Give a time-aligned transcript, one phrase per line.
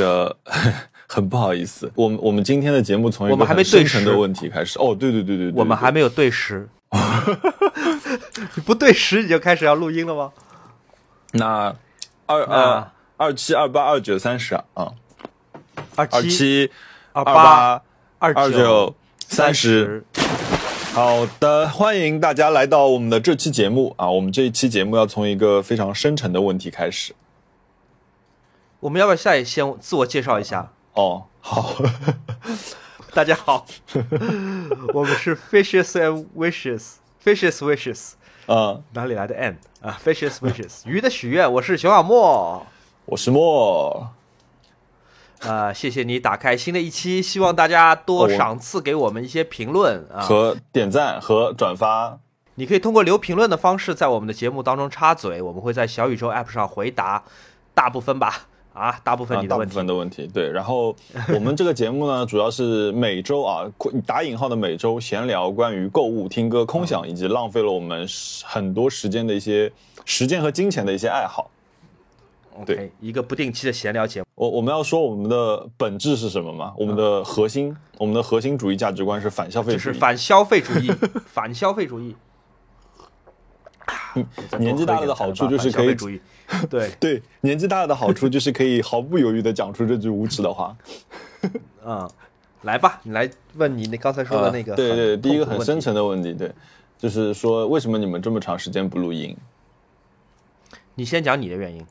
[0.00, 0.34] 个
[1.06, 4.78] 很不好意思，我们我们今天的节目从一个我们还没很深对的问题开始。
[4.78, 6.68] 哦，对对对对对，对我们还没有对时，
[8.54, 10.32] 你不对时你就开始要录音了吗？
[11.32, 11.74] 那
[12.26, 14.64] 二二啊二七二八二九三十啊，
[15.96, 16.70] 二二七
[17.12, 17.82] 二二八
[18.18, 18.94] 二二九
[19.28, 19.70] 三十。
[19.70, 20.04] 十，
[20.92, 24.10] 好的，欢迎大家来到我们的这期节目啊！
[24.10, 27.14] 我们这一期节目要从一个非常深沉的问题开始。
[28.80, 30.72] 我们要不要下也先自我介绍一下？
[30.94, 31.74] 哦，好，
[33.12, 33.66] 大家好，
[34.94, 38.12] 我们是 Fishes and Wishes，Fishes Wishes，
[38.46, 42.66] 嗯，哪里来的 and 啊？Fishes Wishes， 鱼的许愿，我是熊小莫。
[43.04, 44.08] 我是莫，
[45.40, 50.22] 啊，谢谢你打开新的一期，希望大家多哦赏赐给我们一些评论啊。
[50.22, 52.18] 和点赞和转发。
[52.54, 57.22] 你可以通过留评论的方式在我们的节目当中插嘴，我们会在小宇宙 App 上回答
[57.74, 59.74] 大部分吧，啊，大部分啊，大部你的问题。
[59.74, 60.50] 分的问题，对。
[60.50, 60.94] 然后
[61.34, 63.70] 我们这个节目呢， 主要是每周啊，
[64.06, 68.06] 打引号的每周闲聊关于购物、听歌、空想，以及浪费了我们
[68.44, 69.70] 很多时间的一些
[70.04, 71.50] 时间和金钱的一些爱好。
[72.60, 74.26] OK，一个不定期的闲聊节目。
[74.34, 76.72] 我我们要说我们的本质是什么吗？
[76.76, 79.82] 我们的核心，我们的核心主义价值观是反消费主义。
[79.84, 80.90] 就是反消费主义，
[81.26, 82.14] 反消费主义。
[84.58, 86.20] 年纪大了的好处就是可以。
[86.68, 90.76] 对， 对，年纪大的好处就是可以毫不犹豫的讲出这句无耻的话。
[91.84, 92.10] 嗯，
[92.62, 95.80] 来吧，你来问你那刚才说的那个、呃对对，第一个很深沉。
[95.80, 96.52] 层的问题，对，
[96.98, 99.36] 就是说为什么你们这么长时间不录音？
[100.94, 101.86] 你先讲你的原因。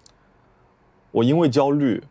[1.11, 2.03] 我因为焦虑，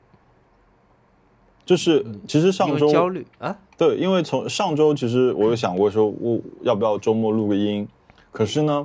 [1.65, 7.87] 就是其实上周焦虑啊，对，因为从上周其实我有想过说，我要不要周末录个音，
[8.33, 8.85] 可是呢，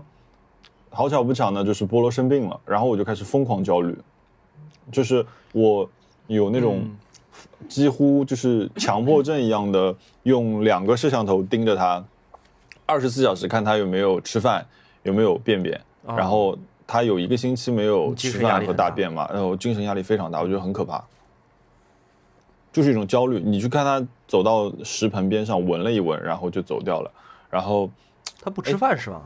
[0.94, 3.98] 好巧不巧呢，就是菠萝生病了，然后我就开始疯狂焦虑，
[4.92, 5.90] 就是我
[6.28, 6.88] 有那种
[7.68, 12.06] 几乎就是强迫症一样的，用两个摄像头盯着他，
[12.86, 14.66] 二十四小时看他有没有吃饭，
[15.02, 15.76] 有没有便便，
[16.06, 21.04] 哦然后他有一个星期没有吃饭和大大便嘛，然后精神压力非常大，我觉得很可怕。
[22.72, 23.40] 就是一种焦虑。
[23.40, 27.12] 你去看他走到食盆边上闻了一闻，然后就走掉了，
[27.50, 27.90] 然后
[28.42, 29.22] 他不吃饭是吗？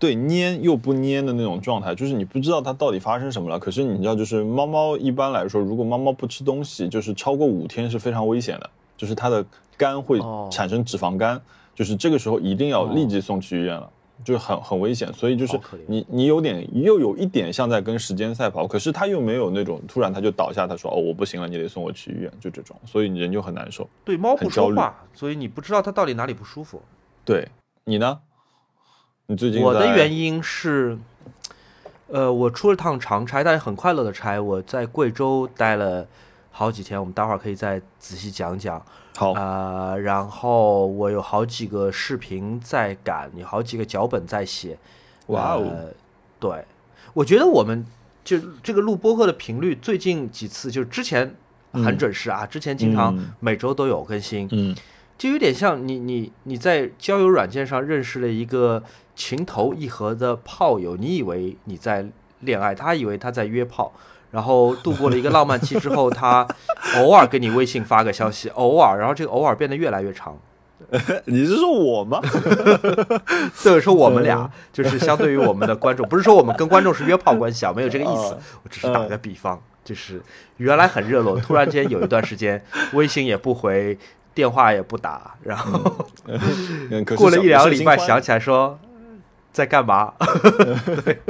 [0.00, 3.58] 对蔫又不蔫的那种状态，就是你不知道它到底发生什么了。
[3.58, 9.44] 可是你知道，就是猫猫一般来说，如果猫猫不吃东西，就是超过五天是非常危险的，就是它的
[9.76, 11.40] 肝会哦产生脂肪肝，
[11.74, 13.88] 就是这个时候一定要立即送去医院了。
[14.22, 23.88] 就很很危险，所以就是你你有点又有一点像在跟时间赛跑，可是它又没有那种突然它就倒下，他说哦我不行了，你得送我去医院，就这种，所以你人就很难受。
[24.04, 26.82] 对，猫不说话，所以你不知道它到底哪里不舒服。
[27.24, 27.48] 对
[27.84, 28.18] 你呢？
[29.30, 30.98] 你最近我的原因是，
[32.08, 34.40] 呃，我出了趟长差，但是很快乐的差。
[34.40, 36.04] 我在贵州待了
[36.50, 38.84] 好几天，我们待会儿可以再仔细讲讲。
[39.14, 44.76] 好呃，然后我有好几个视频在赶，有好几个脚本在写。
[45.26, 45.94] 哇哦呃
[46.40, 46.64] 对，
[47.14, 47.86] 我觉得我们
[48.24, 51.32] 就这个录播客的频率，最近几次就是之前
[51.72, 54.48] 很准时啊，之前经常嗯每周都有更新。
[54.50, 54.74] 嗯
[55.16, 58.82] 就有点像你你你在交友软件上认识了一个
[59.20, 62.06] 情投意合的炮友，你以为你在
[62.40, 63.92] 恋爱，他以为他在约炮，
[64.30, 66.48] 然后度过了一个浪漫期之后，他
[66.96, 70.34] 偶尔给你微信发个消息，偶尔，然后这个偶尔变得越来越长。
[71.26, 72.18] 你是说我吗？
[73.52, 80.22] 所以说我们俩就是相对于我们的观众，不是说我们跟观众是约炮关系啊，没有这个意思嗯，我只是打个比方，就是
[80.56, 82.64] 原来很热络，突然间有一段时间
[82.94, 83.98] 微信也不回，
[84.34, 85.78] 电话也不打，然后。
[87.14, 88.78] 过了一两个礼拜，想起来说
[89.52, 90.14] 在干嘛？
[91.04, 91.20] 对，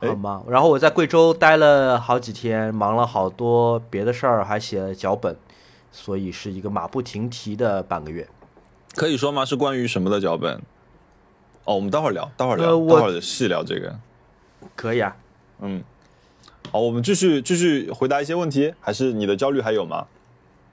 [0.00, 0.42] 好吗？
[0.48, 5.36] 然后我在贵州待了好几天，忙了好多别的事儿，还写了脚本，
[5.90, 8.28] 所以是一个马不停蹄的半个月。
[8.94, 9.44] 可以说吗？
[9.44, 10.60] 是关于什么的脚本？
[11.64, 13.96] 哦，我们待会儿聊，待会儿聊，呃待会儿细聊这个。
[14.76, 15.16] 可以啊，
[15.60, 15.82] 嗯，
[16.70, 20.06] 好，我们继续继续回答一些问题，还是你的焦虑还有吗？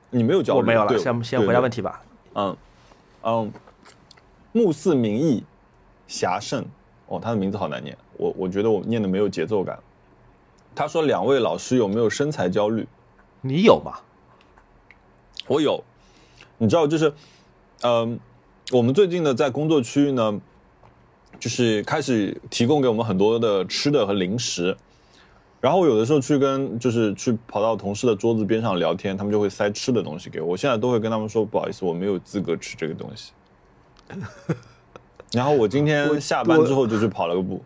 [0.09, 2.01] 你没有焦虑，我没有了，先先回答问题吧。
[2.33, 2.57] 嗯
[3.23, 3.51] 嗯，
[4.51, 5.45] 目似名义，
[6.11, 6.65] 侠胜
[7.07, 9.79] 哦，他的名字好难念，我我觉得我念的没有节奏感。
[10.75, 12.85] 他说：“两位老师有没有身材焦虑？
[13.39, 13.93] 你有吗？
[15.47, 15.81] 我有，
[16.57, 17.13] 你知道，就是，
[17.83, 18.19] 嗯、
[18.71, 20.39] 我们最近呢在工作区域呢，
[21.39, 24.75] 就是开始提供给我们很多的吃的和零食，
[25.59, 33.33] 然后我有的时候去跟就是去跑到同事的桌子边上聊天，他们就会塞吃的东西给我，我现在都会跟他们说不好意思，我没有资格吃这个东西。
[35.33, 37.61] 然后我今天下班之后就去跑了个步，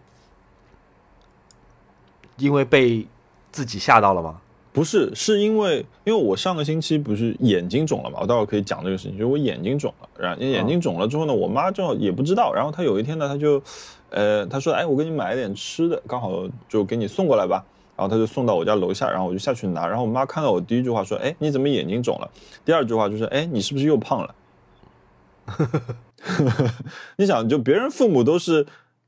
[2.37, 3.05] 因为被
[3.51, 4.39] 自己吓到了吗？
[4.71, 13.61] 不是，是因为因为我上个星期不是眼睛肿了嘛，我待会儿可以讲这个事情，就是我眼睛肿了，然后眼睛肿了之后呢，我妈正好也不知道，然后她有一天呢，她就，
[14.09, 17.63] 呃，她说，哎，我给你买了点吃的，刚好就给你送过来吧，
[17.95, 22.29] 然后她就送到我家楼下，然后我就下去拿，然后我妈看到我第一句话说，哎，你怎么眼睛肿了？
[22.65, 24.35] 第二句话就是，哎，你是不是又胖了？
[27.17, 28.65] 你想，就别人父母都是。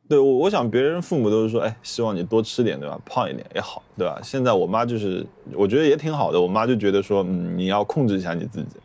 [0.09, 2.98] 对，我我想别人父母都是说，哎，希望你多吃点，对吧？
[3.06, 4.18] 胖一点也好，对吧？
[4.24, 6.39] 现在我妈就是，我觉得也挺好的。
[6.39, 8.77] 我妈就觉得说，嗯，你要控制一下你自己。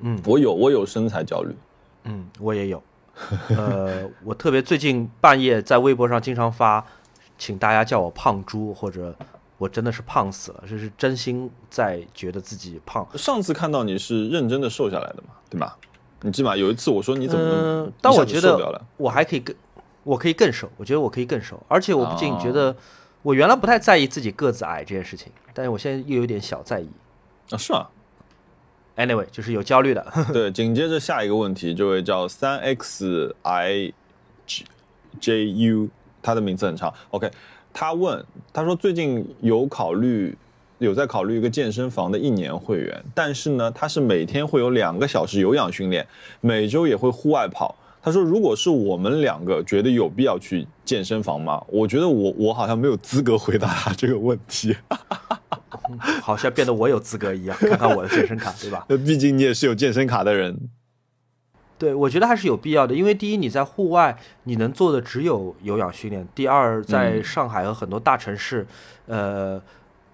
[0.00, 1.56] 嗯，我有，我有身材焦虑。
[2.04, 2.82] 嗯，我也有。
[3.56, 6.84] 呃， 我特别最近半夜在微博上经常发，
[7.38, 9.16] 请大家叫我胖猪，或者
[9.56, 13.06] 我真的是胖死了，这是真心在觉得自己胖。
[13.16, 15.78] 上次看到你是认真的瘦下来的嘛，对吧？
[16.22, 16.56] 你记吗？
[16.56, 17.44] 有一次我说你怎么？
[17.44, 19.54] 嗯，但我觉得我还可以更，
[20.04, 20.70] 我可以更瘦。
[20.76, 22.74] 我觉得我可以更瘦，而且我不仅觉得，
[23.22, 26.88] 我原来不太在意自己个子矮这件事情，但是我现在又有点小在意。
[27.50, 27.88] 啊，是吗。
[28.96, 30.06] Anyway，就是有焦虑的。
[30.32, 33.92] 对，紧接着下一个问题，这位叫三 x i
[34.46, 34.64] j
[35.20, 35.88] j u，
[36.22, 36.92] 他的名字很长。
[37.10, 37.30] OK，
[37.72, 40.36] 他问，他说最近有考虑。
[40.86, 46.06] 有在考虑一个健身房的一年会员，但是呢，他是每天会有两个小时有氧训练，
[46.40, 47.76] 每周也会户外跑。
[48.04, 51.62] 他说，如果是我们两个觉得有必要去健身房吗？
[51.68, 54.76] 我觉得我我好像没有资格回答他这个问题，
[56.20, 57.56] 好像变得我有资格一样。
[57.60, 58.84] 看看我的健身卡，对吧？
[58.88, 60.68] 那 毕竟你也是有健身卡的人。
[61.78, 68.66] 对，我觉得还是有必要的，因为第一，你在户外你能做的只有有氧训练；第二，在上海和很多大城市，
[69.06, 69.62] 呃。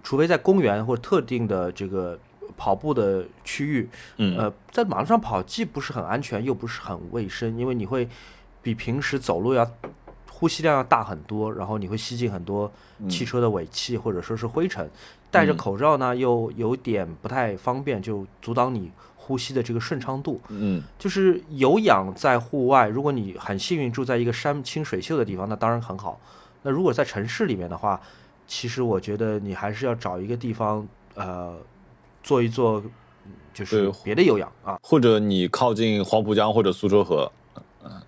[0.03, 2.19] 除非在公园或者特定的这个
[2.57, 3.89] 跑步的区域，
[4.37, 8.09] 呃，在马路上跑既不是很安全，又不是很卫生，因为你会
[8.63, 9.71] 比平时走路要
[10.31, 12.73] 呼吸量要大很多，然后你会吸进很多
[13.09, 14.89] 汽车的尾气或者说是灰尘。
[15.31, 20.41] 戴着口罩呢，又有点不太方便，就阻挡你呼吸的这个顺畅度。
[20.49, 26.19] 嗯，就是有氧在户外，如果你很幸运住在一个山清水秀的地方，那当然很好。
[26.63, 28.01] 那如果在城市里面的话，
[28.49, 30.85] 其实我觉得你还是要找一个地方，
[31.15, 31.55] 呃，
[32.23, 32.83] 做一做，
[33.53, 37.31] 就是别的有氧啊，或者你靠近黄浦江或者苏州河，
[37.85, 38.03] 嗯，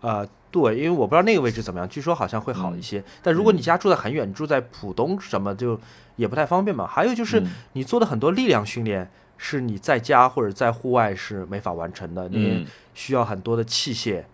[0.00, 3.02] 啊，对，因为我不知道那个位置怎么样，据说好像会好一些。
[3.22, 5.78] 但如果你家住在很远，住在浦东什么，就
[6.16, 6.84] 也不太方便嘛。
[6.84, 7.40] 还有就是
[7.74, 9.08] 你做的很多力量训练，
[9.38, 14.24] 是你在家或者在户外是没法完成的，你需要很多的器械。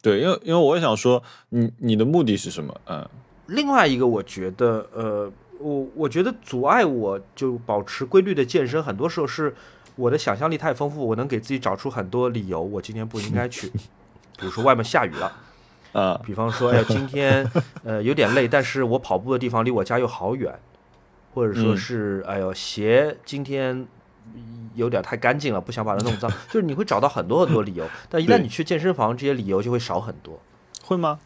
[0.00, 2.74] 对，因为因为我也想说，你你的目的是什么？
[2.86, 3.06] 嗯。
[3.48, 9.54] 另外一个，我觉得，呃，我我觉得阻碍我就保持规律的健身，很多时候是
[9.96, 13.68] 我的想象力太丰富，我能给自己找出很多理由，我今天不应该去。
[14.38, 15.32] 比如说外面下雨了，
[15.92, 17.50] 啊，比方说，哎，今天
[17.82, 20.56] 呃有点累，但是我跑步的地方离我家又好远，
[21.34, 23.86] 或者说是，哎呦，鞋今天
[24.74, 30.38] 有点太干净了，不想把它弄脏， 就是你会找到很多很多理由，但一旦你去健身房，这些理由就会少很多，
[30.84, 31.18] 会吗？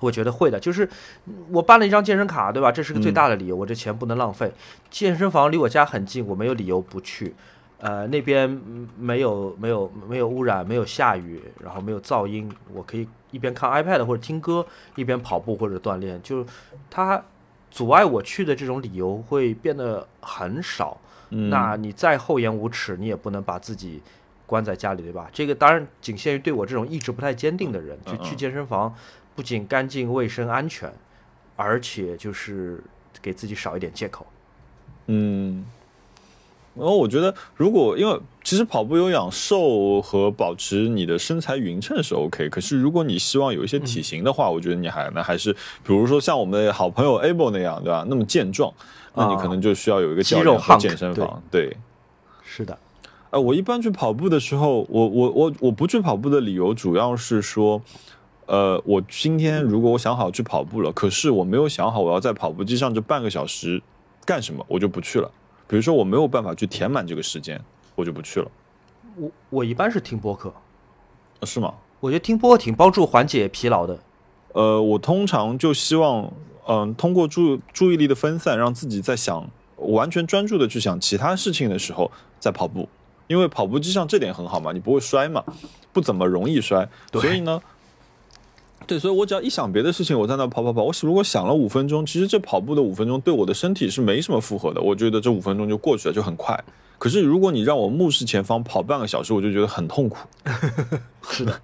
[0.00, 0.88] 我觉得会的，就是
[1.50, 2.72] 我办了一张健身卡，对吧？
[2.72, 4.52] 这是个最大的理由，我这钱不能浪费。
[4.90, 7.34] 健身房离我家很近，我没有理由不去。
[7.78, 8.48] 呃，那边
[8.98, 14.66] 没有没有没有污染，没有下雨，然后没有噪音，我可以一边看 iPad 或者听歌，
[14.96, 16.20] 一边跑步或者锻炼。
[16.22, 16.46] 就是
[16.90, 17.22] 它
[17.70, 21.00] 阻碍我去的这种理由会变得很少。
[21.30, 24.02] 那你再厚颜无耻，你也不能把自己
[24.46, 25.30] 关在家里，对吧？
[25.32, 28.94] 这个当然仅限于对我这种意志不太坚定的人，就去健身房。
[29.34, 30.92] 不仅干净、卫生、安全，
[31.56, 32.82] 而且就是
[33.22, 34.26] 给自己少一点借口。
[35.06, 35.64] 嗯，
[36.74, 48.04] 然后我觉得，如果因为其实跑步有氧瘦和保持你的身材匀称是 OK，可是如果你希望有一些体型的话，我觉得你还那还是，比如说像我们的好朋友 Able 那样，对吧？
[48.08, 48.72] 那么健壮，
[49.14, 51.42] 那你可能就需要有一个肌肉和健身房。
[51.50, 51.76] 对，
[52.44, 52.78] 是的。
[53.30, 57.82] 呃，我一般去跑步的时候，我我我我不去跑步的理由主要是说。
[58.50, 63.80] 呃，我今天如果我想好去跑步了，可是我没有想好我要在跑步机上这半个小时
[64.24, 65.30] 干什么，我就不去了。
[65.68, 67.60] 比如说我没有办法去填满这个时间，
[67.94, 68.50] 我就不去了。
[69.14, 70.52] 我我一般是听播客，
[71.44, 71.72] 是吗？
[72.00, 73.96] 我觉得听播客挺帮助缓解疲劳的。
[74.52, 76.32] 呃，我通常就希望，
[76.66, 82.88] 嗯，通过注注意力的分散，让自己在想完全专注的去想其他事情的时候再跑步，
[83.28, 85.44] 因为跑步机上这点很好嘛，你不会摔嘛，
[85.92, 87.62] 不怎么容易摔，所以呢。
[88.86, 90.82] 对，所以我只要一想别的事情，我在那跑跑跑。
[90.82, 94.80] 我如果想了五分钟，其实这跑步的五分钟对我的身体是没什么负荷的。
[94.80, 96.58] 我觉得这五分钟就过去了，就很快。
[96.98, 100.18] 可是如果你让我目视前方跑半个小时，我就觉得很痛苦。
[101.30, 101.60] 是的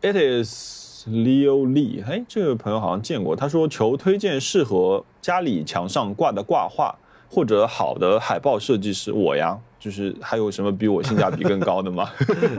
[0.00, 2.02] ，It is Leo Lee。
[2.04, 3.36] 哎，这个朋友好像见过。
[3.36, 6.96] 他说求推荐适合家里墙上挂的挂画，
[7.28, 12.10] 或者好的海报设计师，我呀，就是还有什么比我性价比更高的吗？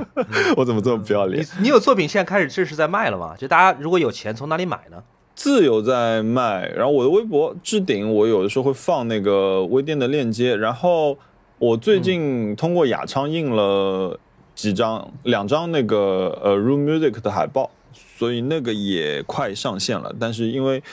[0.57, 1.63] 我怎么这么不要脸你？
[1.63, 3.35] 你有作品现在开始正式在卖了吗？
[3.37, 5.01] 就大家如果有钱，从哪里买呢？
[5.35, 11.17] 自由在卖，然后我的微博置顶，我有的时候会放那个微店的链接，然后
[11.59, 14.19] 我最近通过雅昌印了
[14.53, 17.71] 几张、两张那个呃 Room Music 的海报，
[18.17, 20.83] 所以那个也快上线了，但是因为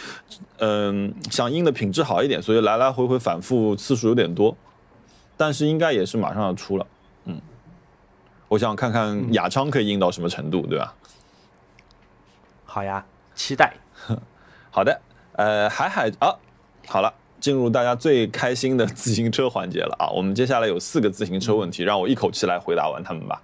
[0.58, 4.56] 嗯、想印的品质好一点，所以来来回回反复次数有点多，
[5.38, 6.87] 但是应该也是马上要出了，
[7.25, 7.40] 嗯，
[8.49, 10.92] 我想看看雅昌可以硬到什么程度，对吧？
[12.66, 13.02] 好呀，
[13.35, 13.73] 期待。
[14.71, 15.00] 好的，
[15.33, 16.35] 呃，海海啊，
[16.87, 20.11] 好了，进入大家最开心的自行车环节了啊！
[20.11, 23.40] 我们接下来有四个自行车问题，让我一口气来回答完他们吧。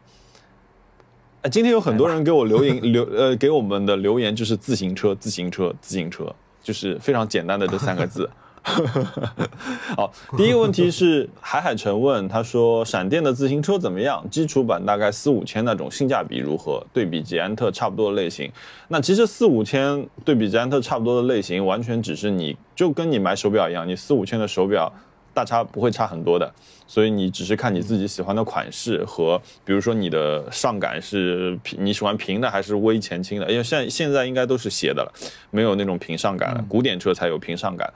[1.43, 8.29] 呃，今天有很多人给我留言留呃给我们的留言就是自行车，自行车，自行车，就是非常简单的这三个字。
[9.95, 14.25] 好，第一个问题是海海晨问，他说闪电的自行车怎么样？
[14.31, 16.85] 基础版大概四五千那种，性价比如何？
[16.93, 18.51] 对比捷安特差不多的类型。
[18.89, 24.91] 那其实四五千对比捷安特差不多的类型，完全只是你就跟你买手表一样，你四五千的手表
[25.35, 26.51] 大差不会差很多的，
[26.87, 33.51] 所以你只是看你自己喜欢的款式和，比如说你的上杆是平，你喜欢平的还是微前倾的？
[33.51, 35.13] 因为现在现在应该都是斜的了，
[35.51, 37.93] 没有那种平上杆了，古典车才有平上杆。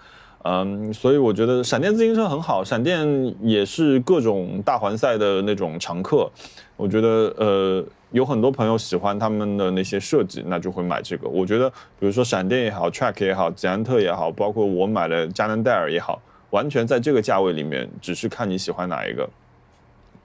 [0.50, 3.07] 嗯，所以我觉得闪电自行车很好，闪电
[3.47, 6.26] 也是各种大环赛的那种常客。
[6.75, 11.28] 我觉得呃，有很多朋友喜欢他们的那些设计，那就会买这个。
[11.28, 11.69] 我觉得，
[12.00, 19.28] 比如说闪电也好，Track 也好，捷安特也好，包括我买的佳能戴尔也好，完全在这个价位里面，只是看你喜欢哪一个。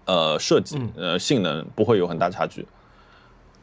[0.05, 2.65] 呃，设计呃性能不会有很大差距。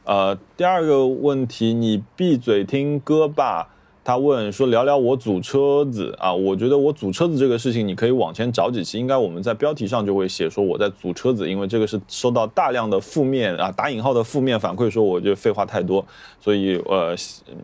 [0.03, 3.69] 呃，第二个问题，你闭嘴听歌吧。
[4.03, 16.03] 他问说聊聊我组车子啊，我觉得我组车子这个事情，你可以往前找几期，应该我们在标题上就会写说我在组车子，因为这个是收到大量的负面啊打引号的负面反馈，说我就废话太多，
[16.39, 17.15] 所以呃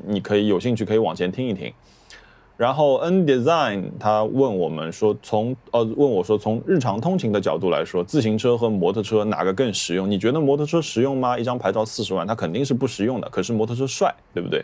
[0.06, 1.74] 你可以有兴趣可以往前听一听。
[2.56, 10.10] 然后 N Design 他问我们说从呃问我说从日常通勤的角度来说，自行车和摩托车哪个更实用？
[10.10, 11.38] 你觉得摩托车实用吗？
[11.38, 14.64] 一张牌照四十万，它肯定是不实用的，可是摩托车帅，对不对？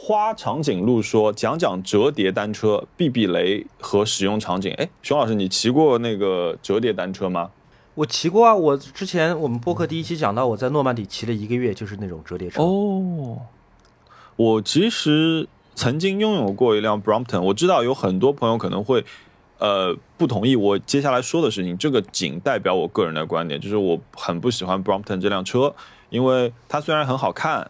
[0.00, 7.50] 花长颈鹿说：“讲讲折叠单车、避避雷和使用场景。”哎，熊老师，你骑过那个折叠单车吗？
[7.96, 12.62] 我骑过啊，我之前我们播客第一期讲到，我在诺曼底骑了一个月，就是那种折叠车。
[12.62, 13.38] 哦，
[14.36, 19.04] 我其实曾经拥有过一辆 Brompton，我知道有很多朋友可能会
[19.58, 25.74] 呃不同意我接下来说的事情，这个仅代表我个人的观点，就是我很不喜欢 Brompton 这辆车，
[26.08, 27.68] 因为它虽然很好看。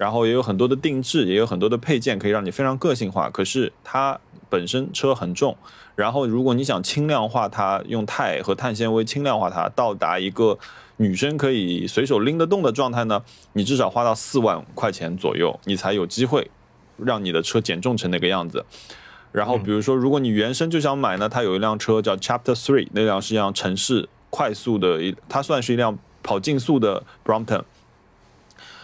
[0.00, 3.28] 然后也有很多的定制，也有很多的配件可以让你非常个性化。
[3.28, 5.54] 可是它本身车很重，
[5.94, 10.58] 然后如果你想轻量化它，用钛和碳纤维轻量化它，到达一个
[10.96, 16.50] 女生可以随手拎得动的状态呢，你至少花到四万块钱左右，你才有机会
[16.96, 18.64] 让你的车减重成那个样子。
[19.32, 27.64] 然后比如说，如果你原生就想买呢，它有一辆车叫 Chapter Three，那辆是一辆城市快速的一，它算是一辆跑竞速的 Brompton。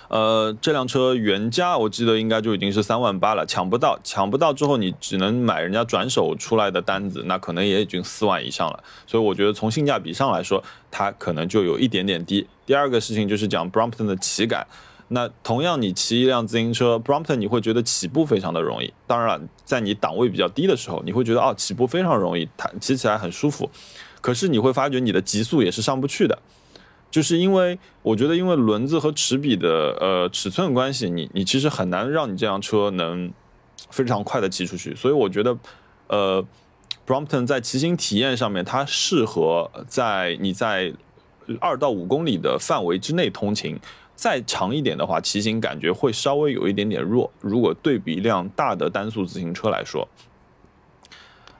[0.08, 8.84] 呃，这辆车原价我记得应该就已经是三万八了，抢不到，抢不到之后你只能买人家转手出来的单子，那可能也已经四万以上了。
[9.06, 12.46] 所以我觉得从性价比上来说，它可能就有一点点低。
[12.64, 14.66] 第二个事情就是讲 Brompton 的骑感，
[15.08, 18.92] 那同样你骑一辆自行车 Brompton，你会觉得起步非常的容易。
[19.06, 23.70] 当然了，在你档位比较低的时候，你会觉得哦起步非常容易，它骑起来很舒服。
[24.20, 26.36] 可是你会发觉你的极速也是上不去的。
[27.16, 33.32] 就是因为我觉得，因为轮子和齿比的呃尺寸关系，你你其实很难让你这辆车能
[33.88, 34.94] 非常快的骑出去。
[34.94, 35.56] 所以我觉得，
[36.08, 36.44] 呃
[37.06, 40.92] ，Brompton 在骑行体验上面，它适合在你在
[41.58, 43.80] 二到五公里的范围之内通勤。
[44.14, 47.32] 再长一点的话，骑行感觉会稍微有一点点弱。
[47.40, 50.06] 如果对比一辆大的单速自行车来说，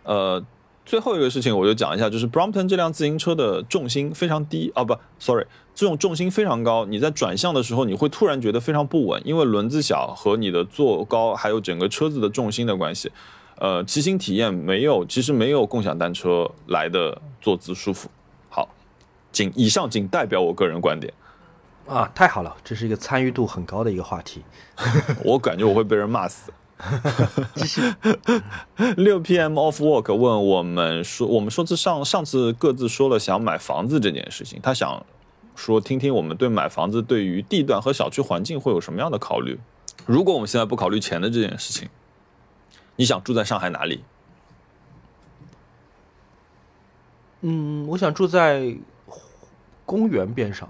[0.03, 0.45] 呃。
[0.87, 6.87] 最后一个事情我就讲一下，就是 Brompton 这辆自行车的重心非常低啊，不，sorry，这种重心非常高。
[6.87, 13.11] 你在转向的时候，你会突然觉得非常不稳，因为轮子小和你的坐高，还有整个车子的重心的关系。
[13.59, 18.09] 呃，骑行体验没有，其实没有共享单车来的坐姿舒服。
[18.49, 18.69] 好，
[19.33, 21.13] 仅以上仅代表我个人观点
[21.89, 24.43] 啊，太好了，这是一个参与度很高的一个话题。
[25.25, 26.53] 我感觉我会被人骂死。
[27.57, 27.81] 继续。
[28.97, 35.05] 六 PM off work 问我们说，我们说次上上次各自说了想买房子这件事情，他想
[35.55, 39.59] 说听听我们对买房子对于地段和小区环境会有什么样的考虑。
[40.05, 41.89] 如果我们现在不考虑钱的这件事情，
[42.97, 44.05] 你想住在上海哪里？
[47.41, 48.77] 嗯，我想住在
[49.85, 50.69] 公园边上，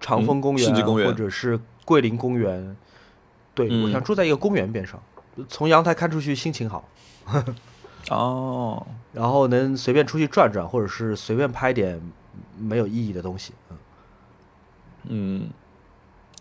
[0.00, 2.76] 长风公园、世纪公园或者是桂林公园。
[3.56, 3.82] 对，嗯。
[3.82, 5.02] 我想住在一个公园边上，
[5.48, 6.88] 从阳台看出去心情好，
[8.10, 12.00] 哦， 然后能随便出去转转，或者是随便拍点
[12.58, 13.52] 没有意义的东西。
[13.70, 13.76] 嗯，
[15.08, 15.50] 嗯，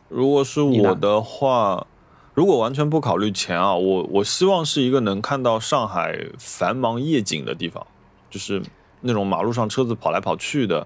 [0.09, 1.87] 如果是我的话，
[2.33, 7.87] 如果完全不考虑钱啊，我我希望是一个能看到上海繁忙夜景的地方，
[8.29, 8.61] 就是
[9.01, 10.85] 那种马路上车子跑来跑去的，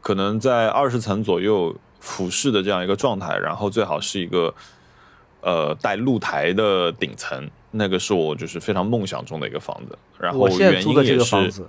[0.00, 4.54] 可能在二十层左右俯视的这样一个状态，然后最好是一个
[5.44, 9.98] 呃带露台的顶层，那个是我就是非常梦想中的一个房子。
[10.18, 11.68] 然后我现在原租的这因也是个房子，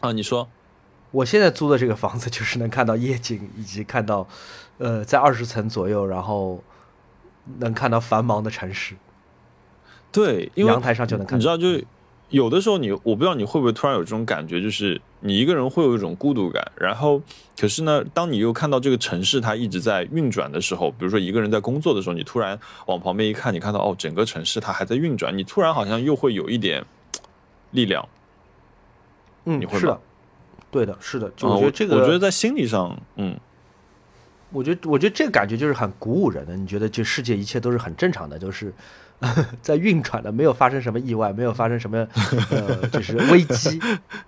[0.00, 0.48] 啊，你说
[1.10, 4.28] 我现在租的这个房子就是能看到夜景，以及看到，
[4.76, 6.62] 呃，在二十层左右，然后
[7.58, 8.94] 能看到繁忙的城市，
[10.12, 11.36] 对，因为阳台上就能看到。
[11.38, 11.84] 你知道，就
[12.30, 16.72] 有的时候你，我不知道你会不会突然有这种感觉，就是你一个人会有一种孤独感。
[16.76, 17.22] 然后，
[17.58, 26.84] 可是呢，当你又看到这个城市它一直在运转的时候，比如说一个人在工作的时候，你突然往旁边一看，你看到哦，整个城市它还在运转，你突然好像又会有一点
[27.70, 28.06] 力量。
[29.46, 30.00] 嗯你，会吗是的，
[30.70, 33.34] 对的，是的，我觉得这个，我觉得在心理上，嗯，
[34.52, 36.54] 我觉得，我觉得这个感觉就是很鼓舞人的。
[36.54, 38.70] 你觉得这世界一切都是很正常的，就是
[39.60, 42.06] 在运转的，没有发生什么意外，没有发生什么
[42.50, 43.80] 呃，就是危机。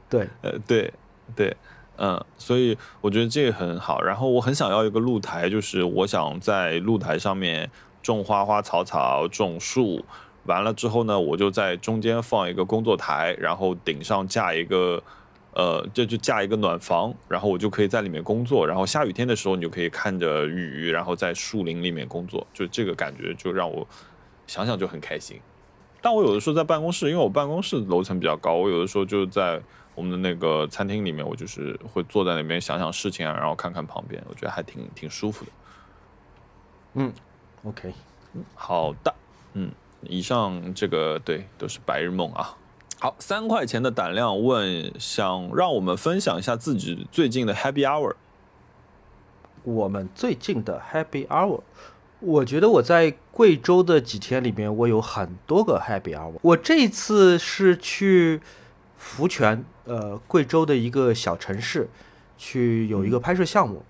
[0.08, 0.92] 对， 呃，对，
[1.36, 1.56] 对，
[1.96, 4.02] 嗯，所以我觉得这个很好。
[4.02, 7.70] 然后我很想要一个露台，就是我想在露台上面
[8.02, 10.04] 种花花草草、种树。
[10.46, 15.00] 完了之后呢，我就在中间放一个工作台，然后顶上架一个，
[15.52, 18.66] 呃，这就架一个暖房，然后我就可以在里面工作。
[18.66, 22.44] 然后下雨天的时候，你就可以看着雨，然后在树林里面工作。
[22.54, 23.86] 就这个感觉，就让我
[24.50, 25.40] 想想就很开心。
[26.02, 29.62] 但我有的时候在办公室，因为我办公室楼层比较高，我有的时候就在
[29.94, 35.50] 我们的那个餐厅里面，我就是会坐在那边想想事情啊，然后看看旁边，我觉得还挺挺舒服的。
[36.94, 37.12] 嗯
[37.62, 37.92] ，OK，
[38.56, 39.14] 好的，
[39.52, 39.70] 嗯，
[40.02, 42.56] 以上这个对都是白日梦啊。
[42.98, 48.14] 好，三块钱的胆量问，想让我们分享一下自己最近的 Happy Hour。
[49.62, 51.60] 我们最近的 Happy Hour，
[52.20, 56.34] 我觉得我在贵州的几天里面，我有很多个 Happy Hour。
[56.42, 58.40] 我这次是去
[58.98, 61.88] 福泉，呃，贵州的一个小城市，
[62.36, 63.82] 去有一个拍摄项目。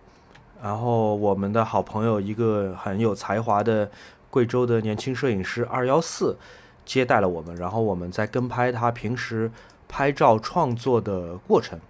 [0.63, 3.91] 然后我们的好朋友，一个很有才华的
[4.31, 6.37] 贵州的年轻摄影师二幺四
[6.85, 9.51] 接待了我们，然后我们在跟拍他平时
[9.89, 11.81] 拍照创作的过程。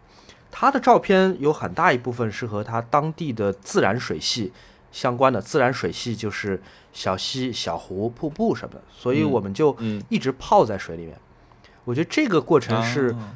[0.50, 4.52] 他的照片有很大一部分是和他当地的自然水系
[4.92, 6.60] 相关的，自然水系就是
[6.92, 11.16] 小溪、小湖、瀑布什么的，所以嗯我们就嗯一直泡在水里面。
[11.84, 13.34] 我觉得这个过程是啊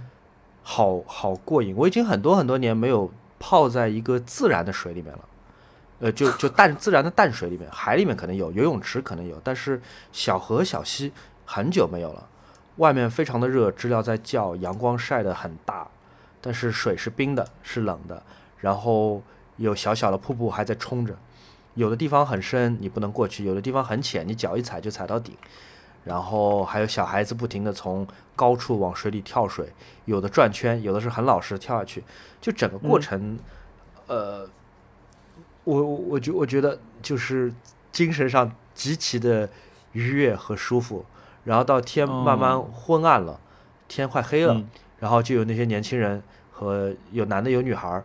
[0.62, 1.74] 好好过瘾。
[1.76, 5.20] 我已经很多很多年没有泡在一个自然的水里面了，
[6.00, 9.80] 呃，就就淡自然的淡水里面，海里面可能有，游泳池可能有，但是
[10.12, 11.12] 小河、小溪
[11.44, 12.28] 很久没有了。
[12.76, 15.86] 外面非常的热，知了在叫，阳光晒得很大，
[16.40, 18.20] 但是水是冰的，是冷的，
[18.58, 19.22] 然后
[19.58, 21.16] 有小小的瀑布还在冲着，
[21.74, 25.36] 有的地方很深，你不能过去；有的地方很浅，你脚一踩就踩到底。
[26.04, 28.06] 然后还有小孩子不停地从
[28.36, 29.72] 高处往水里跳水，
[30.04, 32.04] 有的转圈，有的是很老实跳下去，
[32.40, 33.38] 就整个过程，
[34.06, 34.48] 呃，
[35.64, 37.52] 我我我觉我觉得就是
[37.90, 39.48] 精神上极其的
[39.92, 41.06] 愉悦和舒服。
[41.44, 43.40] 然后到天慢慢哦昏暗了，
[43.88, 48.04] 天快黑了，嗯然后就有那些年轻人和有男的有女孩儿，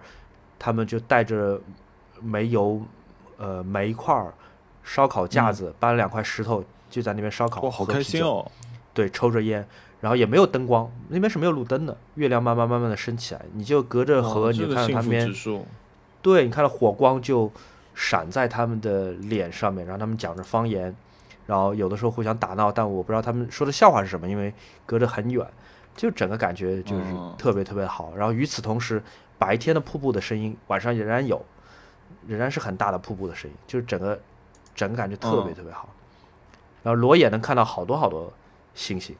[0.58, 1.62] 他们就带着
[2.22, 2.82] 煤油、
[3.40, 4.32] 呃煤块儿、
[4.84, 7.62] 烧烤架子，搬了两块石头，就在那边烧烤。
[7.62, 7.94] 嗯哇，好喝啤酒！
[7.94, 8.52] 开心哦！
[8.94, 9.66] 对，抽着烟，
[10.02, 11.98] 然后也没有灯光，那边是没有路灯的。
[12.16, 15.36] 月亮慢慢慢慢的升起来，你就隔着河，哇你就看到他们
[16.22, 17.50] 对你看到火光就
[17.96, 20.94] 闪在他们的脸上面，然后他们讲着方言，
[21.46, 24.54] 然后有的时候互相打闹，但我不知道他们说的笑话是什么，因为
[24.86, 25.46] 隔着很远，
[25.96, 28.14] 就整个感觉就是嗯特别特别好。
[28.18, 29.02] 然后与此同时，
[29.38, 31.46] 白天的瀑布的声音，晚上仍然有，
[32.30, 34.20] 仍然是很大的瀑布的声音，就是整个
[34.76, 35.90] 整个感觉特别嗯特别好。
[36.84, 38.32] 然后裸眼能看到好多好多
[38.76, 39.16] 星星，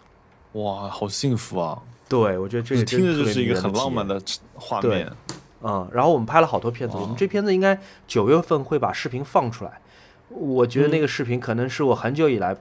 [0.54, 1.82] 哇，好幸福啊！
[2.08, 4.22] 对我觉得这个听着就是一个很浪漫的
[4.56, 5.14] 画对面。
[5.62, 9.82] 嗯，然后我们拍了好多片子，我们哦这片子应该九月份会把视频放出来。
[10.30, 12.56] 我觉得那嗯个视频可能是我很久以来，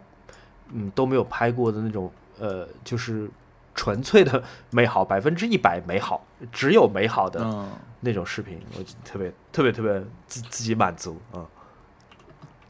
[0.72, 3.30] 嗯都没有拍过的那种，呃，就是
[3.74, 7.68] 纯粹的 美好，百分之一百美好，只有美好的嗯，
[8.00, 9.92] 那种视频，我特别特别特别
[10.26, 11.42] 自自己满足啊。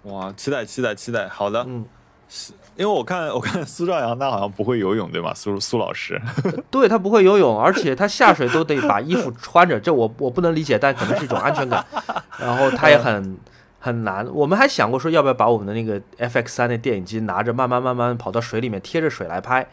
[0.05, 1.29] 哇，期待期待期待！
[1.29, 1.85] 好的，嗯，
[2.29, 5.35] 是因为我看 我看苏兆阳他好像不会游泳对吗？
[5.35, 6.19] 苏苏老师，
[6.71, 11.85] 对他不会游泳，而且他下水都得把衣服穿着，这我我不能理解，但可能是一种安全感。
[12.39, 13.37] 然后他也很
[13.81, 19.69] 很难，我们还想过说要不要把我们的那个 FX 三的电影机拿着慢慢慢慢跑到水里面贴着水来拍，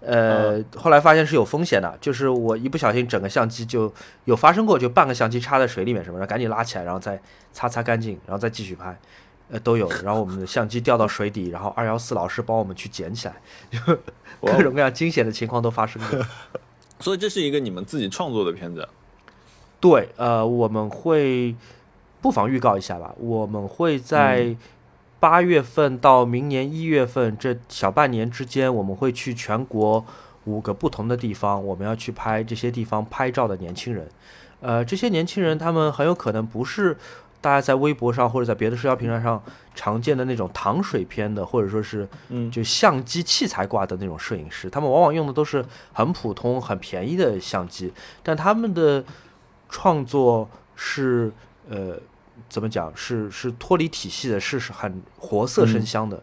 [0.00, 3.92] 呃，后来发现是有风险的，就是我一不小心整个相机就
[4.26, 7.20] 有发生过，就半个相机插在水里面什么的，赶紧拉起来，然后再
[7.52, 8.96] 擦擦干净，然后再继续拍。
[9.50, 9.90] 呃，都有。
[10.04, 13.34] 然后我们的相机掉到水底，然后二幺四老师帮我们去捡起来，
[13.70, 13.78] 就
[14.40, 16.24] 各种各样惊险的情况都发生过。
[17.00, 18.86] 所以这是一个你们自己创作的片子。
[19.80, 21.56] 对，呃，我们会
[22.20, 23.14] 不妨预告一下吧。
[23.18, 24.54] 我们会在
[25.20, 30.04] 八月份到明年一月份这小半年之间，我们会去全国
[30.44, 34.08] 五个不同的地方，我们要去拍这些地方拍照的年轻人。
[34.60, 36.96] 呃，这些年轻人他们很有可能不是。
[37.40, 39.40] 大家在微博上或者在别的社交平台上
[39.72, 47.92] 常见的那种糖水片的，或者说是，嗯，就相机器材挂的那种摄影师，他们往往用的都是很普通、很便宜的相机，
[48.24, 49.04] 但他们的
[49.68, 51.30] 创作是，
[51.70, 51.96] 呃，
[52.48, 52.90] 怎么讲？
[52.96, 56.22] 是是脱离体系的，是是很活色生香的，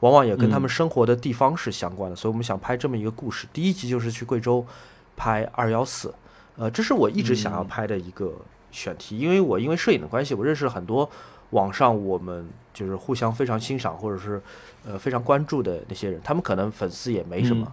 [0.00, 2.16] 往往也跟他们生活的地方是相关的。
[2.16, 3.46] 所以我们想拍这么一个故事。
[3.52, 4.66] 第一集就是去贵州
[5.16, 6.14] 拍二幺四，
[6.56, 8.32] 呃，这是我一直想要拍的一个。
[8.70, 11.10] 选题，因为我因为摄影的关系，我认识了很多
[11.50, 14.40] 网上我们就是互相非常欣赏或者是
[14.84, 17.72] 呃非常关注的那些人，他们可能粉丝也没什么，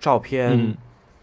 [0.00, 0.76] 照片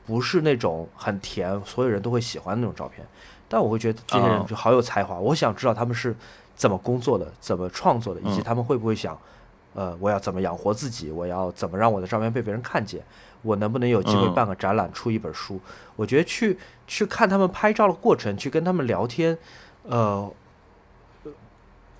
[0.05, 3.05] 不是那种很甜，所有人都会喜欢那种照片，
[3.51, 6.15] 但我会觉得这些人就好有才华，我想知道他们是
[6.55, 9.19] 怎么工作的，怎么创作的，以及他们会不会想，
[9.73, 13.03] 呃，我要怎么养活自己，我要怎么让我的照片被别人看见。
[13.41, 15.59] 我能不能有机会办个展览，出一本书？
[15.97, 19.37] 我觉得去去看他们拍照的过程，去跟他们聊天，
[19.83, 20.31] 呃，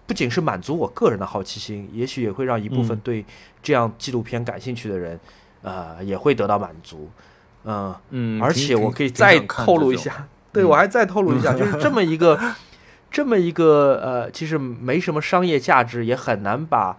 [0.06, 3.26] 不仅是满足我个人的好奇心，也许也会让一部分对
[3.62, 5.20] 这样纪录片感兴趣的人，
[5.64, 7.10] 呃，也会得到满足。
[7.64, 12.40] 嗯嗯，而且我可以再透露一下，对我还再透露一下，就是这么一个
[13.12, 16.98] 这么一个呃，其实没什么商业价值，也很难把。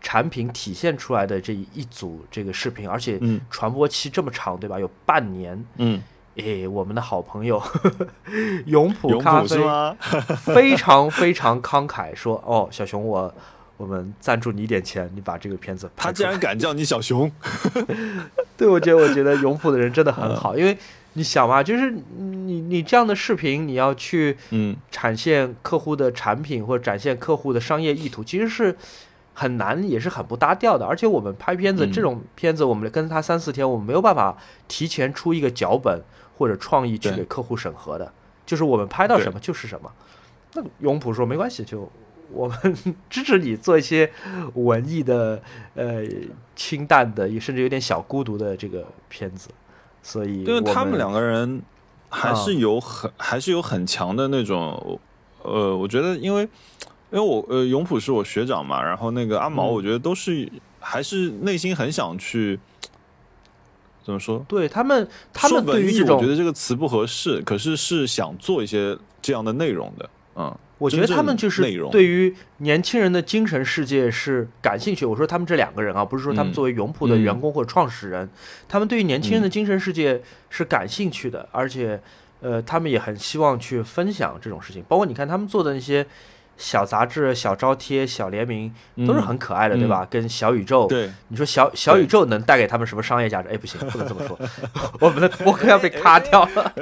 [0.00, 4.78] 产品体现出来的这一组这个视频，而且传播期这么长，对吧？
[4.78, 5.60] 有半年。
[5.76, 6.00] 嗯，
[6.36, 7.60] 诶，我们的好朋友
[8.66, 9.58] 永普咖啡
[10.36, 13.34] 非常非常慷慨，说：“哦，小熊，我
[13.76, 17.28] 我们赞助你一点钱，你把这个片子。”他竟然敢叫你小熊？
[18.56, 20.78] 对，我觉得我觉得永普的人真的很好，因为
[21.18, 28.74] 你想嘛，就是你你这样的视频，你要去嗯展现客户的产品或者展现客户的商业意图，其实是。
[29.40, 30.84] 很难，也是很不搭调的。
[30.84, 36.02] 而且我们拍片子，这种片子我们跟他三四天，我们没有办法提前出一个脚本
[36.36, 38.12] 或者创意去给客户审核的。
[38.44, 39.92] 就是我们拍到什么就是什么。
[40.54, 41.88] 那永普说没关系，就
[42.32, 42.76] 我们
[43.08, 44.10] 支持你做一些
[44.54, 45.40] 文艺的、
[45.76, 46.02] 呃
[46.56, 49.48] 清淡的，也甚至有点小孤独的这个片子。
[50.08, 51.60] 所以，因为他们两个人
[52.08, 54.98] 还是有很还是有很强的那种，
[55.42, 56.48] 呃，我觉得因为。
[57.10, 60.46] 因为我呃，永普是我学长嘛，然后那个阿毛，我觉得都是
[60.78, 62.60] 还是内心很想去，
[64.04, 64.44] 怎么说？
[64.46, 75.04] 对他们，他们对于这种，我觉得这个词不合适，可是是想做一些这样的内容的，嗯，我觉得他们就是对于年轻人的精神世界是感兴趣。
[75.04, 78.28] 我说他们这两个人啊，不是说他们作为永普的员工或者创始人，
[78.68, 82.00] 他们对于年轻人的精神世界是感兴趣的，而且
[82.40, 86.06] 呃，他们也很希望去分享这种事情，包括你看他们做的那些。
[86.58, 88.70] 小杂志、小招贴、小联名
[89.06, 90.06] 都是很可爱的，对吧？
[90.10, 93.48] 跟小宇宙，对，你说小小宇宙能带给他们什么商业价值？
[93.48, 94.36] 哎，不行，不能这么说，
[95.00, 96.74] 我们的博客要被卡掉了。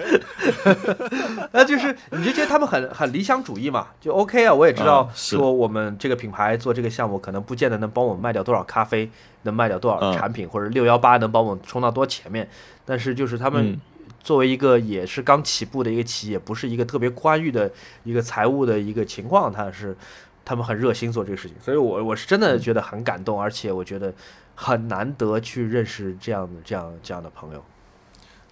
[1.52, 3.88] 那就是你就觉得他们很很理想主义嘛？
[4.00, 9.10] 就 OK 啊，我也知道说我们这个品牌做这个项目，可能不见得能帮我们卖掉多少咖啡，
[9.42, 12.48] 能卖掉多少产品，或者六幺八能帮我们冲到多前面。
[12.84, 13.78] 但是就是他们。
[14.26, 17.70] 作为一个也是刚起步的一个企业，不是一个特别宽裕的
[18.02, 19.96] 一个财务的一个情况，他是
[20.44, 24.12] 他们很热心做这个事情，所以我我是真的觉得很感动，而且我觉得
[24.56, 27.64] 很难得去认识这样的这样这样的朋友。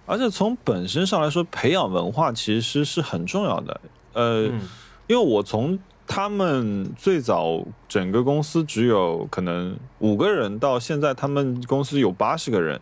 [0.05, 3.81] 而且从本身上来说，培养文化其实是很重要的。
[4.13, 4.43] 呃，
[5.07, 12.79] 因为我从他们最早整个公司只有可能五个人，到现在他们公司有八十个人。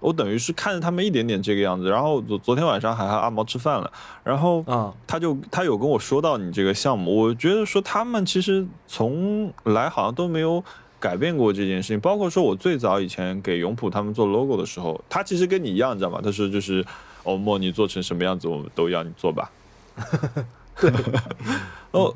[0.00, 3.90] 我等于是看着他们一点点这个样子，然后昨昨天晚上还和阿毛吃饭了，
[4.22, 10.62] 然后啊，他就他有跟我说到你这个项目，我觉得说他们其实从来好像都没有
[11.00, 16.20] 改变过这件事情，包括说我最早以前给永普他们做 logo 的时候，他其实跟你一样，你知道吗？
[16.22, 16.84] 他说就是
[17.24, 19.50] 欧莫，你做成什么样子，我们都要你做吧。
[20.78, 20.92] 对，
[21.92, 22.14] 哦，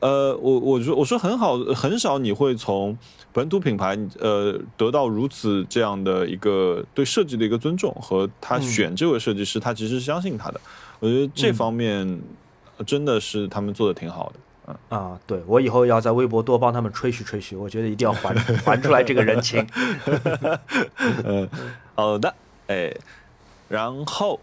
[0.00, 2.96] 呃，我我说我说很好，很少你会从
[3.36, 10.58] 本土品牌呃得到如此这样的一个对设计的一个尊重和他选这位设计师，他其实是相信他的。
[11.00, 12.18] 我觉得这方面
[12.86, 14.34] 真的是他们做的挺好的。
[14.68, 19.64] 嗯啊，对我以后要在微博多帮他们吹嘘吹嘘，我觉得一定要还 还出来这个人情。
[21.22, 21.46] 嗯，
[21.94, 22.34] 好的，
[22.68, 22.90] 哎，
[23.68, 24.40] 然后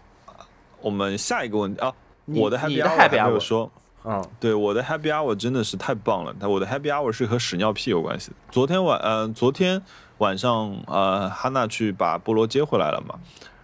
[0.80, 1.92] 我们下一个问题啊，
[2.26, 3.68] 我的 Happy Hour 还没有说。
[4.06, 6.36] 嗯，对，我的 Happy Hour 真的是太棒了。
[6.38, 8.36] 但我的 Happy Hour 是和屎尿屁有关系的。
[8.50, 9.80] 昨天晚，呃，昨天
[10.18, 13.18] 晚上，呃，哈娜去把菠萝接回来了嘛。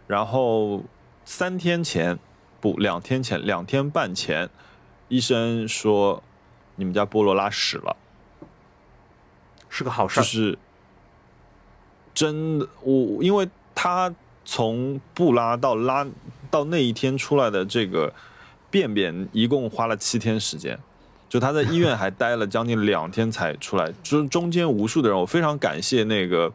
[0.07, 0.83] 然后
[1.26, 2.18] 三天前，
[2.59, 4.48] 不，两天前，两天半前，
[5.09, 6.22] 医生说
[6.76, 7.94] 你们家菠萝拉屎了，
[9.68, 10.20] 是个好事。
[10.20, 10.59] 就是
[12.14, 14.14] 真的，我因为他
[14.46, 16.07] 从不拉到拉
[16.50, 18.14] 到那一天出来的这个。
[18.70, 20.78] 便便一共花了七天时间，
[21.28, 26.52] 就他在医院还待了将近两天才出来，就是中间无数的人，我非常感谢那个，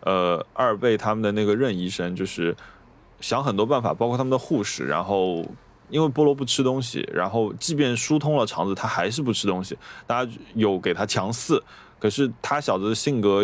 [0.00, 2.56] 呃，二贝他们的那个任医生，就是
[3.20, 5.44] 想很多办法，包括他们的护士，然后
[5.90, 11.60] 因为菠萝不吃东西，然后即便疏通了肠子，他还是不吃东西，大家有给他强饲，
[11.98, 13.42] 可是他小子的性格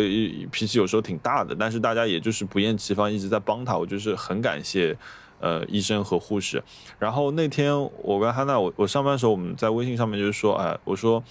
[0.51, 4.95] 脾气有时候挺大的，但是大家也就是不厌其烦一直在帮他，我就是很感谢。
[5.39, 6.63] 呃，医生和护士。
[6.97, 11.23] 然后那天我跟哈娜，我我上班的时候我们在微信上面就是说，哎，我说，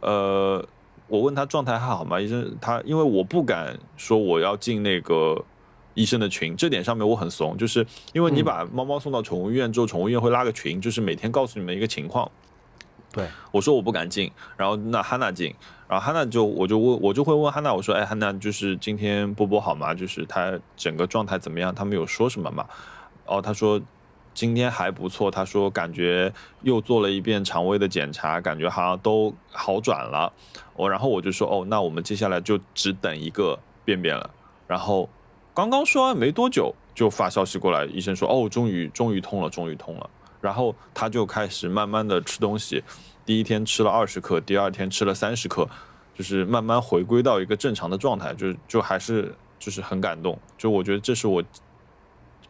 [0.00, 0.64] 呃，
[1.08, 2.20] 我问他状态还好吗？
[2.20, 5.44] 医生他因为我不敢说我要进那个
[5.94, 12.30] 医生的群，这点上面我很怂，就是因为你把猫猫送到宠物医院之后，宠物医院会拉个群，就是每天告诉你们一个情况。
[13.10, 15.52] 对，我说我不敢进，然后那哈娜进，
[15.88, 19.94] 然后哈娜就我就问我就会问哈娜，我说，哎，哈娜就是今天波波好吗？
[19.94, 21.74] 就是他整个状态怎么样？
[21.74, 22.66] 他们有说什么吗？
[23.28, 23.80] 哦，他说
[24.34, 25.30] 今天还不错。
[25.30, 30.32] 他说感觉又做了一遍肠胃的检查，感觉好像都好转了。
[30.74, 34.30] 我然后我就说哦，那我们接下来就只等一个便便了。
[34.66, 35.08] 然后
[35.54, 40.08] 刚刚说完没多久，就发消息过来，医生说哦，终于终于通了，终于通了。
[40.40, 42.84] 然后他就开始慢慢的吃东西，
[43.26, 45.68] 第一天吃了二十克，第二天吃了三十克，
[46.14, 50.38] 就是慢慢回归到一个正常的状态，就就还是就是很感动。
[50.56, 51.42] 就我觉得这是我。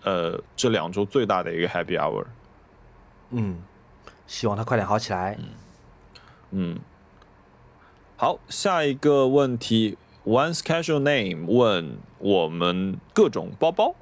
[0.04, 2.24] 呃，这两周最大的一个 Happy Hour，
[3.30, 3.58] 嗯，
[4.26, 5.36] 希望他快点好起来。
[6.50, 6.78] 嗯，
[8.16, 13.94] 好，下一个问题，One's Casual Name 问我们各种包包，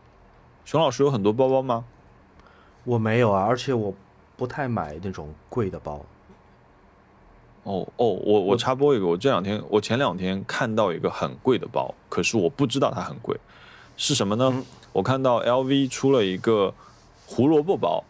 [0.65, 1.85] 熊老师有很多包包吗？
[2.85, 3.93] 我没有啊，而且我
[4.37, 6.05] 不太买那种贵的包。
[7.65, 13.37] 哦哦，我我插播一个，我这两天我前两天看到一个很贵的包，可是我不知道它很贵，
[13.97, 14.63] 是什么呢？
[14.97, 16.73] 我看到 LV 出了一个
[17.27, 18.03] 胡萝卜包，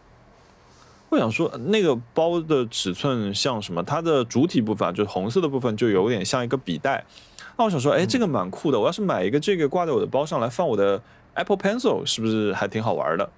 [1.09, 3.83] 我想说那个包的尺寸像什么？
[3.83, 7.03] 它的主体部分就是红色的部分，就有点像一个笔袋。
[7.57, 8.79] 那我想说，哎，这个蛮酷的。
[8.79, 11.01] 我要是买一个这个挂在我的包上来放我的
[11.33, 13.29] Apple Pencil，是不是还挺好玩的？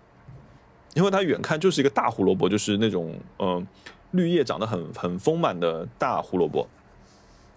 [0.93, 3.65] 因为它远看就是一个大胡萝卜，就是那种嗯
[4.11, 6.67] 绿叶长得很很丰满的大胡萝卜。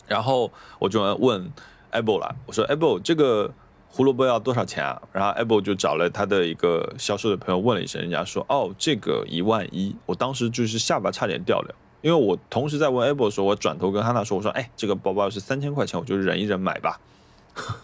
[0.08, 1.52] 然后我就问
[1.90, 3.52] Apple 了，我说 Apple 这个。
[3.94, 5.02] 胡萝卜要多少钱啊？
[5.12, 9.94] 然后 Apple 就找了他的一个销售的朋友问了一声，人家说哦，这个一万一。
[10.06, 16.98] 我当时就是下巴差点掉了，因为我同时在问 Apple 的时候，我转头跟哈娜说，我说哎，这个包包是三千块钱，我就忍一忍买吧。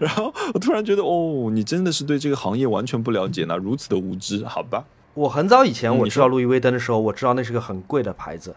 [0.00, 4.84] 然后我突然觉得，哦，你真的是对这个行业完全不了解呢，如此的无知，好吧？
[5.14, 8.56] 我很早以前我知道路易威登的时候，我知道那是个很贵的牌子，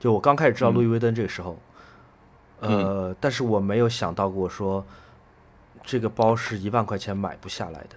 [0.00, 1.58] 就我刚开始知道路易威登这个时候。
[2.62, 4.84] 呃，但是我没有想到过说，
[5.84, 7.96] 这个包是一万块钱买不下来的。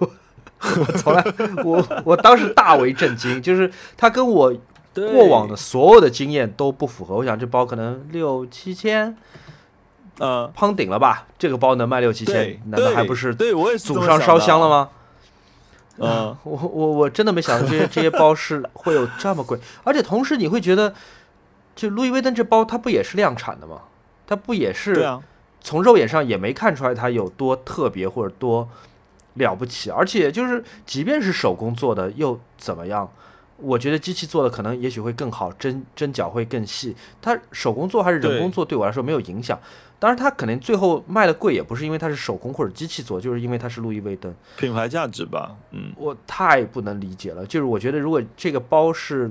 [0.00, 1.24] 我 从来，
[1.64, 4.54] 我我当时大为震惊，就是它跟我
[4.94, 7.16] 过往的所有的经验都不符合。
[7.16, 9.16] 我想这包可能六七千，
[10.18, 11.26] 呃，攀顶了吧？
[11.36, 14.88] 这个包能卖六七千，难道还不是对我也祖上烧香了吗？
[15.98, 20.94] 嗯， 我我我真的没想到这些这些包是会有这么贵，而且同时你会觉得。
[21.74, 23.82] 就路易威登这包，它不也是量产的吗？
[24.26, 25.06] 它不也是？
[25.60, 28.68] 从肉眼上也没看出来它有多特别或者多
[29.34, 29.90] 了不起。
[29.90, 33.08] 而且就是，即便是手工做的，又怎么样？
[33.58, 36.96] 我觉得机器做的可能也许会更好，针针脚会更细。
[37.20, 39.56] 它手工做还是人工做，对我来说没有影响。
[40.00, 45.54] 当然，它可能最后卖的贵，也不是因为它是手工或者机器做，就是因为它是路易威登品牌价值吧。
[45.70, 47.46] 嗯，我太不能理解了。
[47.46, 49.30] 就是我觉得，如果这个包是。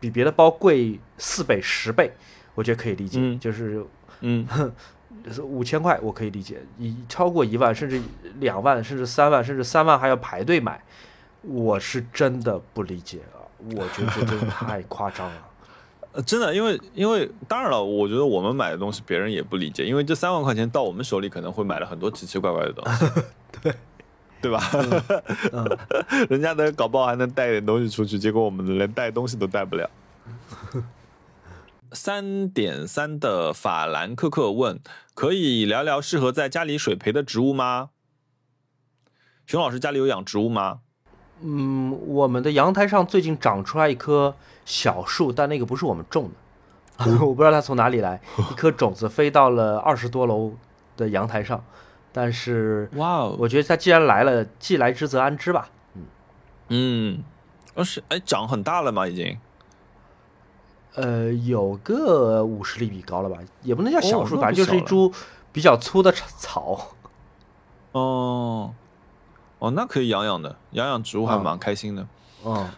[0.00, 2.12] 比别的包贵四倍、十倍，
[2.54, 3.36] 我觉得可以理解。
[3.38, 3.84] 就是，
[4.20, 4.46] 嗯，
[5.42, 8.00] 五千块我可以理解，一超过一万，甚至
[8.40, 10.80] 两万，甚至三万，甚至三万还要排队买，
[11.42, 13.42] 我是真的不理解啊，
[13.76, 15.44] 我觉得这真的 太夸张了。
[16.12, 23.04] 呃，真的，因为因为当然了，我觉得我们买的东西别人也不理解，因为这三万块钱到我们手里可能会买了很多奇奇怪怪的东西，
[23.60, 23.74] 对
[24.40, 24.60] 对吧？
[25.52, 25.78] 嗯，
[26.28, 29.88] 人家的搞不好还能带点东西出去，结果我们连带东西都带不了。
[31.92, 34.78] 三点三的法兰克克问：
[35.14, 37.90] 可以聊聊适合在家里水培的植物吗？
[39.46, 40.80] 熊老师家里有养植物吗？
[41.40, 44.34] 嗯，我们的阳台上最近长出来一棵
[44.66, 46.30] 小树，但那个不是我们种
[46.98, 48.20] 的， 我不知道它从哪里来，
[48.50, 50.52] 一颗种子飞到了二十多楼
[50.96, 51.64] 的阳台上，
[52.12, 55.68] 但是哇哦，我觉得它既然来了，既来之则安之吧。
[56.68, 57.22] 嗯，
[57.74, 59.06] 哦是，哎，长很大了嘛？
[59.06, 59.38] 已经？
[60.94, 65.12] 呃，有个五十厘米高了吧，也不能叫小树，哦反正就是一株
[65.52, 66.94] 比较粗的草。
[67.92, 68.74] 哦，
[69.60, 72.02] 哦，那可以养养的，养养植物还嗯蛮开心的。
[72.02, 72.08] 嗯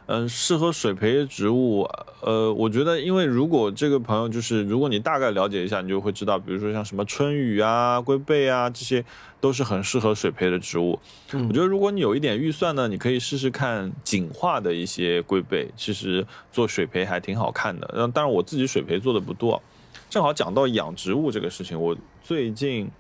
[0.07, 1.89] 嗯，适合水培植物，
[2.23, 9.05] 呃，我觉得，因为如果这个朋友就是，如果你大概了解一下，你就会知道，比如说像什么春雨啊、龟背啊，这些
[9.41, 10.99] 都是很适合水培的植物。
[11.33, 17.89] 嗯我觉得，如果你有一点预算呢，你可以试试看景化的一些龟背，其实做水培还挺好看的。
[17.97, 19.63] 但当然，我自己水培做的不多。
[20.09, 22.91] 正好讲到养植物这个事情，我最近，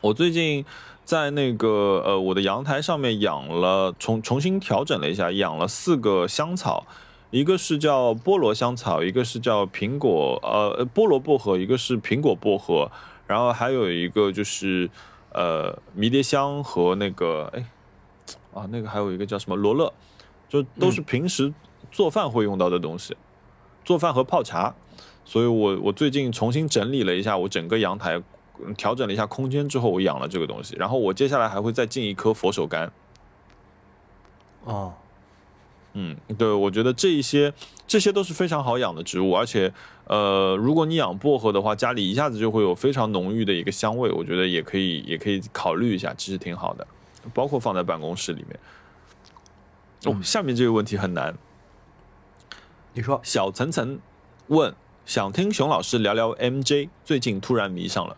[0.00, 0.64] 我最近
[1.04, 6.86] 在那个呃我的阳台上面养了重重新调整了一下，养了四个香草，
[7.30, 12.90] 一个是叫菠萝香草，一个是叫苹果呃菠萝薄荷，一个是苹果薄荷，
[13.26, 14.88] 然后还有一个就是
[15.32, 17.66] 呃迷迭香和那个哎
[18.54, 19.92] 啊那个还有一个叫什么罗勒，
[20.48, 21.52] 就都是平时
[21.92, 23.14] 做饭会用到的东西，
[23.84, 24.74] 做饭和泡茶。
[25.26, 28.22] 所以我我最近重新整理了一下我整个阳台，
[28.76, 30.76] 调整了一下空间之后，我养了这个东西。
[30.76, 32.88] 然后我接下来还会再进一颗佛手柑。
[34.64, 34.94] 哦，
[35.92, 37.52] 嗯，对，我觉得这一些
[37.86, 39.72] 这些都是非常好养的植物，而且
[40.06, 46.86] 呃，如果你养薄荷的话，家里一下子就会有非常浓郁的一个香味，我觉得也可以也可以考虑一下，其实挺好的，
[47.34, 48.58] 包括放在办公室里面。
[50.14, 51.36] 哦，下面这个问题很难，
[52.94, 53.98] 你说小层层
[54.48, 54.74] 问，
[55.06, 58.16] 想听熊老师聊聊 MJ，最近突然迷上了。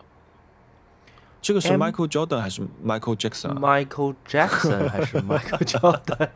[1.41, 6.29] 这个是 Michael Jordan 还是 Michael Jackson 啊？Michael Jackson 还是 Michael Jordan？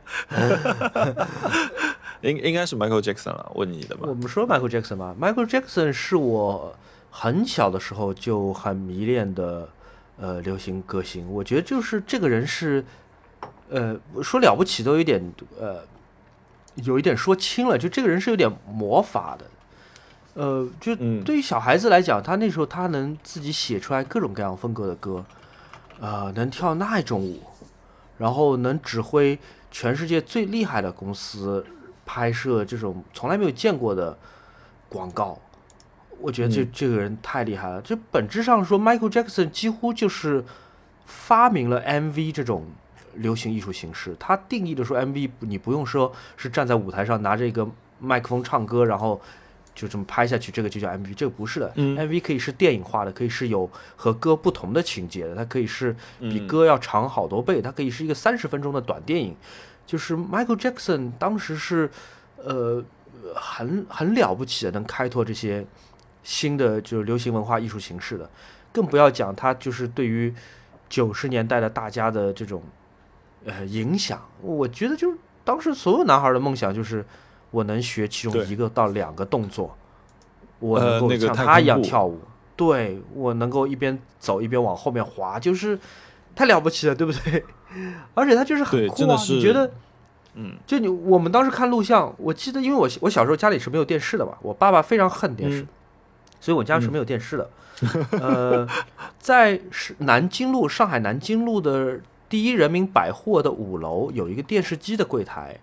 [2.21, 4.13] 应应该是 Michael Jackson 了，问你的吧我。
[4.13, 6.73] 们说 Michael Jackson 吧，Michael Jackson 是我
[7.09, 9.67] 很小的时候就很迷恋的
[10.19, 11.29] 呃流行歌星。
[11.31, 12.85] 我觉得就是这个人是
[13.69, 15.79] 呃说了不起都有点呃
[16.75, 19.45] 有一点说轻了，就这个人是有点魔法的。
[20.33, 25.25] 呃，就嗯对于小孩子来讲，他那时候他能自己写出来各种各样风格的歌，
[25.99, 27.41] 呃，能跳那一种舞，
[28.17, 29.37] 然后能指挥
[29.69, 31.65] 全世界最厉害的公司
[32.05, 34.17] 拍摄这种从来没有见过的
[34.87, 35.37] 广告，
[36.19, 37.81] 我觉得这、嗯这个人太厉害了。
[37.81, 40.43] 这本质上说，Michael Jackson 几乎就是
[41.05, 42.65] 发明了 MV 这种
[43.15, 44.15] 流行艺术形式。
[44.17, 47.67] 他定义的说 MV，你不用说是站在舞台上拿着一个
[47.99, 49.21] 麦克风唱歌，然后
[49.73, 51.71] 就这么拍下去，这个就叫 MV，这个不是的。
[51.75, 59.35] 嗯 MV 可以是电影化的，可以是有和歌不同的情节的，它可以是比嗯歌要长好多倍，它可以是一个三十分钟的短电影。
[59.85, 61.89] 就是 Michael Jackson 当时是
[62.37, 62.83] 呃
[63.35, 65.65] 很很了不起的，能开拓这些
[66.23, 68.29] 新的就是流行文化艺术形式的，
[68.71, 70.33] 更不要讲他就是对于
[70.87, 72.63] 九十年代的大家的这种
[73.45, 77.05] 呃影响，我觉得就是当时所有男孩的梦想就是
[77.51, 79.77] 我能学其中一个到两个动作，
[80.59, 82.19] 我呃能够像他一样跳舞，
[82.55, 85.77] 对我能够一边走一边往后面滑，就是
[86.35, 87.43] 太了不起了，对不对？
[88.15, 89.71] 而且他就是很酷啊，你觉得？
[90.33, 95.67] 嗯就你我们当时看录像，我记得，因为我我小时候家里是没有电视的嘛，我爸爸非常恨电视，嗯
[96.39, 97.49] 所以我家是没有电视的。
[98.11, 98.67] 呃，
[99.19, 105.59] 在是南京路上海南京路的第一人民百货的五楼有一个电视机的柜台，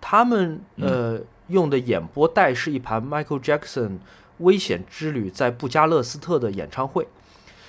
[0.00, 3.88] 他们呃、用的演播带是一盘 Michael Jackson
[4.38, 7.06] 《危险之旅》在布加勒斯特的演唱会，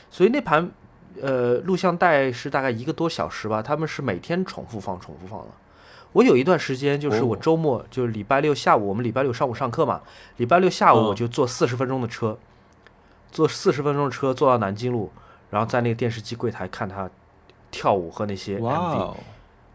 [0.10, 0.70] 所以那盘
[1.22, 5.47] 呃录像带是大概一个多小时吧，他们是每天重复放、重复放的。
[6.14, 10.01] 我有一段时间就是我哦周末，就是礼拜六下午，我们礼拜六上午上课嘛，
[10.38, 11.06] 礼拜六下午嗯。
[11.06, 12.38] 我就坐四十分钟的车，
[13.32, 15.12] 坐四十分钟的车坐到南京路，
[15.49, 17.10] 然后在那个电视机柜台看他
[17.70, 19.16] 跳舞和那些 MV。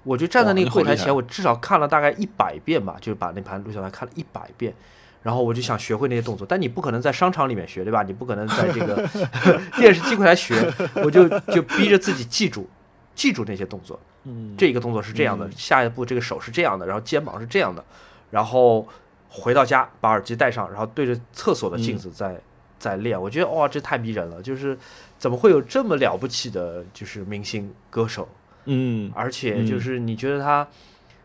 [0.04, 4.74] 我就站在那个柜台前，我至少看了大概一百遍吧，就是把那盘录像带看了一百遍。
[5.22, 8.02] 然后我就想学会那些动作，但你不可能在商场里面学，对吧？
[8.02, 9.08] 你不可能在这个
[9.78, 12.68] 电视机柜台学，我就就逼着自己记住，
[13.14, 13.98] 记住那些动作。
[14.24, 17.84] 嗯这个动作是这样的，下一步这个手是这样的，然后肩膀是这样的，
[18.30, 18.86] 然后
[19.28, 22.40] 回到家把耳机戴上，然后对着厕所的镜子在、
[22.80, 23.20] 在练。
[23.20, 24.42] 我觉得哇，这太迷人了！
[24.42, 24.76] 就是
[25.18, 28.28] 怎么会有这么了不起的，就是明星歌手，
[28.64, 29.10] 嗯。
[29.14, 30.64] 而且就是你觉得他，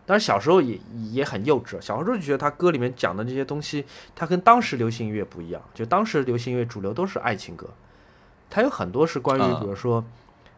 [0.05, 0.79] 当然小时候也
[1.11, 3.85] 也很幼稚，小时候就觉得他歌里面讲的这些东西，
[4.15, 5.61] 他跟当时流行音乐不一样。
[5.73, 7.69] 就当时流行音乐主流都是爱情歌，
[8.49, 9.59] 他有很多是关于啊。
[9.61, 10.03] 比如说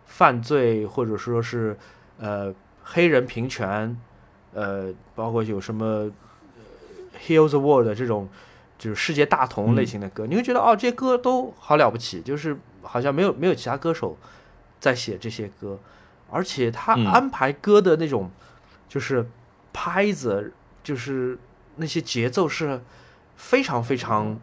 [0.06, 1.78] 犯罪，或者说是
[2.20, 2.54] 呃
[2.84, 3.96] 黑人平权，
[4.54, 6.10] 呃，包括有什么呃
[7.26, 8.28] Heal the World 这种
[8.78, 14.18] 就是世界大同类型的歌，你会觉得哦，这些歌都好了不起，就是好像没有没有其他歌手
[14.80, 15.78] 在写这些歌，
[16.32, 18.30] 而且他嗯安排歌的那种
[18.88, 19.28] 就是
[19.74, 20.54] 拍子，
[20.84, 21.38] 就是
[21.78, 22.82] 那些节奏是
[23.36, 24.40] 非常非常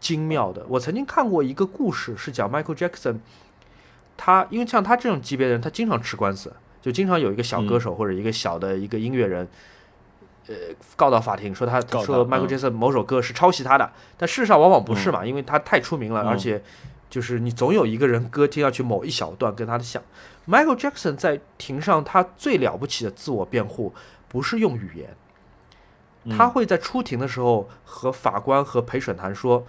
[0.00, 0.64] 精妙的。
[0.68, 3.16] 我曾经看过一个故事，是讲 Michael Jackson，
[4.16, 9.48] 他因为像他这种级别的人，他经常吃官司，就经常有一个小歌手或者一个小的一个音乐人。
[10.46, 10.54] 呃，
[10.96, 16.62] 告到法庭说他说 Michael 嗯 Jackson 某首歌是抄袭他的，但事实上往往不是嘛，因为他太出名了，嗯而且
[17.10, 20.02] 就是你总有一个人歌听上去某一小段跟他的像。
[20.46, 23.94] Michael Jackson 在庭上他最了不起的自我辩护
[24.28, 29.66] 不是用语言，他会在出庭的时候和法官和陪审团说，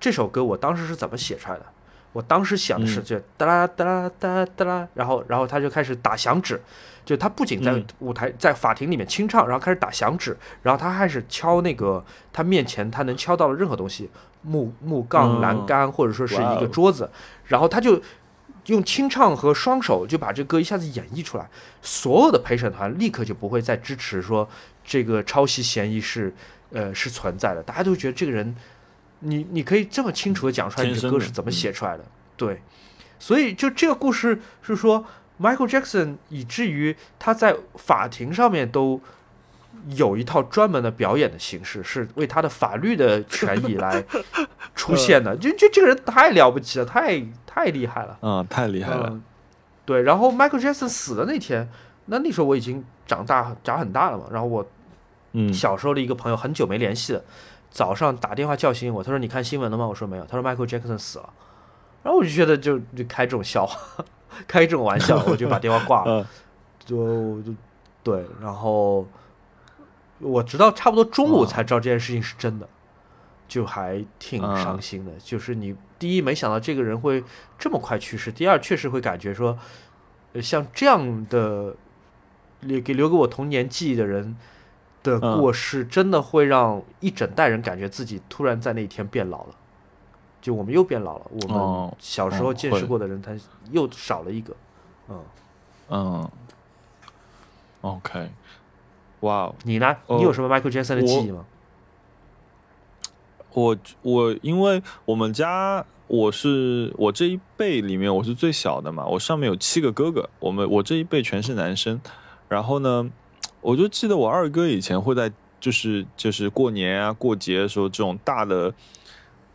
[0.00, 1.66] 这首歌我当时是怎么写出来的。
[2.12, 3.04] 我当时想的是嗯。
[3.04, 6.60] 就哒啦哒啦哒啦哒啦，然后然后他就开始打响指，
[7.04, 7.86] 就他不仅在嗯。
[7.98, 14.10] 舞台在法庭里面清唱，然后开始打响指，然后他开始敲那个他面前他能敲到的任何东西，
[14.46, 15.40] 木木杠、嗯。
[15.40, 17.10] 栏杆或者说是一个桌子，
[17.46, 18.00] 然后他就
[18.66, 21.48] 用清唱和双手就把这歌一下子演绎出来，
[21.82, 24.48] 所有的陪审团立刻就不会再支持说
[24.84, 26.32] 这个抄袭嫌疑是
[26.70, 28.56] 呃是存在的，大家都觉得这个人，
[29.20, 31.52] 你你可以这么清楚的讲出来你的歌是怎么嗯。
[31.52, 32.04] 写出来的，
[32.36, 32.62] 对，
[33.18, 35.04] 所以就这个故事是说
[35.40, 39.00] Michael Jackson 以至于他在法庭上面都。
[39.90, 44.04] 有一套专门的表演的形式，是为他的法律的权益来
[44.74, 45.36] 出现的。
[45.36, 48.18] 就就这个人太了不起了，太太厉害了。
[48.22, 49.22] 嗯，太厉害了，嗯，
[49.84, 50.02] 对。
[50.02, 51.68] 然后 Michael Jackson 死的那天，
[52.06, 54.24] 那那时候我已经长大长很大了嘛。
[54.32, 54.66] 然后我
[55.32, 57.22] 嗯小时候的一个朋友很久没联系了，
[57.70, 59.86] 早上打电话叫醒我，他说你看新闻了吗？
[59.86, 60.24] 我说没有。
[60.24, 61.30] 他说 Michael Jackson 死了。
[62.02, 64.04] 然后我就觉得就就开这种笑话，
[64.46, 66.20] 开这种玩笑，我就把电话挂了。
[66.22, 66.26] 嗯
[66.86, 67.52] 就就
[68.04, 69.04] 对，然后
[70.18, 72.68] 我直到差不多中午哦才知道这件事情是真的，
[73.46, 75.12] 就还挺嗯伤心的。
[75.22, 77.22] 就是你第一没想到这个人会
[77.58, 79.58] 这么快去世，第二确实会感觉说，
[80.32, 81.74] 呃，像这样的
[82.60, 84.36] 留给留给我童年记忆的人
[85.02, 89.54] 的嗯过世，真的会让一整代人感觉自己突然在那一天变老了。
[90.40, 93.32] 就我们又变老了，我们哦小时候见识过的人，他
[93.72, 94.54] 又少了一个。
[95.08, 95.24] 嗯，
[95.88, 96.30] 嗯
[97.80, 98.30] ，OK，
[99.20, 99.96] 哇哦，你呢？
[100.06, 101.44] 哦你有什么 Michael Jackson 的记忆吗？
[103.52, 112.00] 我我因为我们家我是我这一辈里面我是最小的嘛，我上面有七个哥哥，我们我这一辈全是男生，
[112.48, 113.10] 然后呢，
[113.62, 118.74] 我就记得我二哥以前会在就是就是过年啊过节的时候这种大的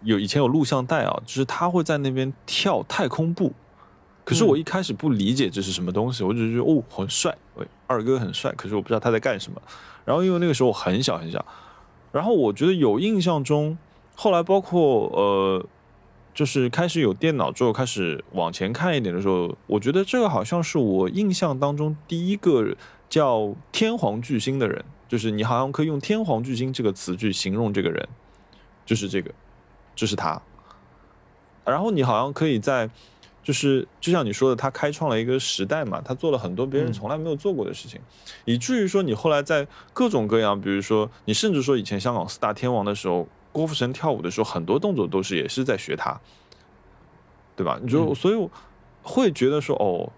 [0.01, 3.53] 有以前有录像带啊，就是他会在那边跳太空步。
[4.23, 9.61] 可是我一开始不理解这是什么东西，我只是觉得哦很帅，喂二哥很帅，可是我不知道他在干什么。
[10.05, 11.43] 然后因为那个时候我很小很小，
[12.11, 13.77] 然后我觉得有印象中，
[14.15, 15.65] 后来包括呃，
[16.33, 22.75] 就是开始有电脑之后，开始往前看一点的时候，我觉得这个好像是我印象当中第一个
[23.09, 28.07] 叫天皇巨星的人，就是你好像可以用天皇巨星这个词去形容这个人，
[28.85, 29.31] 就是这个，
[29.95, 30.41] 就是他。
[31.63, 32.89] 然后你好像可以在，
[33.43, 37.99] 就是就像你说的，他开创了一个时代嘛，他做了很多别人嗯从来没有做过的事情，
[38.45, 46.19] 以至于说你后来在各种各样，比如说你甚至说以前香港四大天王的时候，郭富城跳舞的时候，很多动作都是也是在学他，
[47.55, 47.79] 对吧？
[47.81, 48.49] 你就、嗯所以
[49.01, 50.11] 会觉得说哦。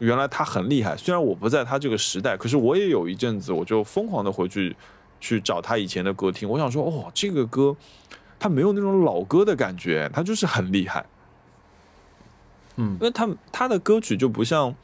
[0.00, 4.74] 原来他很厉害，虽然我不在他这个时代，可是我也有一阵子，我就疯狂的回去
[5.20, 6.50] 去找他以前的歌听。
[6.50, 7.74] 我想说，哦，这个歌
[8.40, 11.06] 他没有那种老歌的感觉，他就是很厉害。
[12.76, 14.74] 嗯因为他他的歌曲就不像，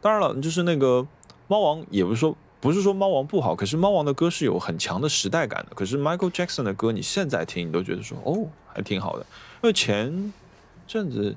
[0.00, 1.06] 当然了，就是那个
[1.46, 5.74] 猫王，也不是说不是说猫王不好，可是猫王的歌是有很强的时代感的。
[5.74, 9.26] 可是 Michael Jackson 的歌，你现在听，你都觉得说哦，还挺好的。
[9.62, 10.32] 因为前
[10.86, 11.36] 阵子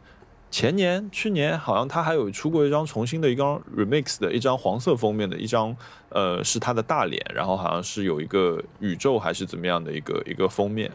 [0.49, 5.75] 前年去年好像他还有出过一张重新的一张 remix 的一张黄色封面的一张，
[6.09, 10.91] 呃，是他的大脸，然后好像是有一个宇宙还是怎么样的一个一个封面，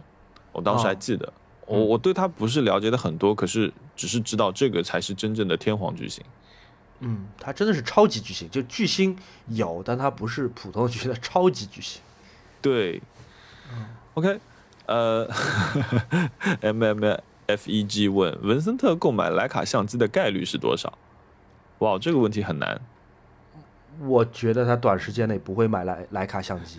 [0.53, 1.33] 我当时还哦记得。
[1.67, 6.23] 我嗯我对他不是了解的很多，可是只是知道这个才是真正的天皇巨星。
[7.01, 9.17] 嗯，他真的是超级巨星，就巨星
[9.49, 12.01] 有，但他不是普通的巨星，他超级巨星。
[12.63, 13.03] 对
[14.15, 14.41] ，OK，
[14.87, 15.29] 呃，
[16.63, 20.97] M M F E G 问文森特购买徕卡相机的概率是多少？
[21.79, 22.81] 哇，这个问题很难。
[24.01, 26.79] 我觉得他短时间内不会买徕徕卡相机。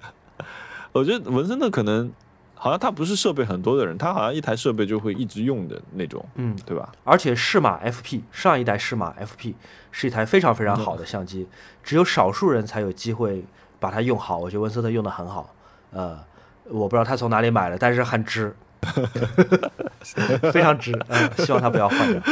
[0.92, 2.12] 我觉得文森特可能
[2.58, 6.90] 好像他不是设备很多的人，他好像一台设备就会一直用的那种，嗯，对吧？
[7.04, 9.54] 而且适马 FP 上一代适马 FP
[9.92, 11.46] 是一台非常非常好的相机，
[11.84, 13.44] 只有少数人才有机会
[13.78, 14.38] 把它用好。
[14.38, 15.54] 我觉得文森特用的很好，
[15.92, 16.18] 呃，
[16.64, 18.56] 我不知道他从哪里买的，但是很值，
[20.52, 20.98] 非常值。
[21.08, 22.22] 嗯，希望他不要换掉。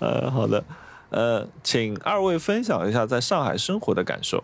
[0.00, 0.64] 呃，好的，
[1.10, 4.42] 呃，请二位分享一下在上海生活的感受。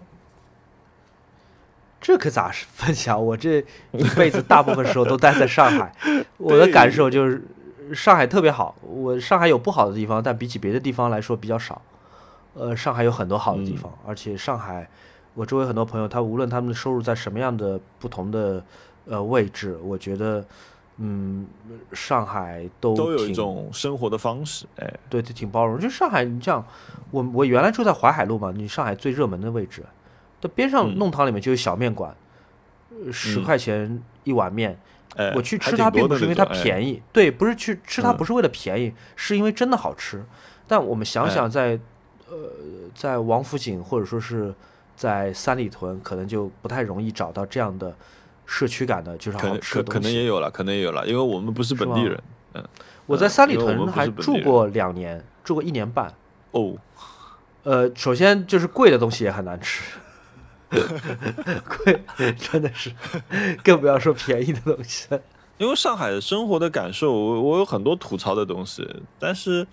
[2.01, 3.25] 这可咋分享？
[3.25, 3.59] 我这
[3.93, 5.93] 一辈子大部分时候都待在上海，
[6.39, 7.43] 我的感受就是
[7.93, 8.75] 上海特别好。
[8.83, 11.81] 我上海有不好的地方，但比起别的地方来说比较少。
[12.55, 14.89] 呃，上海有很多好的地方，而且上海，
[15.35, 18.65] 我周围很多朋友，他无论他们的收入在什么样的不同的
[19.07, 20.43] 呃位置，我觉得，
[20.97, 21.47] 嗯，
[21.93, 25.79] 上海都都有一挺种生活的方式，哎，对，就挺包容。
[25.79, 26.65] 就上海，你这样，
[27.11, 29.85] 我我原来住在淮海路嘛，你上海最热门的位置，
[30.47, 32.15] 它边上嗯弄堂里面就有小面馆，
[32.91, 34.79] 呃十嗯块钱一碗面。
[35.17, 40.23] 哎我去吃它，并不是因为它便宜，对，不是去吃它嗯不是为了便宜，是因为真的好吃。
[40.67, 41.79] 但我们想哎想在，
[42.29, 42.37] 呃，
[42.95, 44.53] 在王府井或者说是
[44.95, 47.97] 在三里屯，可能就不太容易找到这样的
[48.45, 49.99] 社区感的，就是好吃的东西。
[49.99, 52.21] 可能也有了，可能也有了，因为我们不是本地人。
[52.53, 52.63] 嗯，
[53.07, 56.13] 我在嗯三里屯还住过两年，住过一年半。
[56.51, 56.75] 哦，
[57.63, 59.83] 呃，首先就是贵的东西也很难吃，
[61.69, 62.91] 贵真的是，
[63.63, 65.09] 更不要说便宜的东西。
[65.59, 68.87] 因为上海的生活的感受，我我有很多吐槽的东西，
[69.19, 69.67] 但是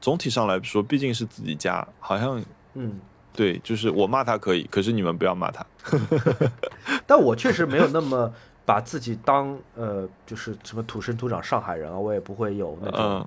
[0.00, 2.42] 总体上来说，毕竟是自己家，好像
[2.74, 3.00] 嗯，
[3.32, 5.64] 对，就是我骂他可以，可是你们不要骂他。
[7.06, 8.30] 但我确实没有那么
[8.66, 13.26] 把自己当呃，就是什么土生土长上海人啊，我也不会有那种、嗯，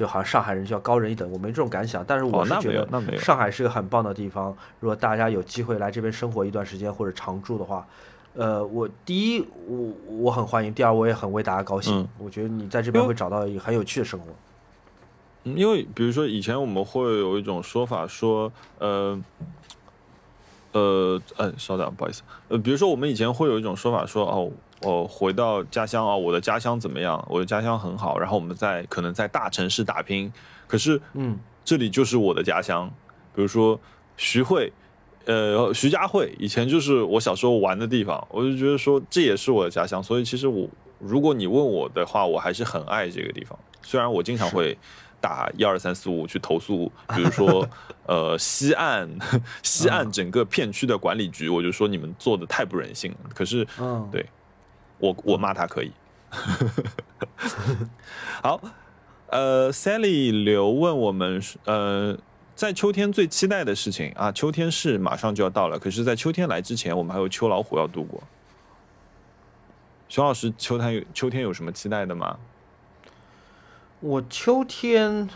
[0.00, 2.02] 就好像上海人就要高人一等，我没这种感想。
[2.06, 7.86] 但是我是觉得上海是个很棒的地方，如果大家有机会来这边生活一段时间或者常住的话。
[8.32, 12.00] 呃，我第一，我我很欢迎；第二，我也很为大家高兴。
[12.00, 14.26] 嗯我觉得你在这边会找到一个很有趣的生活。
[15.44, 19.20] 嗯因为比如说以前我们会有一种说法说，呃，
[20.72, 24.50] 呃，嗯，稍等，不好意思，呃，比如说我们以前会有一种说法说，哦，
[24.82, 27.22] 我回到家乡啊，我的家乡怎么样？
[27.28, 30.32] 我的家乡很好，然后我们在可能在大城市打拼，
[30.66, 32.90] 可是嗯，这里就是我的家乡。
[33.34, 33.78] 比如说
[34.16, 34.72] 徐汇，
[35.26, 40.02] 呃，徐家汇以前就是我小时候玩的地方，我就觉得说这也是我的家乡。
[40.02, 40.68] 所以其实我，
[40.98, 43.58] 如果你问我的话，我还是很爱这个地方。
[43.82, 44.76] 虽然我经常会
[45.20, 47.66] 打一二三四五去投诉，比如说
[48.06, 49.08] 呃西岸
[49.62, 53.30] 西岸整个片区的管理局，我就说你们做的太不人性了。
[53.34, 54.26] 可是嗯，对
[55.00, 55.90] 我我骂他可以。
[58.42, 58.60] 好，
[59.26, 62.16] 呃，Sally 刘问我们，呃，
[62.54, 68.22] 在秋天最期待的事情啊，秋天是马上就要到了，可是，在秋天来之前，我们还有秋老虎要度过。
[70.08, 72.38] 熊老师，秋天有秋天有什么期待的吗？
[74.00, 75.28] 我秋天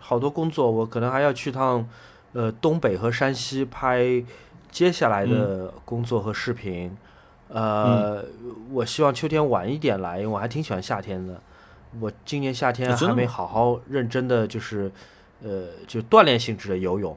[0.00, 1.88] 好多工作，我可能还要去趟
[2.32, 4.22] 呃东北和山西拍
[4.70, 6.94] 接下来的工作和视频。
[7.48, 8.24] 呃，
[8.72, 11.40] 我希望秋天晚一点来，因为我还挺喜欢夏天的。
[12.00, 14.90] 我今年夏天还没好好认真的就是
[15.42, 17.16] 呃就锻炼性质的游泳，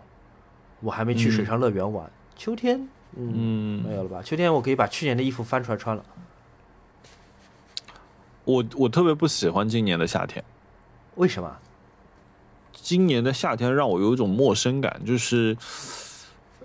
[0.82, 2.09] 我还没去水嗯上乐园玩。
[2.36, 4.21] 秋天，嗯，没嗯，有了吧？
[4.21, 6.03] 秋天我可以把去年的衣服翻出来穿了。
[8.43, 10.43] 我我特别不喜欢今年的夏天。
[11.15, 11.57] 为什么？
[12.73, 15.57] 今年的夏天让我有一种陌生感，就是，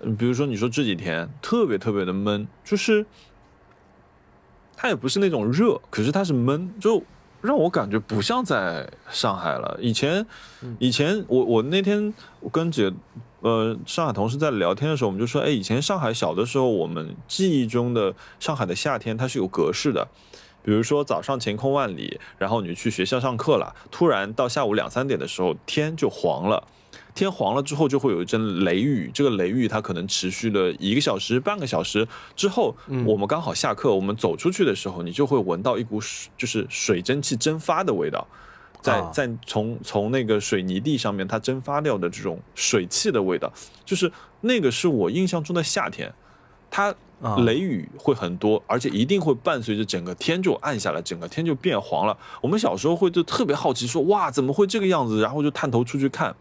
[0.03, 3.05] 嗯，比如说你说这几天特别特别的闷，就是
[4.83, 7.01] 它也不是那种热，可是它是闷，就
[7.39, 9.77] 让我感觉不像在上海了。
[9.79, 10.25] 以前，
[10.77, 12.91] 以前我我那天我跟姐
[13.39, 20.05] 呃上海同事在聊天的时候，我们就说，哎，以前上海小的时候，我们记忆中的上海的夏天它是有格式的。
[20.61, 26.61] 比如说早上晴空万里，然后你去学校上课了，突然到下午两三点的时候天就黄了，
[27.15, 38.27] 天黄了之后就会有一阵雷雨，这个雷雨它可能持续了一个小时、半个小时之后，嗯我们刚好下课，我们走出去的时候，你就会闻到一股水，就是水蒸气蒸发的味道。
[38.81, 43.49] 在啊在从从那个水泥地上面，它蒸发掉的这种水汽的味道，
[43.85, 44.11] 就是
[44.41, 46.13] 那个是我印象中的夏天，
[46.69, 52.17] 它啊雷雨会很多，而且一定会伴随着整个天就暗下来，整个天就变黄了。
[52.41, 55.21] 我们小时候会就特别好奇说，哇，怎么会这个样子？
[55.21, 56.35] 然后就探头出去看。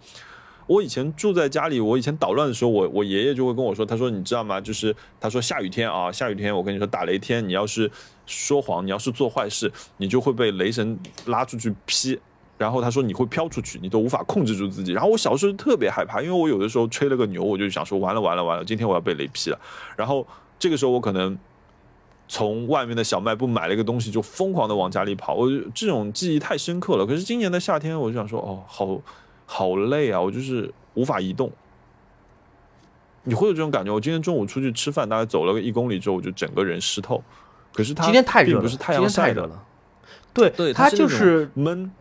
[0.66, 4.60] 我以前住在家里，我以前捣乱的时候，我我爷爷就会跟我说，他说你知道吗？
[4.60, 7.90] 就是他说下雨天啊，下雨天我跟你说打雷天，你要是
[8.26, 12.18] 说谎，你要是做坏事，你就会被雷神拉出去劈。
[12.58, 14.92] 然后他说你会飘出去，你都无法控制住自己。
[14.92, 19.58] 然后我小时候特别害怕，因为我有的时候吹了个牛，我就想说完了完了完了，今天我要被雷劈了。
[19.96, 20.24] 然后
[20.60, 21.36] 这个时候我可能
[22.28, 25.34] 从外面的小卖部买了一个东西，就疯狂的往家里跑。
[25.34, 27.04] 我这种记忆太深刻了。
[27.04, 28.86] 可是今年的夏天，我就想说，哦，好
[29.52, 31.52] 好累啊，我就是无法移动。
[33.24, 33.92] 你会有这种感觉？
[33.92, 37.22] 我今天中午出去吃饭，大概走了个一公里之后，我就整个人湿透。
[37.74, 39.64] 可是它今天太热了，并不是太阳今天晒的，太热了。
[40.32, 41.92] 对，对，它就是闷。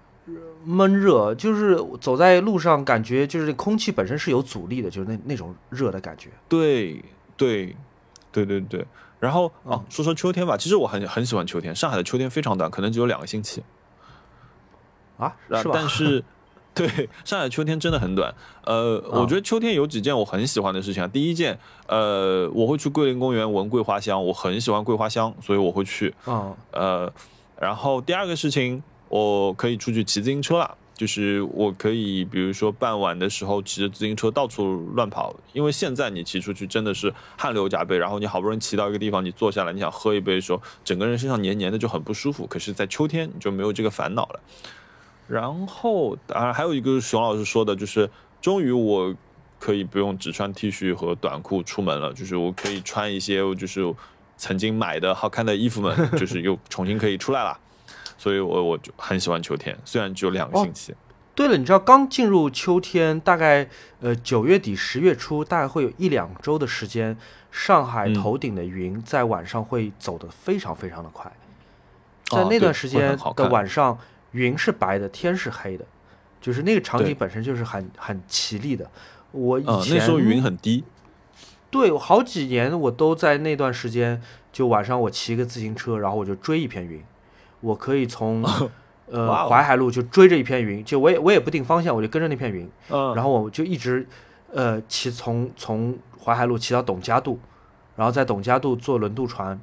[0.63, 6.29] 闷热，就是走在路上感觉就是空气本身是有阻力的，就是那那种热的感觉。
[6.47, 7.03] 对
[7.35, 7.75] 对
[8.31, 8.85] 对对对。
[9.19, 10.55] 然后嗯啊，说说秋天吧。
[10.55, 13.63] 其实我很很喜欢秋天，上海的秋天非常短，可能只有两个星期。
[15.17, 15.71] 啊，啊是吧？
[15.73, 16.23] 但是，
[16.87, 18.33] 对上海秋天真的很短。
[18.65, 21.07] 呃，我嗯觉得秋天有几件我很喜欢的事情啊。
[21.07, 21.57] 第一件，
[21.87, 26.13] 呃，我会去桂林公园闻桂花香，我很喜欢桂花香，所以我会去。
[26.27, 27.13] 嗯呃，
[27.59, 30.77] 然后第二个事情，我可以出去骑自行车了。
[30.93, 42.45] 就是我可以，比如说傍晚的时候骑着自行车到处乱跑，因为现在你骑出去真的是汗流浃背，然后你好不容易骑到一个地方，你坐下来，你想喝一杯的时候，整个人身上黏黏的就很不舒服。
[42.45, 44.39] 可是，在秋天你就没有这个烦恼了。
[45.31, 48.09] 然后，当然还有一个熊老师说的，就是
[48.41, 49.15] 终于我
[49.57, 53.93] 可以不用只穿 T 恤和短裤出门了，就是我可以穿一些就是
[54.35, 57.57] 曾经买的好看的衣服们， 就是又重新可以出来了。
[58.17, 60.93] 所以我我就很喜欢秋天，虽然只有两个哦星期。
[61.33, 63.67] 对了，你知道刚进入秋天，大概
[64.01, 67.17] 呃九月底十月初，大概会有一两周的时间，
[67.51, 71.31] 上海嗯头顶的云在晚上会走得非常非常的快，
[72.29, 73.97] 在那段时间的晚上，
[74.31, 75.85] 云是白的，天是黑的，
[76.39, 78.89] 就是那个场景本身就是很很奇丽的。
[79.31, 80.83] 我以嗯，前、那时候云很低。
[81.69, 84.21] 对，好几年我都在那段时间，
[84.51, 87.01] 就晚上我骑个自行车，然后我就追一片云，
[87.61, 88.71] 我可以从 哇
[89.07, 94.05] 呃哦淮海路就追着一片云，就我也我也不定方向，我就跟着那片云，嗯，然后我就一直
[94.51, 97.39] 呃骑从从淮海路骑到董家渡，
[97.95, 99.57] 然后在董家渡坐轮渡船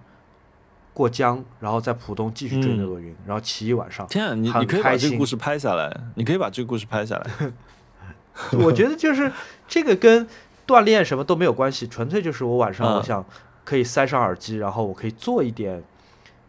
[0.98, 4.04] 过江，然后在浦东继续追那嗯朵云，然后骑一晚上。
[4.08, 7.52] 天啊，你你可以把这个故事拍下来，你可以把这个故事拍下来。
[8.58, 9.30] 我觉得就是
[9.68, 10.26] 这个跟
[10.66, 13.24] 锻炼什么都没有关系，纯粹就是我晚上我嗯想
[13.64, 15.80] 可以塞上耳机，然后我可以做一点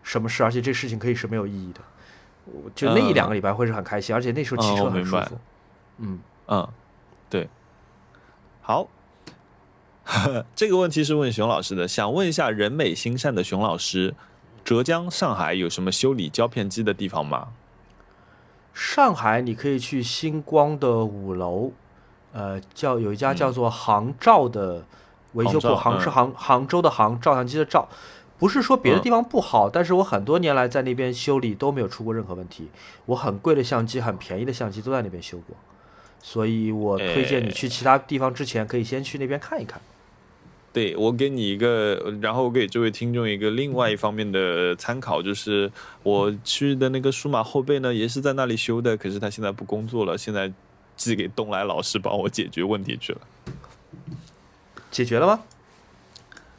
[0.02, 1.82] 什么事，而且这事情可以是没有意义的。
[2.46, 5.38] 我就那一嗯两个礼拜会是很开心，而且那时候骑嗯车很舒服。
[6.00, 6.68] 嗯，嗯，
[7.30, 7.48] 对，
[8.62, 8.90] 好。
[10.56, 14.16] 这个问题是问熊老师的，想问一下人美心善的熊老师，
[14.64, 17.50] 浙江、上海有什么修理胶片机的地方吗？
[18.74, 21.72] 上海你可以去星光的五楼，
[22.32, 24.86] 呃，叫有一家叫做杭照的
[25.34, 27.90] 维修部，杭是杭杭州的杭，照相机的照。
[28.38, 32.70] 不是说别的嗯地方不好，但是我很多年来在那边修理都没有出过任何问题。
[33.08, 35.58] 我很贵的相机、很便宜的相机都在那边修过，
[36.22, 39.82] 所以我推荐你去其他地方之前，可以先去那边看一看。
[40.72, 45.72] 对我给你一个，然后我给这位听众一个另外一方面的参考，就是
[46.04, 50.52] 我去的那个数码后背呢，也是在那里修的，可是他现在不工作了，现在
[50.96, 53.20] 寄给东来老师帮我解决问题去了。
[54.92, 55.40] 解决了吗？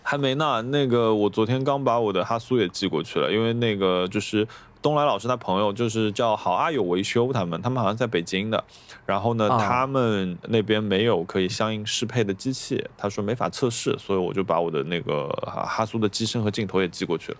[0.02, 4.44] 还没呢，那个我昨天刚把我的哈苏也寄过去了，因为那个就是
[4.82, 8.64] 东来老师他朋友，就是叫好阿友维修，他们他们好像在北京的，
[9.04, 17.38] 然后呢，啊他们那边没有可以相应适配的机器，他说没法测试，所以我就把我的那个哈哈苏的机身和镜头也寄过去了。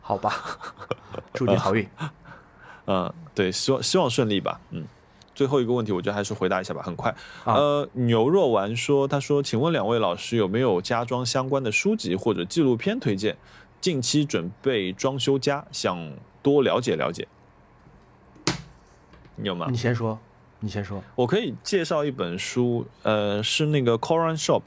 [0.00, 0.32] 好吧，
[1.32, 1.88] 祝你好运。
[2.86, 4.60] 嗯，对，希望希望顺利吧。
[4.70, 4.84] 嗯，
[5.34, 7.10] 最后一个问题，我觉得还是回答一下吧，很快。
[7.44, 13.36] 啊呃，牛肉丸说，他说，请问两位老师有没有家装相关的书籍或者纪录片推荐？
[13.86, 16.12] 近期准备装修家，想
[16.42, 17.28] 多了解了解。
[19.36, 19.76] 你有吗你？
[19.76, 20.18] 先说，
[20.58, 21.00] 你先说。
[21.14, 24.62] 我可以介绍一本书，呃，是那个 Coran Shop。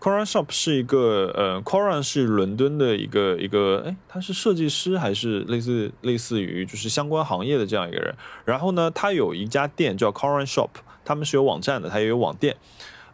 [0.00, 8.14] Coran Shop 是一个，呃，Coran 是伦敦的一个一个，哎，他是设计师还是类似类似于就是相关行业的这样一个人。
[8.46, 10.70] 然后呢，他有一家店叫 Coran Shop，
[11.04, 12.56] 他们是有网站的，他也有网店。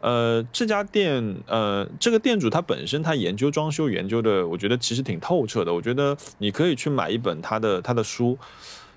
[0.04, 5.72] 呃，这家店，呃，这个店主他本身他研究装修研究的，我觉得其实挺透彻的。
[5.72, 8.36] 我觉得你可以去买一本他的他的书，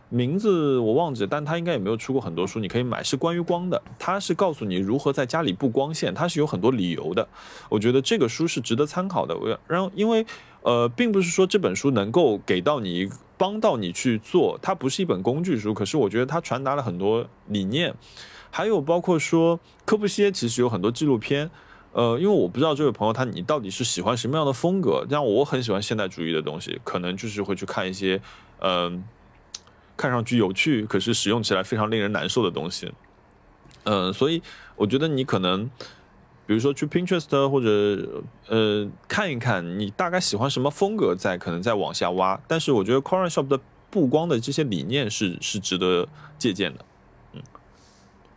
[0.10, 7.26] 名字我忘记，但他应该也没有出过很多书，你可以买，是关于光的，他是告诉你如何在家里布光线，它是有很多理由的。
[7.70, 9.34] 我觉得这个书是值得参考的。
[9.38, 10.26] 我然后因为
[10.64, 17.94] 呃，并不是说这本书能够给到你帮到你去做，它不是一本工具书，可是我觉得它传达了很多理念，
[18.58, 21.48] 还有包括说科布西耶其实有很多纪录片。
[21.94, 28.20] 呃，因为我不知道这位朋友他你到底是喜欢什么样的风格，像我很喜欢现代主义的东西，可能就是会去看一些，
[28.62, 29.04] 嗯、
[29.96, 32.92] 看上去有趣，可是使用起来非常令人难受的东西。
[33.84, 34.42] 嗯、所以
[34.76, 35.70] 我觉得你可能，
[36.48, 42.42] 比如说去 Pinterest 或者呃看一看，你大概喜欢什么风格，再可能再往下挖。
[42.48, 43.60] 但是我觉得 Corner Shop 的
[43.92, 46.08] 布光的这些理念是是值得
[46.40, 46.84] 借鉴的。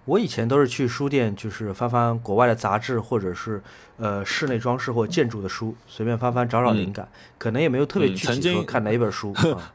[0.06, 3.62] 我以前都是去书店，就是翻翻国外的杂志，或者是
[3.98, 9.34] 呃室内装饰或建筑的书，随便翻翻找找灵感，可能也没有特别嗯具曾经体说看哪一本书。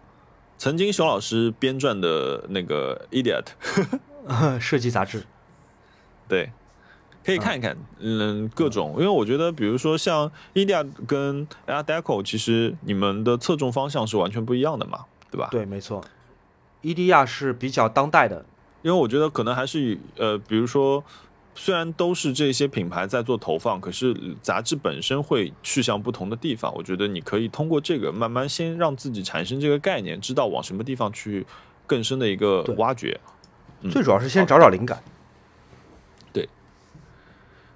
[0.58, 3.46] 曾经熊老师编撰的那个 Idiot，
[4.26, 5.24] 啊 设计杂志，
[6.30, 6.52] 对，
[7.26, 15.50] 可以看一看，嗯，各种，因为我觉得，比如说像 Idia 跟 Art Deco，其实你们的侧重方向是完全不一样的嘛，对吧？
[15.52, 16.02] 对，没错。
[16.82, 18.46] 伊迪亚是比较当代的，
[18.86, 21.04] 因为我觉得可能还是以呃，比如说，
[21.56, 26.72] 虽然都是这些品牌在做投放，可是杂志本身会去向不同的地方。
[26.76, 31.44] 我觉得你可以通过这个慢慢先让自己产生这个概念，知道往什么地方去
[31.88, 33.20] 更深的一个挖掘。
[33.82, 35.04] 嗯最主要是先找找灵感。
[36.32, 36.48] 对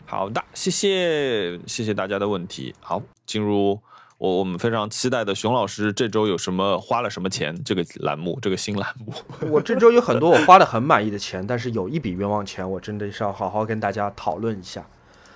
[0.06, 2.76] 好的，谢谢谢谢大家的问题。
[2.82, 3.80] 好，进入
[4.20, 9.14] 我我们非常期待的熊老师这周有什么花了什么钱这个栏目，这个新栏目。
[9.50, 14.86] 我这周有很多我花的很满意的钱，但是有一笔冤枉钱，我真的是要好好跟大家讨论一下。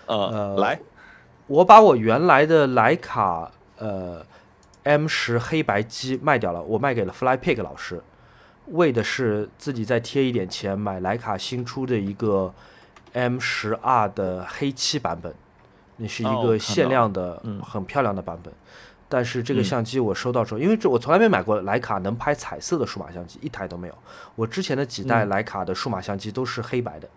[0.06, 0.80] 呃，呃来，
[1.48, 4.26] 我把我原来的徕卡呃
[4.84, 8.04] M 十黑白机卖掉了，我卖给了 FlyPig 老师，
[8.68, 12.54] 为的是自己再贴一点钱买徕卡新出的一个
[13.14, 15.34] M 十 R 的黑漆版本，
[15.98, 18.54] 那是一个限量的、嗯很漂亮的版本。
[19.10, 23.98] 但是这个嗯相机我收到之后，因为这我从来没买过徕卡能拍彩色的数码相机，一台都没有。
[24.36, 27.08] 我之前的几代嗯徕卡的数码相机都是黑白的，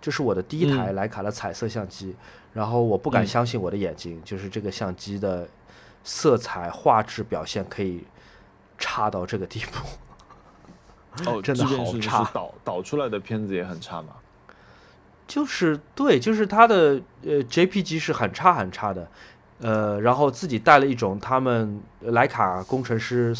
[0.00, 2.16] 这是我的第一台徕卡的彩色相机。
[2.54, 5.46] 然后我不敢嗯相信我的眼睛，就是这个相机的
[6.02, 8.02] 色彩画质表现可以
[8.78, 11.30] 差到这个地步。
[11.30, 14.08] 哦， 真的好差导导出来的片子也很差嘛。
[15.26, 19.08] 就是对，就是它的呃 JPG 是很差很差的，
[19.60, 23.34] 呃，然后自己带了一种他们徕卡工程师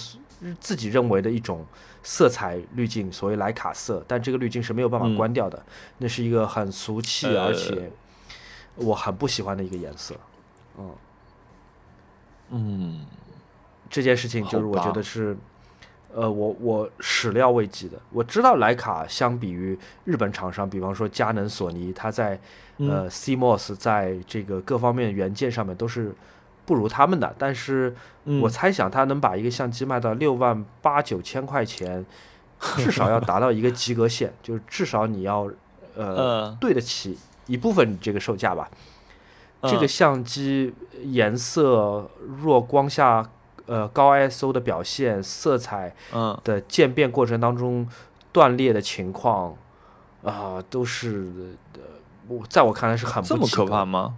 [0.60, 1.64] 自己认为的一种
[2.02, 5.64] 色彩滤镜，所谓徕卡色，但这个滤镜是没有办法嗯关掉的，
[5.98, 7.90] 那是一个很俗气呃而且
[8.76, 10.14] 我很不喜欢的一个颜色。
[10.78, 10.90] 嗯
[12.50, 13.06] 嗯，
[13.88, 15.36] 这件事情就是我觉得是，
[16.16, 17.98] 呃，我我始料未及的。
[18.10, 22.40] 我知道徕卡相比于日本厂商，比方说佳能、索尼，它在
[22.78, 26.14] 嗯呃 CMOS 在这个各方面元件上面都是
[26.64, 27.34] 不如他们的。
[27.36, 27.94] 但是
[28.24, 32.02] 嗯我猜想，它能把一个相机卖到六万八九千块钱，
[32.76, 35.42] 至少要达到一个及格线，就是至少你要
[35.94, 38.70] 呃 呃对得起一部分这个售价吧。
[39.62, 42.08] 这个嗯相机颜色、
[42.42, 43.28] 弱光下、
[43.66, 47.86] 呃高 ISO 的表现、色彩嗯的渐变过程当中
[48.32, 49.56] 断裂的情况，
[50.22, 51.26] 啊、都是
[51.74, 51.80] 呃，
[52.28, 53.64] 我在我看来是很不这么可。
[53.64, 54.16] 怕吗？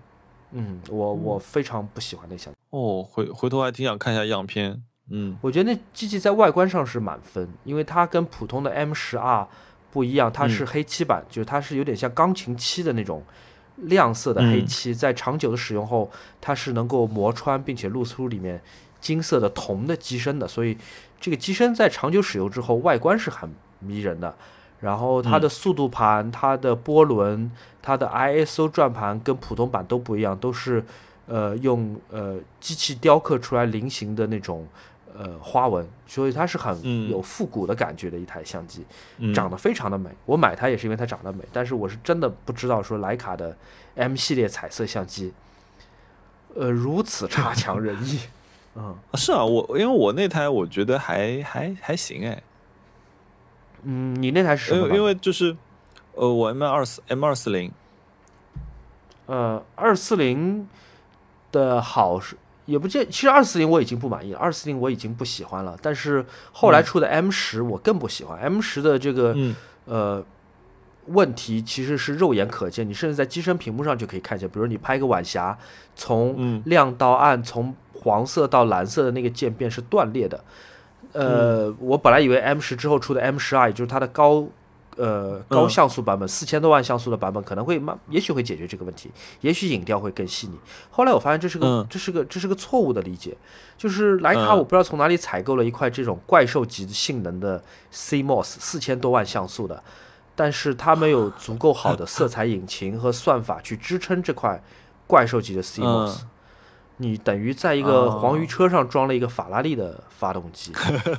[0.52, 2.52] 嗯，我我非常不喜欢那项。
[2.70, 4.82] 哦，回回头还挺想看一下样片。
[5.10, 9.48] 嗯我觉得那机器在外观上是满分，因为它跟普通的 M 十 R
[9.90, 13.22] 不一样，它是嗯黑漆版，就是它是有点像钢琴漆的那种
[13.76, 18.60] 亮色的黑嗯漆，在长久的使用后，它是能够磨穿并且露出里面
[19.00, 20.76] 金色的铜的机身的，所以
[21.20, 24.34] 这个机身在长久使用之后，外观是很迷人的。
[24.80, 27.50] 然后它的速度盘、它的波轮、
[27.82, 30.84] 它的 ISO 转盘跟普通版都不一样，都是
[31.26, 34.64] 呃用呃机器雕刻出来菱形的那种
[35.16, 38.84] 呃花纹，所以它是很嗯有复古的感觉的一台相机，
[39.16, 40.08] 嗯，长得非常的美。
[40.26, 43.56] 我买它也是因为它长得美，但是我是真的不知道说徕卡的
[43.96, 45.32] M 系列彩色相机，
[46.54, 48.20] 呃如此差强人意。
[48.78, 48.96] 嗯。
[49.14, 52.42] 是啊，我因为我那台我觉得还还还行哎，
[53.82, 55.04] 嗯，你那台是什因为因？
[55.04, 55.56] 为就是
[56.14, 57.72] 呃我 M 二四 M 二四零。
[59.26, 60.66] 呃，二四零
[61.52, 65.76] 的好是也不见，其实二四零我已经不满意了，二四零我已经不喜欢了。
[65.82, 66.84] 但是后来嗯。
[66.84, 69.56] 出的 M 十我更不喜欢、m 十的这个、嗯。
[69.84, 70.24] 呃
[71.08, 75.58] 问题其实是肉眼可见，你甚至在机身屏幕上就可以看见，比如你拍一个晚霞，
[75.96, 76.62] 从嗯。
[76.66, 80.42] 亮到暗，从黄色到蓝色的那个渐变是断裂的。
[81.12, 84.46] 呃，我本来以为 M 十之后出的 M 十二，也就是它的高
[84.96, 90.58] 呃高嗯像素版本，四千多万像素的版本，可能会慢，也许会解决这个问题，也许影调会更细腻。
[90.90, 91.86] 后来我发现这是个、嗯。
[91.88, 93.34] 这是个这是个错误的理解，
[93.78, 99.82] 就是徕卡嗯我不知道从哪里采购了一块这种怪兽级性能的 CMOS 四千多万像素的，
[100.36, 104.62] 但是它没有足够好的色彩引擎和算法去支撑这块
[105.06, 106.22] 怪兽级的 CMOS。
[106.22, 106.28] 嗯
[106.98, 110.72] 你等于在一个黄鱼车上装了一个法拉利的发动机，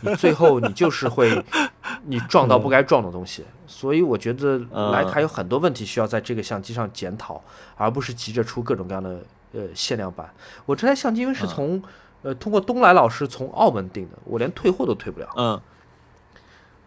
[0.03, 1.43] 你最后你就是会
[2.05, 3.43] 你撞到不该撞的东西。
[3.65, 7.41] 所以我觉得嗯徕卡有很多问题需要在这个相机上检讨，
[7.75, 9.19] 而不是急着出各种各样的
[9.53, 10.29] 呃限量版。
[10.65, 11.81] 我这台相机因为是从、
[12.21, 15.29] 呃通过东来老师从澳门订的，我连退货都退不了。
[15.37, 15.61] 嗯，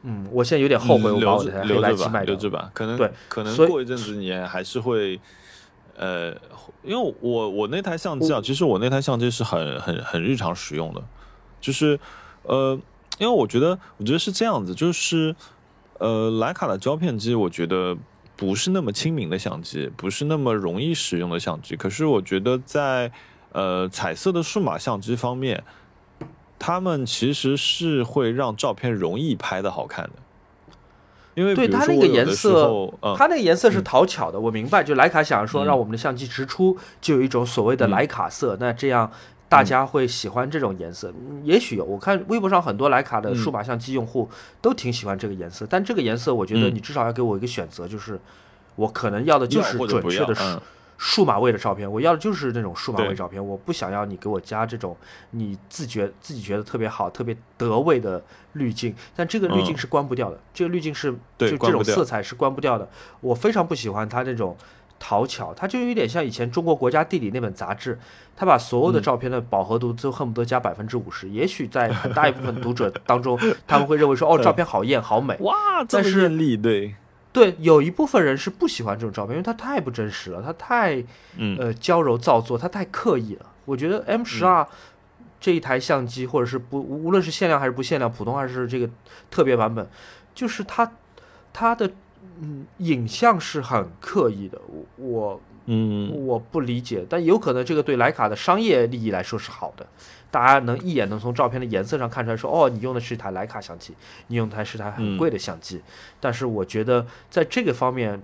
[0.02, 2.24] 嗯，我现在有点后悔我把我这台留机卖掉了。
[2.24, 5.18] 留着吧，可能对可能过一阵子你还是会，
[5.96, 6.32] 呃，
[6.82, 11.02] 因为我我那台相机啊，其实我那台相机是很很很日常使用的，
[11.60, 11.98] 就是
[12.42, 12.78] 呃，
[13.18, 15.34] 因为我觉得我觉得是这样子，就是
[15.98, 17.96] 呃，徕卡的胶片机，我觉得
[18.36, 23.12] 不是那么亲民的相机，不是那么容易使用的相机，可是我觉得在
[23.52, 25.62] 呃彩色的数码相机方面。
[26.64, 30.12] 他们其实是会让照片容易拍的好看的，
[31.34, 34.84] 因为对它那个颜色它那个颜色是讨巧的，我明白。
[34.84, 35.66] 就徕卡想说嗯。
[35.66, 37.90] 让我们的相机直出，就有一种所谓的嗯。
[37.90, 39.10] 徕卡色，那这样
[39.48, 41.10] 大家会喜欢这种颜色。
[41.10, 43.34] 嗯也许有，我看微博上很多徕卡的嗯。
[43.34, 44.28] 数码相机用户
[44.60, 46.74] 都挺喜欢这个颜色，但这个颜色我觉得嗯。
[46.74, 48.20] 你至少要给我一个选择，就是
[48.76, 50.34] 我可能要的就是准确的
[51.04, 54.96] 数码位的照片，我要的就是那种数码味对照片，我不想要你给我加这种
[55.32, 58.22] 你自觉自己觉得特别好、特别得位的
[58.52, 62.88] 滤镜，但这个滤镜嗯是关不掉的，这个滤镜是就这种色彩是关不掉的，
[63.20, 64.56] 我非常不喜欢它这种
[65.00, 67.98] 讨巧，它就有点像以前中国国家地理那本杂志，
[68.36, 73.36] 它把所有的嗯照片的饱和度都恨不得加百分之五十，也许在很大一部分读者当中，
[73.66, 76.94] 他们会认为说哦，照片好艳好美，哇，这么但是艳丽，对，
[77.32, 81.02] 对，有一部分人是不喜欢这种照片，因为它太不真实了，它太
[81.36, 81.56] 嗯。
[81.58, 83.46] 呃娇柔造作，它太刻意了。
[83.64, 84.66] 我觉得 M 十二
[85.40, 88.88] 这一台相机，或者是不无论是限量还是不限量，普通还是这个
[89.30, 89.88] 特别版本，
[90.34, 90.92] 就是它
[91.52, 91.90] 它的
[92.40, 96.12] 嗯影像是很刻意的，我我嗯。
[96.26, 99.86] 我不理解，但有可能这个对徕卡的商业利益来说是好的，
[100.32, 103.94] 大家能一眼能从照片的颜色上看出来说，哦，你用的是一台徕卡相机，
[104.28, 105.82] 你用的还是台很贵的相机。
[106.18, 108.20] 但是我觉得在这个方面，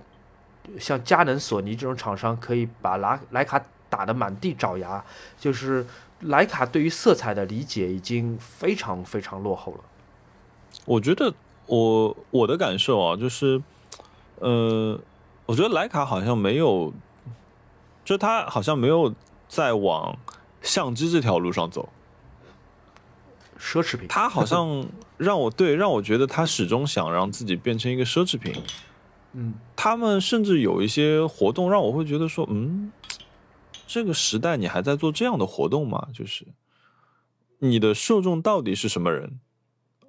[0.79, 5.05] 像佳能、索尼这种厂商可以把徕徕卡打得满地找牙，
[5.39, 5.85] 就是
[6.23, 9.79] 徕卡对于色彩的理解已经非常非常落后了。
[10.85, 11.31] 我觉得
[11.67, 13.61] 我我的感受啊，就是，
[14.39, 14.99] 呃，
[15.45, 16.91] 我觉得徕卡好像没有，
[18.03, 19.13] 就它好像没有
[19.47, 20.17] 在往
[20.61, 21.89] 相机这条路上走，
[23.59, 24.85] 奢侈品，他好像
[25.17, 28.53] 让我对让我觉得他始终想让自己变成一个奢侈品。
[29.33, 32.91] 嗯，他们甚至有一些活动让我会觉得说，嗯，
[33.85, 36.07] 这个时代你还在做这样的活动吗？
[36.13, 36.47] 就是
[37.59, 39.39] 你的受众到底是什么人？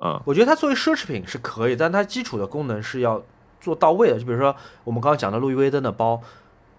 [0.02, 3.22] 嗯我觉得它作为奢侈品是可以，但它基础的功能是要
[3.60, 4.18] 做到位的。
[4.18, 6.22] 就比如说我们刚刚讲的路易威登的包，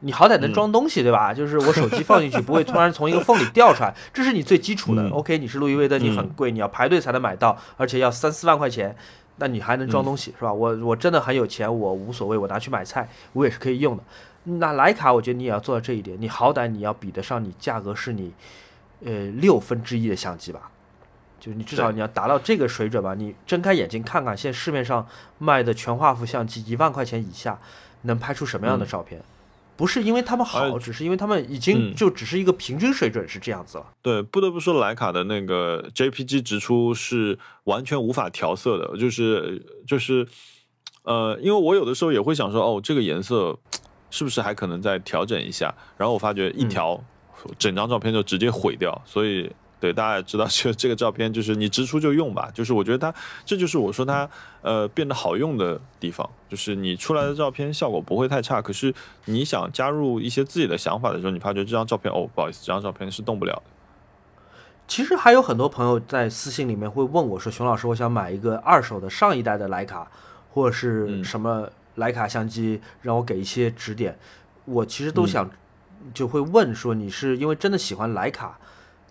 [0.01, 1.33] 你好歹能装东西，对吧？
[1.33, 5.01] 就是我手机放进去不会突然从一个缝里掉出来，这是你最基础的。
[5.03, 8.95] 嗯 OK，你是路易威登，你很贵，你要排队才能买到，而且要三四万块钱。
[9.37, 10.53] 那你还能装东西、是吧？
[10.53, 14.03] 我我真的很有钱，我无所谓，我拿去买菜，我也是可以用的。
[14.43, 18.33] 那徕卡，我觉得你也要做到这一点，你好歹你要比得上你价格是你，
[19.03, 20.69] 呃六分之一的相机吧，
[21.39, 23.15] 就是你至少你要达到这个水准吧。
[23.15, 25.07] 你睁开眼睛看看，现在市面上
[25.39, 27.57] 卖的全画幅相机一万块钱以下，
[28.03, 29.21] 能拍出什么样的嗯照片？
[29.81, 33.85] 不是因为他们好，而只是因为他们已经嗯就只是一个平均水准是这样子了。
[34.03, 40.27] 对，不得不说，徕卡的那个 JPG 直出是完全无法调色的，就是就是，
[41.01, 43.57] 呃，因为我有的时候也会想说，哦，这个颜色
[44.11, 45.73] 是不是还可能再调整一下？
[45.97, 47.03] 然后我发觉一调，
[47.57, 49.51] 整张照片就直接毁掉，所以。
[49.81, 52.49] 对，大家也知道，就这个照片，就是你直出就用吧。
[52.53, 53.13] 就是我觉得它，
[53.43, 54.29] 这就是我说它，
[54.61, 58.61] 呃，变得好用的地方，就是你出来的照片效果不会太差。
[58.61, 58.93] 可是
[59.25, 63.63] 你想加入一些自己的想法的时候，你发觉这张照片，哦，不好意思，这张照片是动不了的。
[64.87, 70.11] 其实还有很多朋友在私信里面会问我说：“熊老师，我想买一个二手的上一代的徕卡，
[70.51, 74.19] 或者是嗯什么徕卡相机，让我给一些指点。”
[74.65, 75.49] 我其实都想
[76.13, 78.59] 就会问说：“你是因为真的喜欢徕卡，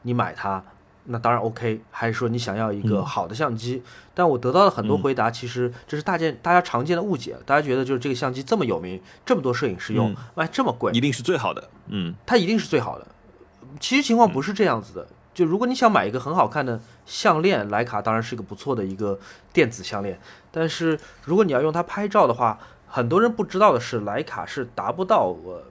[0.03, 0.63] 你买它，
[1.05, 3.83] 那当然 OK，还是说你想要一个嗯好的相机？”
[4.15, 11.69] 但我得到了很多嗯回答，其实这是大件大家常见的误解，大家觉得就是这个相机这么有名，这么多摄影师用嗯，卖这么贵一，定是最好的。
[11.89, 13.07] 嗯它一定是最好的。
[13.79, 19.19] 其实情况不是这样子的，就如果你想买一个很好看的项链，徕卡当然是一个不错的一个
[19.53, 20.21] 电子项链。
[20.51, 25.63] 但是如果你要用它拍照的话，很多人不知道的是，徕卡是达不到呃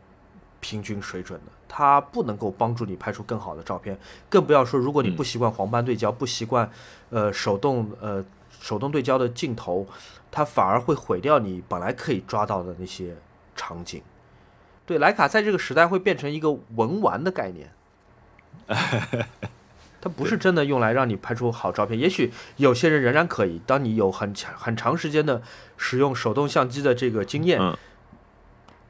[0.62, 3.98] 平均水准的，它不能够帮助你拍出更好的照片。
[4.28, 6.70] 更不要说如果你不习惯黄斑对焦，不习惯
[7.12, 8.26] 呃手动呃
[8.60, 9.88] 手动对焦的镜头，
[10.30, 13.16] 它反而会毁掉你本来可以抓到的那些
[13.56, 14.02] 场景。
[14.86, 17.72] 对，徕卡在这个时代会变成一个文玩的概念。
[20.02, 23.62] 它不是真的用来让你拍出好照片，也许有些人仍然可以。
[23.66, 25.42] 当你有很长很长时间的
[25.76, 27.60] 使用手动相机的这个经验，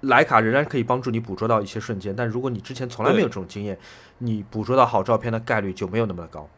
[0.04, 2.16] 徕卡仍然可以帮助你捕捉到一些瞬间。
[2.16, 3.78] 但如果你之前从来没有这种经验，
[4.20, 6.50] 你捕捉到好照片的概率就没有那么的高。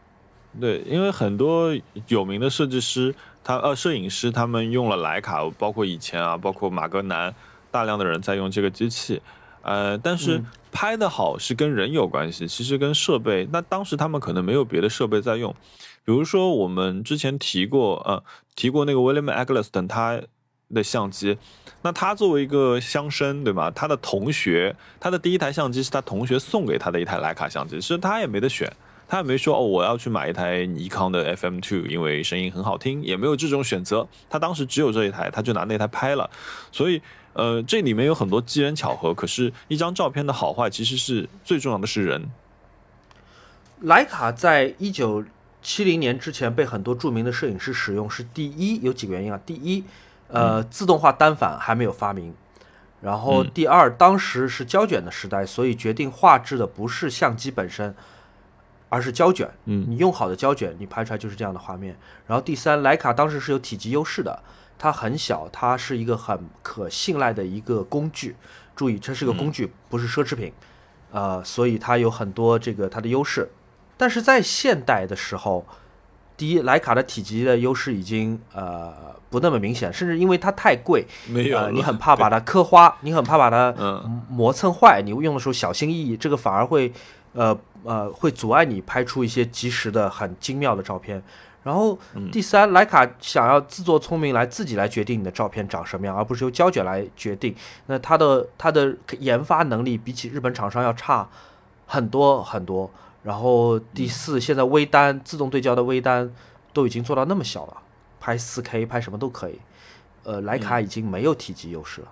[0.60, 1.74] 对，因为很多
[2.08, 7.34] 有名的设计师，他呃摄影师，他们用了徕卡，包括以前啊，包括马格南，
[7.70, 9.22] 大量的人在用这个机器。
[9.62, 13.48] 呃，但是拍的好是跟人有关系，其实跟设备。
[13.52, 15.54] 那当时他们可能没有别的设备在用，
[16.04, 18.22] 比如说我们之前提过，呃，
[18.56, 20.20] 提过那个 William Eggleston 他
[20.74, 21.36] 的相机。
[21.82, 23.70] 那他作为一个乡绅，对吗？
[23.70, 28.72] 他的同学，他的第一台相机是他同学送给他的一台徕卡相机，其实他也没得选，
[29.08, 34.06] 他也没说哦，我要去买一台尼康的 FM2，因为声音很好听，也没有这种选择。
[34.30, 36.30] 他当时只有这一台，他就拿那台拍了，
[36.70, 37.00] 所以。
[37.34, 42.30] 呃，这里面有很多机缘巧合，可是，一张照片的好坏，其实是最重要的是人。
[43.84, 45.24] 徕卡在一九
[45.62, 49.40] 七零年之前被很多著名的摄影师使用，是第一有几个原因啊？
[49.46, 49.82] 第一，
[50.32, 52.32] 呃，自动化单反还没有发明；
[53.00, 57.94] 然后第二，当时是胶卷的时代，所以决定画质的不是相机本身，
[58.88, 59.50] 而是胶卷。
[59.66, 61.96] 嗯，你用好的胶卷，你拍出来就是这样的画面。
[62.26, 64.42] 然后第三，徕卡当时是有体积优势的。
[64.78, 68.34] 它很小，它是一个很可信赖的一个工具。
[68.74, 70.52] 注意，这是个工具，不是奢侈品，
[71.12, 73.48] 呃，所以它有很多这个它的优势。
[73.96, 75.64] 但是在现代的时候，
[76.36, 78.92] 第一，徕卡的体积的优势已经呃
[79.30, 83.72] 不那么明显，甚至因为它太贵，没有，你很 怕把它磕花，你很怕把它
[84.28, 86.92] 磨蹭坏，你用的时候小心翼翼，这个反而会
[87.32, 91.22] 呃呃会阻碍你拍出一些及时的很精妙的照片。
[91.62, 91.96] 然后
[92.32, 97.54] 第三，徕卡想要自作聪明来自己来决定你的照片长什么样，而不是由胶卷来决定。
[97.86, 101.28] 那它的它的研发能力比起日本厂商要差
[101.86, 102.90] 很多很多。
[103.22, 106.32] 然后第四，现在微单自动对焦的微单
[106.72, 107.76] 都已经做到那么小了，
[108.20, 109.58] 拍 4K 拍什么都可以。
[110.24, 112.08] 呃，徕卡已经没有体积优势了。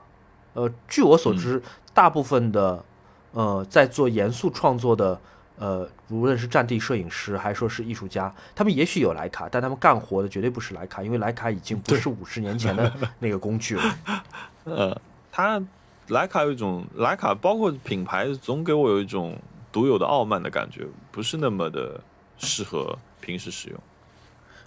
[0.55, 2.85] 呃，据我所知，大部分的
[3.33, 5.21] 呃在做严肃创作的。
[5.61, 12.91] 呃，无论是战地摄影师，还说是艺术家，他们也许有徕卡，但他们干活的绝对不是徕卡，因为徕卡已经不是五十年前的
[13.21, 13.83] 那个工具了。
[14.65, 14.99] 呃，
[15.31, 15.63] 它
[16.09, 19.37] 徕卡有一种徕卡，包括品牌，总给我有一种
[19.73, 22.01] 独有的傲慢的感觉，不是那么的
[22.39, 23.79] 适合平时使用。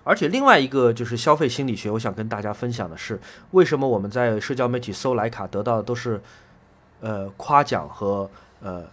[0.03, 3.19] 而且另外一个就是消费心理学，我想跟大家分享的是，
[3.51, 6.21] 为什么我们在社交媒体搜徕卡得到的都是
[7.01, 8.29] 呃夸奖和
[8.61, 8.83] 呃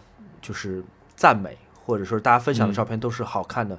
[0.41, 0.83] 就是
[1.15, 1.57] 赞美。
[1.83, 3.77] 或者说大家分享的照片都是好看的，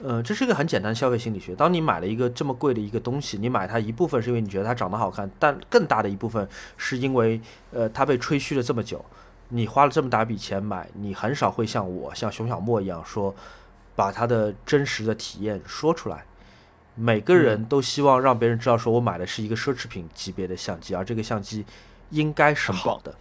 [0.00, 1.54] 呃，这是一个很简单的消费心理学。
[1.56, 7.38] 当你买了一个这么贵的一个东西，你买它一部分是因为你觉得它长得好看，但更大的一部分是因为，
[7.72, 9.04] 呃，它被吹嘘了这么久，
[9.54, 13.34] 你花了这么大笔钱买，你很少会像我像熊小莫一样说，
[13.94, 16.24] 把他的真实的体验说出来。
[16.94, 21.64] 每个人都希望让别人知道，说我买的是一个奢侈品级别的相机，而这个相机
[22.10, 23.14] 应该是好的。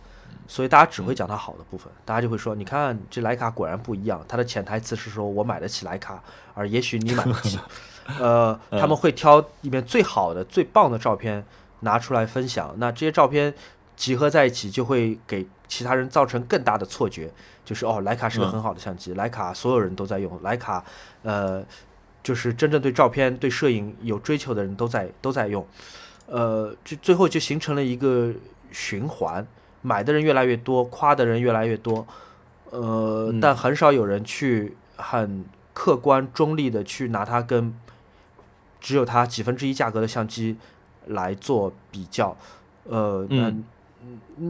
[0.48, 4.24] 所以大家只会讲它好的部分，大家就会说，你看这徕卡果然不一样。
[4.28, 6.22] 它的潜台词是说我买得起徕卡，
[6.54, 7.60] 而也许你买不起。
[8.20, 11.46] 呃，他们会挑里面最好的、最棒的照片
[11.82, 12.74] 拿出来分享。
[12.78, 13.54] 那这些照片
[13.96, 17.32] 集合在一起，就会给其他人造成更大的错觉，
[17.64, 20.84] 就是哦，徕卡是个很好的相机，徕卡所有人都在用，徕卡
[21.24, 21.64] 呃，
[22.22, 25.66] 就是真正对照片、对摄影有追求的人都在都在用。
[26.28, 28.34] 呃，就最后就形成了一个
[28.70, 29.48] 循环。
[29.82, 32.06] 买的人越来越多，夸的人越来越多，
[32.70, 37.74] 呃，但很少有人去很客观中立的去拿它跟
[38.82, 40.58] 只有它几分之一价格的相机
[41.08, 42.36] 来做比较，
[42.84, 43.64] 呃，嗯，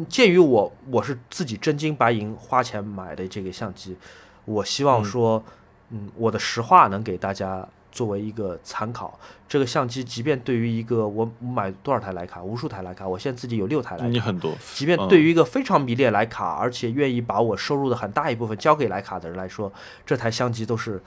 [0.10, 3.98] 鉴于我我是自己真金白银花钱买的这个相机，
[4.46, 5.44] 我希望说，
[5.90, 7.68] 嗯，我的实话能给大家。
[7.94, 9.20] 作为一个参考，
[9.50, 14.56] 这个相机即便对于一个我买多少台徕卡，无数台徕卡，我现在自己有六台徕卡，你很多。
[14.74, 19.70] 即便对于一个非常迷恋徕卡，而且愿意把我收入的很大一部分交给徕卡的人来说，
[20.06, 21.04] 这台相机都是，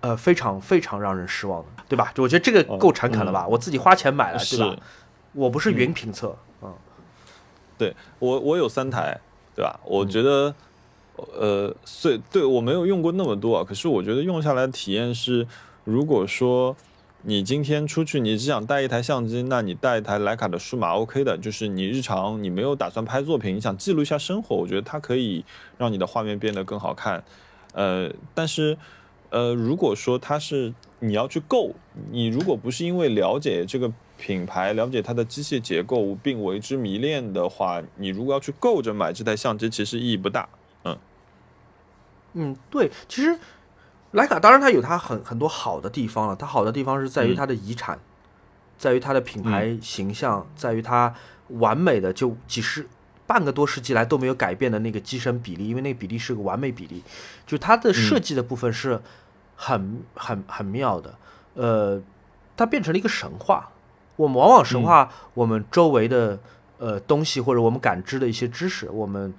[0.00, 2.12] 呃，非常非常让人失望的，对吧？
[2.16, 3.46] 我觉得这个够诚恳了吧？
[3.46, 4.76] 我自己花钱买了，对吧？
[5.32, 6.74] 我不是云评测，嗯，
[7.78, 9.18] 对我我有三台，
[9.54, 9.78] 对吧？
[9.84, 10.54] 我觉得。
[11.32, 15.46] 呃，所以对我没有用过那么多啊，可是我觉得用下来的体验是，
[15.82, 16.76] 如果说
[17.22, 25.42] 你今天出去，你只想带一台相机，那你带一台徕卡的数码 OK 的，就是你日常你没有打算拍作品，你想记录一下生活，我觉得它可以
[25.78, 27.24] 让你的画面变得更好看。
[27.72, 28.76] 呃，但是
[29.30, 31.70] 呃，如果说它是你要去购，
[32.10, 40.48] 你如果不是因为了解这个品牌、了解它的机械结构并为之迷恋的话，你如果要去购着买这台相机，其实意义不大。
[40.84, 40.98] 嗯，
[42.32, 43.38] 嗯对，其实
[44.12, 47.98] 徕卡当然它有它很很多好的地方了，它好的地方是在于嗯它的遗产，
[48.78, 51.14] 在于它的品牌形象，在于它
[51.48, 52.86] 完美的就几十
[53.26, 57.02] 半个多世纪来都没有改变的那个机身比例，因为那个比例是个完美比例，
[57.46, 59.00] 就它的设计的部分是
[59.54, 61.18] 很很很妙的，
[61.54, 62.02] 呃，
[62.56, 63.70] 它变成了一个神话。
[64.16, 66.38] 我们往往神话我们周围的
[66.78, 69.32] 呃东西或者我们感知的一些知识，我们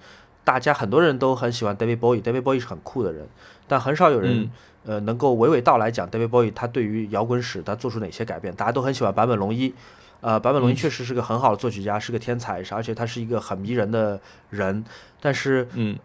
[0.43, 3.27] 大家很多人都很喜欢 David Bowie，David Bowie 是很酷的人，
[3.67, 4.51] 但很少有人、嗯
[4.87, 8.55] 呃能够娓娓道来讲 David Bowie 他对于摇滚史他做出哪些改变。
[8.55, 9.73] 大家都很喜欢坂本龙一，
[10.21, 14.17] 呃，坂本龙一确实是个很好的作曲家，是个天才，而且他是一个很迷人的
[14.49, 14.85] 人。
[15.19, 15.99] 但是嗯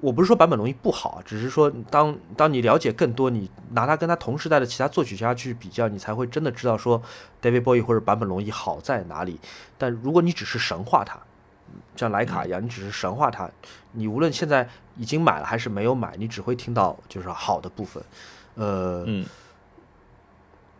[0.00, 7.00] 我不是说坂本龙一不好，啊只是说当当你了解更多，你拿他跟他同时代的其他作曲家去比较，你才会真的知道说
[7.42, 9.38] David Bowie 或者坂本龙一好在哪里。
[9.76, 11.20] 但如果你只是神化他，
[11.94, 13.48] 像莱卡一样，你只是神化它，
[13.92, 18.02] 你无论现在已经买了还是没有买，你只会听到就是好的部分。
[18.54, 19.24] 呃，嗯，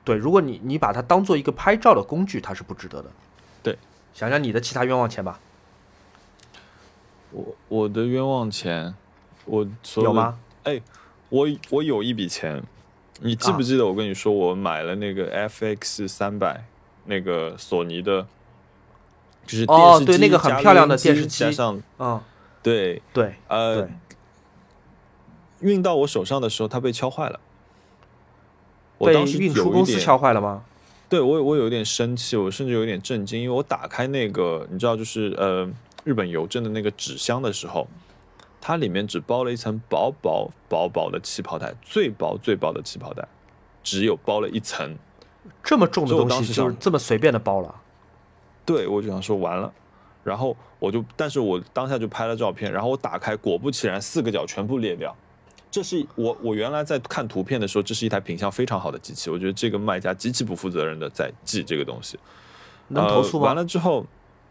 [0.03, 3.11] 对，如果你你把它当做一个拍照的工具，它是不值得的。
[3.62, 3.79] 对，
[4.12, 5.39] 想想你的其他冤枉钱吧，
[7.31, 8.95] 我我的冤枉钱，
[9.51, 10.39] 我所的有吗？
[10.63, 10.81] 哎，
[11.29, 12.63] 我我有一笔钱，
[13.21, 16.65] 你记不啊记得我跟你说我买了那个 FX 三百，
[17.07, 18.25] 那个索尼的，
[19.45, 22.21] 就是电视机哦对那个很漂亮的电视机加上嗯，
[22.63, 23.89] 对对呃对，
[25.61, 27.41] 运到我手上的时候，它被敲坏了。
[28.99, 30.63] 我被当时运输公司敲坏了吗？
[31.09, 35.69] 对我我有一点生气，我甚至有点震惊，因为我打开那个你知道就是呃
[36.05, 37.89] 日本邮政的那个纸箱的时候，
[38.61, 43.27] 它里面只包了一层薄薄薄薄的气泡袋，最薄最薄的气泡袋，
[43.83, 44.97] 只有包了一层。
[45.65, 47.75] 这么重的东西就这么随便的包了？
[48.67, 49.73] 对我就想说完了，
[50.23, 55.17] 然后我就，但是我当下就拍了照片，然后我打开，果不其然，四个角全部裂掉。
[55.71, 62.19] 这是我我原来在看图片的时候，这是一台品相非常好的机器，我觉得这个卖家极其不负责任的在寄这个东西。
[62.89, 63.57] 能投诉呃、完？
[63.57, 64.05] 了之后，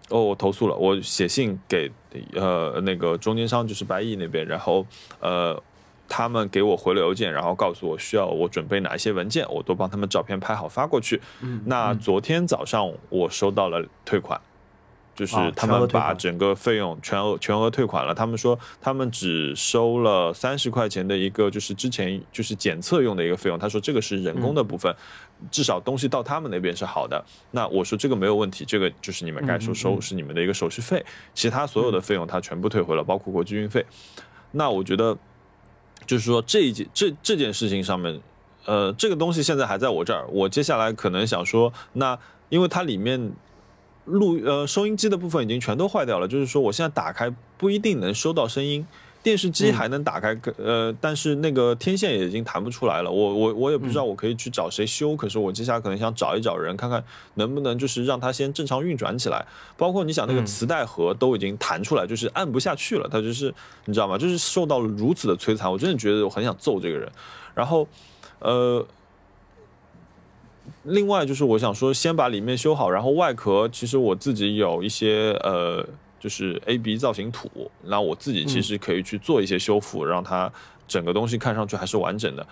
[0.10, 1.92] 哦，我投诉了，我写信给
[2.36, 4.86] 呃那个中间商，就是白蚁那边，然后
[5.20, 5.62] 呃
[6.08, 11.22] 他们给我回了邮件，然后告诉我需要我准备哪一些文件，我都帮他们照片拍好发过去。
[11.42, 14.42] 嗯，那嗯昨天早上我收到了退款，
[15.16, 18.16] 就是啊他们把整个费用全额全额退款了。
[18.16, 23.60] 他们说他们只收了三十块钱的一个，就是之前就是检测用的一个费用。
[23.60, 24.92] 他说这个是人工的部分，
[25.50, 27.24] 至少东西到他们那边是好的。
[27.52, 33.86] 那我说这个没有问题，这个就是你们该收收嗯是你们的一个手续费，其他所有的费用他全部退回了，包括国际运费。
[34.52, 35.18] 那我觉得
[36.06, 38.20] 就是说这一件这这件事情上面，
[38.66, 42.18] 呃，这个东西现在还在我这儿，我接下来可能想说，那
[42.50, 43.32] 因为它里面
[44.06, 48.86] 录呃收音机的部分已经全都坏掉了，就是说我现在打开不一定能收到声音。
[49.22, 53.12] 电视机嗯还能打开，呃，但是那个天线也已经弹不出来了。
[53.12, 57.04] 我我我也不知道我可以去找谁修，可是我接下来可能想找一找人，看看
[57.36, 59.46] 能不能就是让它先正常运转起来。
[59.76, 63.54] 包括你想那个嗯磁带盒都已经弹出来，就是按不下去了，它就是
[63.86, 64.18] 你知道吗？
[64.18, 67.12] 就是受到了如此的摧残，我真的觉得我很想揍这个人。
[67.54, 67.86] 然后，
[68.40, 68.86] 呃，
[70.84, 75.86] 另外就是我想说，先把里面修好，然后外壳其实我自己有一些呃，
[76.20, 80.52] 就是 A B 造型图，那我自己其实可以去做一些修复，让它
[80.88, 82.48] 整个东西看上去还是完整的。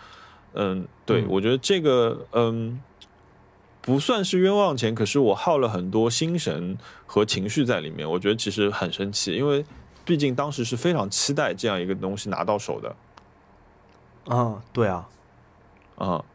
[0.53, 2.80] 嗯，对，嗯我觉得这个嗯。
[3.80, 9.64] 不算是冤枉钱，可是我耗了很多心神和情绪在里面，我觉得其实很生气，因为
[10.03, 12.94] 毕竟当时是非常期待这样一个东西拿到手的
[14.27, 15.07] 啊，对啊，
[15.95, 16.26] 啊、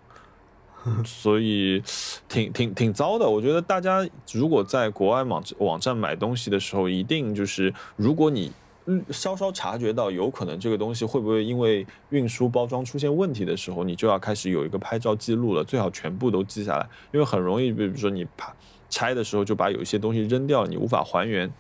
[1.05, 1.83] 所以
[2.29, 3.29] 挺挺挺糟的。
[3.29, 8.53] 我觉得大家如果在国外网网站买东西的时候，一定就是如果你
[8.87, 18.53] 嗯稍稍察觉到有可能这个东西会不会因为运输包装出现问题的时候，你就要开始有一个拍照记录了，最好全部都记下来，因为很容易，比如说你怕
[18.91, 21.51] 拆的时候就把有一些东西扔掉了，你无法还原。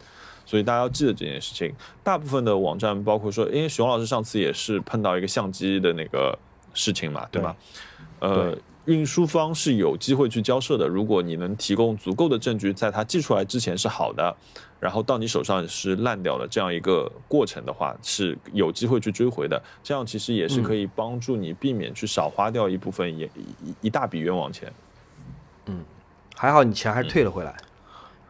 [0.44, 1.72] 所以大家要记得这件事情。
[2.02, 6.36] 大部分的网站，包括说，因为熊老师上次也是碰到一个相机的那个
[6.74, 7.56] 事情嘛，对吧？
[8.18, 8.52] 呃，
[8.86, 14.34] 运输方是有机会去交涉的，如果你能提供足够的证据，在它寄出来之前是好的，
[14.80, 19.62] 然后到你手上是烂掉的这样一个过程的话，是有机会去追回的。
[19.82, 23.26] 这样其实也是可以帮助你避免去少花掉一部分也
[23.62, 24.72] 一一大笔冤枉钱。
[25.66, 25.84] 嗯
[26.34, 27.54] 还好你钱还是退了回来，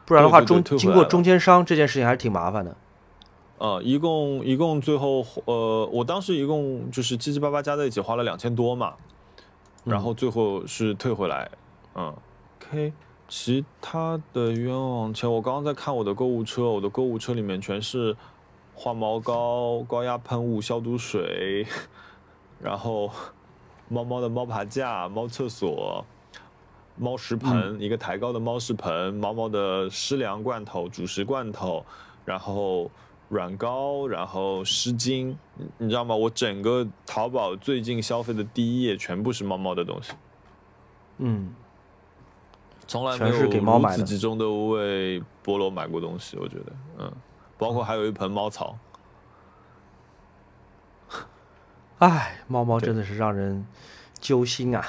[0.05, 2.77] 不然的话对对中经过中间商这件事情还是挺麻烦的。
[3.57, 8.93] 呃，一共一共最后呃，我当时一共就是七七八八加在一起花了两千多嘛，
[9.85, 11.51] 然后最后是退回来，
[11.95, 12.15] 嗯
[12.61, 12.93] ，OK。
[13.29, 18.15] 其他的冤枉钱，我刚刚在看我的购物车，我的购物车里面全是
[18.75, 21.67] 化毛膏、高压喷雾、消毒水，
[22.61, 23.11] 然后
[23.89, 26.05] 猫猫的猫爬架、猫厕所、
[26.97, 31.83] 猫食盆，一个抬高的猫食盆，猫猫的湿粮罐头、主食罐头，
[32.27, 32.91] 然后
[33.33, 36.15] 软膏，然后湿巾，你你知道吗？
[36.15, 40.13] 我整个淘宝最近消费的第一页全部是猫猫的东西，
[41.17, 41.55] 嗯，
[42.87, 47.13] 从来没有全是给猫如此集中的为菠萝买过东西，我觉得，嗯，
[47.57, 48.77] 包括还有一盆猫草，
[52.01, 53.67] 唉，猫猫真的是让人
[54.21, 54.85] 揪心啊。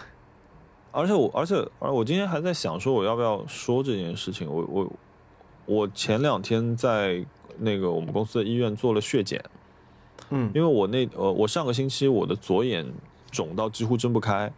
[0.92, 4.48] 而且我，而且，而我今天还在想说，我要不要说这件事情？
[4.48, 4.92] 我我
[5.66, 7.26] 我前两天在
[7.60, 9.44] 那个我们公司的医院做了血检，
[10.30, 12.86] 嗯因为我那呃，我上个星期我的左眼
[13.32, 14.52] 肿到几乎睁不开，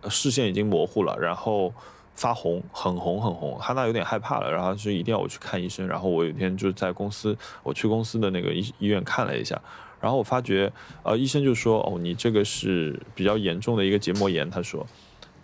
[0.00, 1.72] 呃视线已经模糊了，然后
[2.14, 3.58] 发红，很红很红。
[3.58, 5.86] 哈娜有点害怕了，然后就一定要我去看医生。
[5.86, 9.60] 然后我有一天就在公司，我去公司的那个医医院看了一下，
[10.00, 10.70] 然后我发觉，
[11.02, 14.86] 呃，医生就说，哦，你这个是比较严重的一个结膜炎，他说。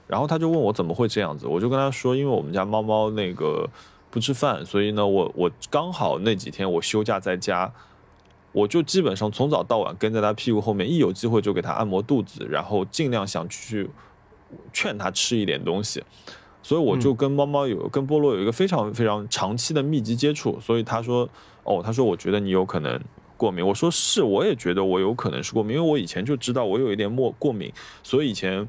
[0.07, 3.69] 然后他就问我怎么会这样子，我就跟他说，因为我们家猫猫那个
[4.17, 7.71] 不吃饭，所以呢，我我刚好那几天我休假在家，
[8.51, 13.91] 我就基本上从早到晚跟在他屁股后面，一有机会就给他按摩肚子，然后尽量想去
[14.73, 16.03] 劝他吃一点东西。
[16.63, 21.29] 所以我就跟猫猫有、跟菠萝有一个非常非常长期的密集接触，所以他说，
[21.65, 22.99] 哦，他说我觉得你有可能
[23.37, 27.71] 过敏，我说是，我也觉得我有可能是过敏，因为我以前就知道我有一点莫过敏，
[28.03, 28.67] 所以以前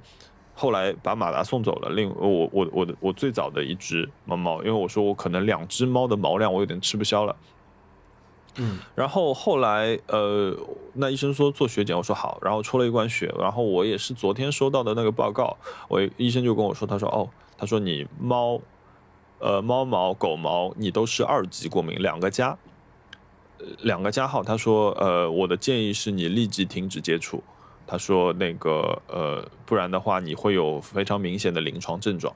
[0.60, 7.36] 后来把马达送走了，另我我我的我最早的一只猫猫，因为我说我可能两只猫的毛量我有点吃不消了。
[8.60, 10.58] 嗯，然后后来呃，
[10.94, 15.56] 那医生说做血检，我说好，然后抽了一管血，然后我也是昨天收到的那个报告，
[15.88, 18.60] 我医生就跟我说，他说哦，他说你猫，
[19.38, 22.58] 呃猫毛、狗毛你都是二级过敏，两个加，
[23.60, 27.44] 呃两个加号，他说呃我的建议是你立即停止接触，
[27.88, 32.32] 他说那个呃不然的话你会有非常明显的临床症状。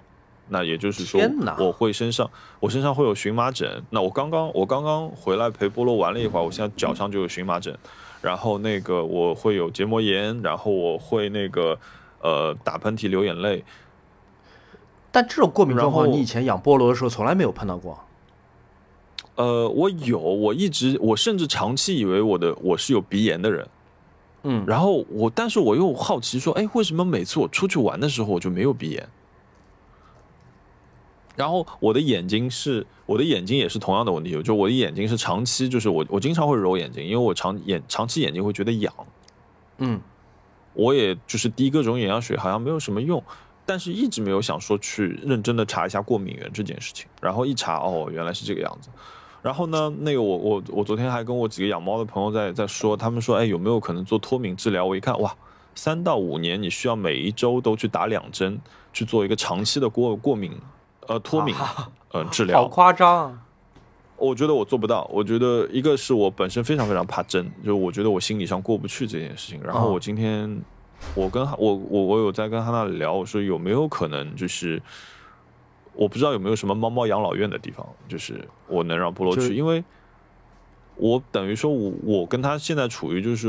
[0.53, 1.21] 那也就是说
[1.59, 2.29] 我会身上
[2.59, 3.81] 我身上会有荨麻疹。
[3.89, 7.73] 那我刚刚我刚刚回来陪菠萝玩了一会儿，我现在脚上就有荨麻疹，
[8.21, 11.79] 然后那个我会有结膜炎，然后我会那个
[12.21, 13.63] 呃打喷嚏、流眼泪。
[15.09, 17.97] 但这种过敏状况，你以前养菠萝的时候从来没有碰到过。
[19.35, 23.65] 呃，我有，我一直我甚至长期以为我的我是有鼻炎的人。
[24.43, 29.07] 嗯，然后我，但是我又好奇说，哎，为什么每次我出去玩的时候我就没有鼻炎？
[31.35, 38.93] 然后我的眼睛是，我的眼睛也是同样的问题，就我的眼睛是长期，就是我我经常会揉眼睛，因为我长眼长期眼睛会觉得痒，
[39.77, 39.99] 嗯，
[40.73, 43.23] 我也就是滴各种眼药水，好像没有什么用，
[43.65, 48.89] 但是一直没有想说去认真的查一下过敏源这件事情，然后一查，哦，原来是这个样子。
[49.41, 54.85] 然后呢，那个我我我昨天还跟我几个养猫的朋友在在说，他们说，哎，有没有可能做脱敏治疗？
[54.85, 55.35] 我一看，哇，
[55.73, 58.59] 三到五年，你需要每一周都去打两针，
[58.93, 60.51] 去做一个长期的过过敏，
[61.07, 61.55] 呃，脱敏，
[62.11, 62.61] 呃，治疗。
[62.61, 63.41] 好夸张啊！
[64.17, 65.09] 我觉得我做不到。
[65.11, 69.59] 我觉得一个是我本身非常非常怕针，就我觉得我心理上过不去这件事情。
[69.63, 70.61] 然后哦我今天，
[71.15, 74.79] 我跟我我我有在跟哈娜聊，我说有没有可能就是，
[76.01, 79.83] 我不知道有没有什么猫猫养老院的地方，就是我能让菠萝去，因为
[80.95, 83.47] 我等于说我我跟他现在处于就是，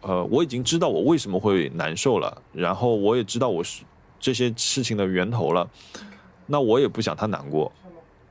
[0.00, 3.84] 呃，我已经知道我为什么会难受了，然后我也知道我是
[4.18, 5.70] 这些事情的源头了，
[6.46, 7.70] 那我也不想他难过。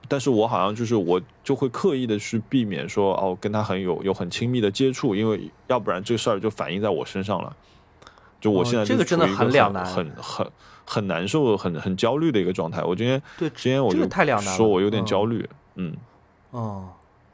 [0.10, 7.56] 但是我好像就是我就会刻意的去避免说哦跟他很有有很亲密的接触，因为要不然这事儿就反映在我身上了。
[8.42, 10.52] 就我哦现在就这个真的很两难很很很
[11.08, 12.84] 难受、很很焦虑的一个状态。
[12.84, 14.58] 我今天对今天我就太两难了。
[14.58, 15.96] 说我有点嗯焦虑，嗯，
[16.52, 16.90] 哦，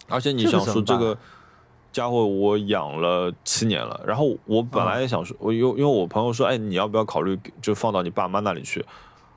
[0.07, 1.17] 而且你想说这个
[1.91, 8.85] 家伙我养了七年了，然后我本来也想说，我因因为我朋友说，哎，你要不要考虑就放到你爸妈那里去？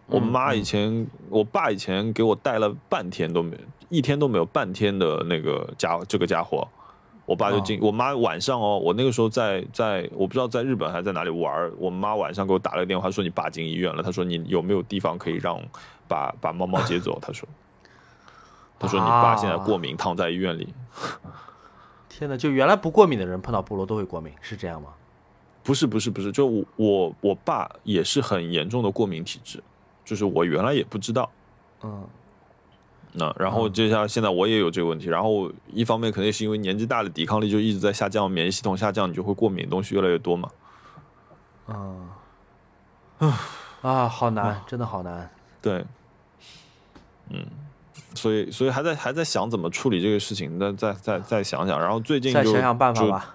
[0.07, 0.23] 我嗯。
[0.23, 3.57] 妈以前，我爸以前给我带了半天都没，
[3.89, 6.69] 一天都没有半天的那个家这个家伙，
[7.33, 15.59] 我爸就进，我妈晚上哦，我那个时候在在我不知道在日本还是在哪里玩，我妈晚上给我打了个电话说你爸进医院了，她说你有没有地方可以让
[16.07, 17.19] 把把猫猫接走？
[17.23, 17.49] 她说，
[18.79, 20.69] 她说你爸现在过敏，躺在医院里。
[22.11, 24.91] 天呐，就原来不过敏的人碰到菠萝都会过敏，是这样吗？
[25.63, 29.63] 不是不是不是，就我我我爸也是很严重的过敏体质，
[30.05, 31.31] 就是我原来也不知道。
[31.83, 32.05] 嗯，
[33.15, 40.49] 那然后接下来现在我也有这个问题，然后一方面肯定是因为年纪大了，抵抗力就一直在下降，免疫系统下降，你就会过敏的东西越来越多嘛。
[41.69, 42.09] 嗯，
[43.83, 45.31] 啊，好难，真的好难。
[45.61, 45.85] 对，
[47.29, 47.47] 嗯，
[48.15, 53.35] 所以所以还在还在想怎么处理这个事情，那再再再想想，然后最近就再想想办法吧。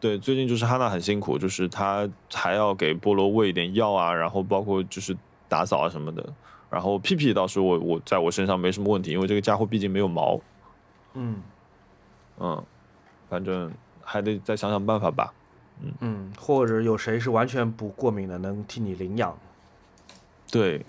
[0.00, 5.16] 对，最近就是哈娜很辛苦，就是她还要给菠萝喂一点药啊，然后包括就是
[5.48, 6.32] 打扫啊什么的。
[6.70, 10.38] 然后屁屁倒是我我在我身上没什么问题，因为这个家伙毕竟没有毛，
[11.14, 11.42] 嗯
[12.38, 12.62] 嗯，
[13.28, 13.72] 反正
[14.02, 15.32] 还得再想想办法吧。
[15.80, 19.36] 嗯嗯，或者有谁是完全不过敏的，能替你领养？
[20.50, 20.84] 对，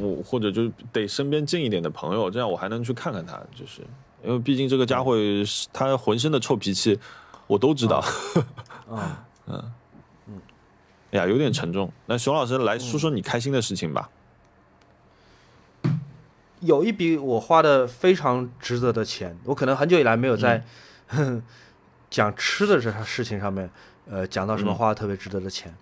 [0.00, 3.80] 我或者就得身边近一点的朋友，这样我还能去看看他，就是
[4.22, 6.98] 因为毕竟这个家伙是他浑身的臭脾气，
[7.46, 8.04] 我都知道。
[9.46, 9.72] 嗯，
[11.12, 11.90] 哎呀，有点沉重。
[12.06, 14.08] 那熊老师来说说你开心的事情吧。
[16.60, 20.64] 有一笔我花的非常值得的钱，我可能很久以来没有在、
[22.10, 23.70] 讲吃的这事情上面，
[24.10, 25.74] 呃，讲到什么嗯花的特别值得的钱。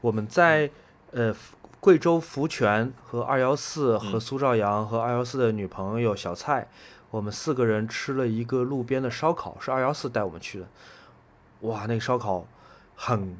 [0.00, 0.70] 我们在
[1.12, 1.34] 呃
[1.80, 6.68] 贵州福泉和二幺四和苏兆阳和二幺四的女朋友小蔡，
[7.10, 10.66] 我们四个人吃了一个路边的烧烤，是二幺四带我们去的。
[11.62, 12.46] 哇，那个烧烤
[12.94, 13.36] 很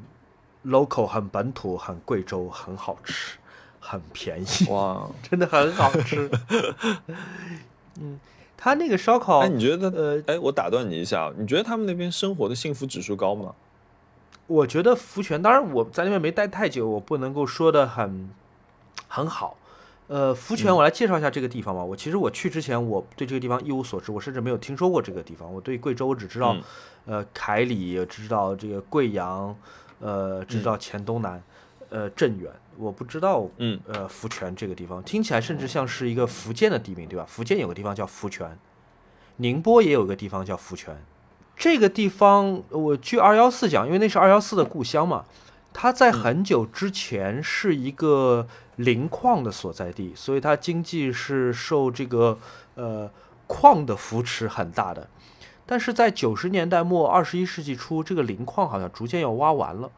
[0.65, 3.39] local，很本土，很贵州，很好吃，
[3.89, 4.47] 很便宜。
[4.71, 6.31] 哇， 真的很好吃。
[8.01, 8.21] 嗯，
[8.57, 9.89] 他那个烧烤，哎，你觉得？
[9.91, 13.55] 呃，哎，我打断你一下，你觉得他们那边生活的幸福指数高吗？
[14.47, 18.31] 我觉得福泉，当然我在那边没待太久，我不能够说的很
[19.09, 19.57] 很好。
[20.07, 21.85] 呃，福泉，我来介绍一下这个地方吧。
[21.85, 25.53] 我其实我去之前，我对这个地方一无所知，我甚至没有听说过这个地方。
[25.53, 26.63] 我对贵州，我只知道，嗯
[27.05, 29.55] 呃，凯里，只知道这个贵阳，
[30.01, 31.43] 呃，只知道黔东南，
[31.91, 37.25] 呃，镇远，我不知道，嗯，呃，福泉这个地方听起来甚至像是一个福建的地名，对吧？
[37.29, 38.57] 福建有个地方叫福泉，
[39.37, 40.97] 宁波也有个地方叫福泉。
[41.57, 45.25] 这个地方，我据二幺四讲，因为那是二幺四的故乡嘛，
[45.73, 48.47] 它在很久之前是一个
[48.77, 52.39] 磷矿的所在地，所以它经济是受这个
[52.77, 53.11] 呃
[53.49, 55.09] 矿的扶持很大的。
[55.67, 59.91] 但是在九十年代末、二十一世纪初，这个磷矿好像逐渐要挖完了，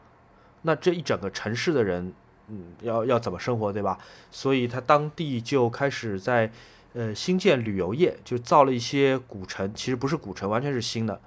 [0.62, 2.12] 那这一整个城市的人，
[2.50, 3.98] 嗯，要要怎么生活，对吧？
[4.30, 6.50] 所以它当地就开始在
[6.92, 11.20] 呃新建旅游业，就造了一些古城，其实不是古城，完全是新的，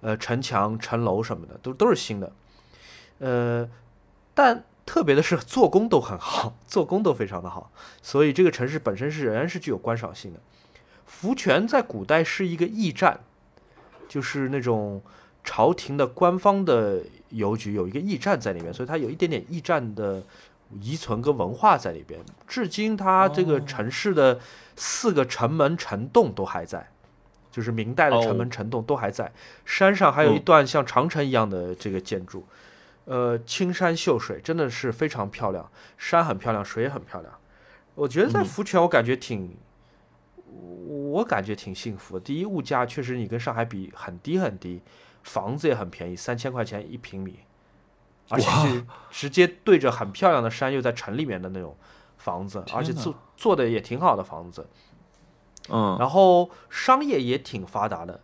[0.00, 2.32] 呃城墙、城楼什么的都都是新的，
[3.18, 3.68] 呃，
[4.34, 10.40] 但特别的是做工都很好，做工都非常的好，所以这个城市本身是仍然是具有观赏性的。
[11.04, 13.20] 福泉在古代是一个驿站，
[14.08, 15.02] 就是那种
[15.42, 20.22] 朝廷的官方的邮局有一个驿站在里面，所以它有一点点驿站的
[20.80, 22.20] 遗存跟文化在里边。
[22.46, 24.38] 至今，它这个城市的
[24.76, 26.90] 四个城门城洞都还在，
[27.50, 29.32] 就是明代的城门城洞都还在。
[29.64, 32.46] 山上还有一段像长城一样的这个建筑，
[33.06, 37.32] 呃，青山秀水，真的是非常漂亮，山很漂亮，水也很漂亮。
[37.94, 39.56] 我觉得在福泉，我感觉挺，
[41.10, 42.24] 我感觉挺幸福的。
[42.24, 44.82] 第一，物价确实你跟上海比很低很低，
[45.24, 47.40] 房子也很便宜，三千块钱一平米，
[48.30, 51.74] 而且是直接对着很漂亮的山，又在城里面的那种
[52.18, 54.66] 房子，而且做做的也挺好的房子。
[55.70, 58.20] 嗯，然后商业也挺发达的，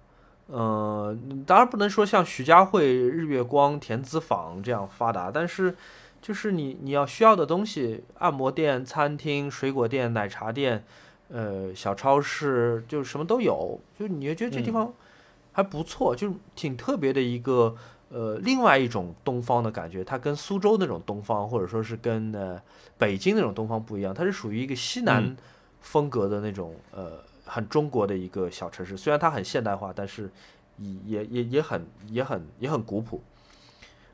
[0.49, 1.17] 呃，
[1.47, 5.75] 当然不能说像徐家汇、日月光、田子坊这样发达，但是
[6.21, 10.85] 就是你你要需要的东西，按摩店、餐厅、水果店、奶茶店，
[11.29, 14.93] 呃，小超市，就什么都有，就你会觉得这地嗯方
[15.53, 17.75] 还不错，就是挺特别的一个。
[18.11, 22.61] 呃，另外一种东方的感觉，它跟苏州那种东方，或者说是跟呃
[22.97, 25.37] 北京那种东方不一样，它是属于一个西南嗯
[25.81, 28.97] 风格的那种、呃很中国的一个小城市。
[28.97, 30.31] 虽然它很现代化，但是
[31.05, 33.23] 也也也很也很也很古朴。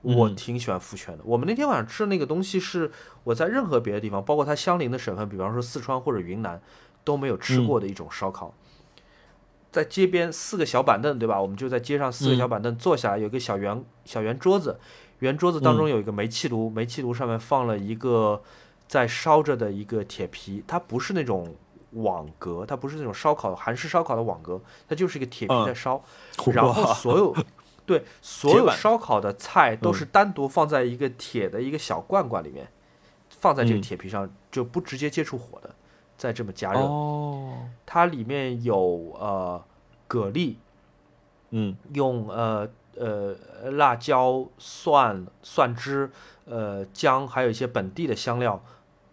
[0.03, 1.23] 我嗯挺喜欢福泉的。
[1.25, 2.91] 我们那天晚上吃的那个东西是
[3.23, 6.61] 我在任何别的地方，包括它相邻的省份，比方说四川或者云南
[7.05, 8.53] 都没有吃过的一种烧烤。
[9.73, 11.41] 在街边四个小板凳，对吧？
[11.41, 14.79] 我们就在街上四个小板凳坐下来，有一个小圆小圆桌子，
[15.21, 18.43] 圆桌子当中有一个煤气炉，煤气炉上面放了一个
[18.89, 21.55] 在烧着的一个铁皮，它不是那种
[21.93, 25.67] 网格，它不是那种烧烤韩式烧烤的网格，它就是一个铁皮嗯。
[25.67, 26.03] 在烧，
[26.53, 27.35] 然后所有
[27.87, 32.69] 对 所有烧烤的菜都是单独放在一个铁的一个小罐罐里面，
[33.29, 33.83] 放在这个嗯。
[33.83, 35.75] 铁皮上，就不直接接触火的。
[36.21, 36.79] 再这么加热。
[36.81, 38.77] 哦，它里面有
[39.19, 39.65] 呃
[40.07, 40.57] 蛤蜊，
[41.49, 42.69] 嗯用呃
[42.99, 43.35] 呃
[43.71, 46.11] 辣椒、蒜、蒜汁、
[46.45, 48.63] 呃姜，还有一些本地的香料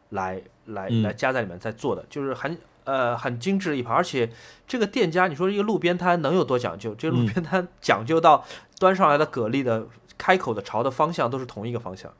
[0.10, 3.96] 来来嗯来加在里面再做的，就是很呃很精致的一盘。
[3.96, 4.30] 而且
[4.68, 6.94] 这个店家，你说一个路边摊能有多讲究？
[6.96, 8.44] 这个路嗯边摊讲究到
[8.80, 12.12] 端上来的蛤蜊的开口的朝的方向都是同一个方向。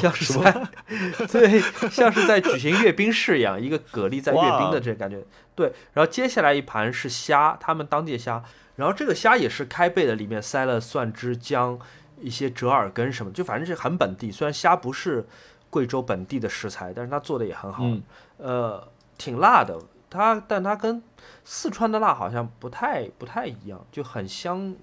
[0.00, 0.68] 像是在
[1.30, 5.22] 对，像是在举行阅兵式一样，一个蛤蜊在阅兵的这个感觉。
[5.54, 8.42] 对，然后接下来一盘是虾，他们当地的虾，
[8.76, 11.78] 然后这个虾也是开背的，里面塞了蒜汁、姜、
[12.20, 14.30] 一些折耳根什么，就反正是很本地。
[14.30, 15.26] 虽然虾不是
[15.68, 18.02] 贵州本地的食材，但是它做的也很好，嗯
[18.38, 18.88] 呃，
[19.18, 19.78] 挺辣的。
[20.10, 21.02] 它，但它跟
[21.44, 24.74] 四川的辣好像不太不太一样，就很香，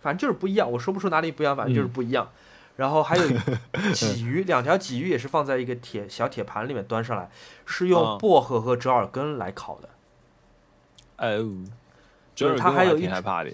[0.00, 0.68] 反正就是不一样。
[0.72, 2.28] 我说不出哪里不一样，反正就是不一样。
[2.78, 3.22] 然后还有
[3.92, 7.28] 鲫鱼，两条鲫鱼也是放在一个铁小铁盘里面端上来，
[7.66, 9.88] 是用嗯薄荷和折耳根来烤的。
[11.16, 11.64] 哦，
[12.36, 13.50] 对折耳根还有一挺害怕的。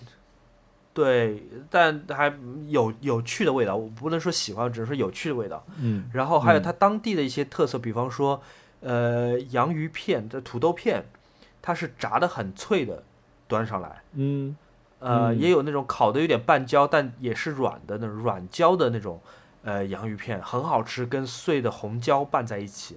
[0.92, 2.32] 对，但还
[2.68, 5.64] 有有趣的味道，我不能说喜欢，只能说有趣的味道。
[5.78, 8.42] 嗯然后还有嗯它当地的一些特色，比方说，
[8.80, 11.06] 呃，洋芋片这土豆片，
[11.62, 13.02] 它是炸的很脆的，
[13.48, 14.02] 端上来。
[14.12, 14.55] 嗯
[15.05, 19.20] 呃，嗯也有那种烤的有点半焦，但也是软的那种软焦的那种，
[19.62, 22.97] 呃，洋芋片很好吃，跟碎的红椒拌在一起，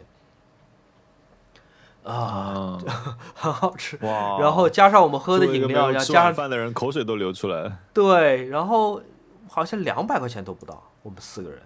[2.04, 2.80] 啊，啊，
[3.36, 3.98] 很好吃。
[4.04, 4.40] 哇！
[4.40, 7.80] 然后加上我们喝的饮料，然后加上晚饭的人，口水都流出来了。
[7.94, 9.02] 对，然后
[9.50, 11.62] 好像两百块钱都不到，我们四个人，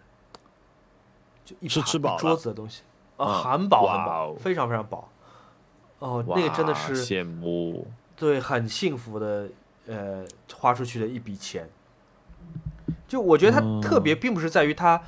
[1.46, 1.68] 就一
[2.00, 2.82] 盘桌子的东西，
[3.18, 5.08] 啊，嗯很饱很饱哦，非常非常饱。
[6.00, 7.86] 哦，那个真的是羡慕。
[8.16, 9.48] 对，很幸福的，
[9.88, 11.70] 呃，花出去的一笔钱。
[13.08, 15.02] 就我觉得它特别，并不是在于它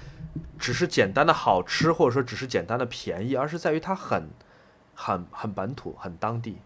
[0.60, 4.30] 只是简单的好吃，或者说只是简单的便宜，而是在于它很、
[4.94, 6.58] 很、很本土、很当地。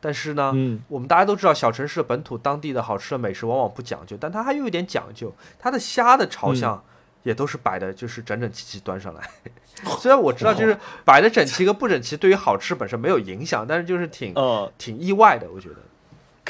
[0.00, 6.82] 但是呢，嗯我们大家都知道，小城市的本土当地的好吃的美食往往不讲究，但它还有一点讲究，它的虾的朝向
[7.22, 9.30] 也都是摆的，就是整整齐齐端上来。
[9.98, 10.74] 虽然我知道，就是
[11.04, 15.76] 摆的整齐和不整齐对于好吃本身没有影响，但是就是挺、呃，挺意外的，我觉得。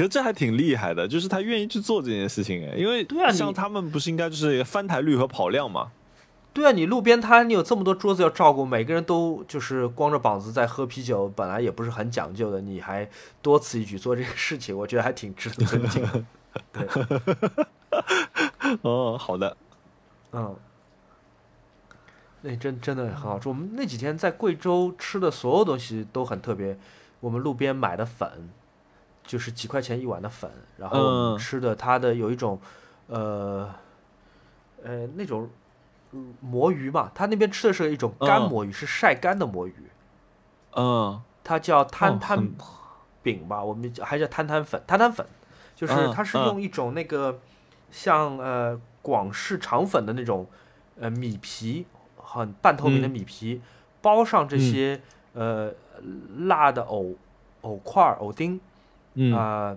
[0.01, 5.93] 可是这还挺厉害的，就是他愿意去做这件事情哎，因为对啊像他们不是应该就是翻台率和跑量嘛？
[6.55, 13.07] 对啊，你路边摊，你有这么多桌子要照顾，每个人都就是光着膀子在喝啤酒，本来也不是很讲究的，你还
[13.43, 16.25] 多此一举做这个事情，我觉得还挺值得尊敬的。
[16.73, 16.89] 对，
[18.81, 19.55] 哦，好的，
[20.33, 20.57] 嗯，
[22.41, 23.51] 那真真的很好吃。
[23.51, 26.79] 我们那几天在贵州吃的所有东西都很特别，
[27.21, 28.49] 我们路边买的粉，
[29.27, 32.61] 就是几块钱一碗的粉，然后吃的它的有一种，
[33.07, 33.73] 呃，
[34.83, 35.49] 呃那种
[36.13, 38.49] 嗯魔芋嘛，他那边吃的是一种干嗯。
[38.49, 39.75] 魔芋，是晒干的魔芋，
[40.75, 42.53] 嗯，它叫摊哦摊
[43.23, 45.25] 饼吧，我们还叫摊摊粉，摊摊粉，
[45.77, 46.45] 就是嗯它是嗯。
[46.47, 47.39] 用一种那个
[47.91, 50.47] 像呃广式肠粉的那种
[50.99, 51.87] 呃米皮，
[52.17, 53.11] 很半透明的嗯。
[53.11, 53.61] 米皮，
[54.03, 55.01] 包上这些
[55.35, 55.73] 呃
[56.49, 57.15] 辣的藕
[57.61, 58.61] 藕块儿、藕丁
[59.15, 59.77] 嗯啊、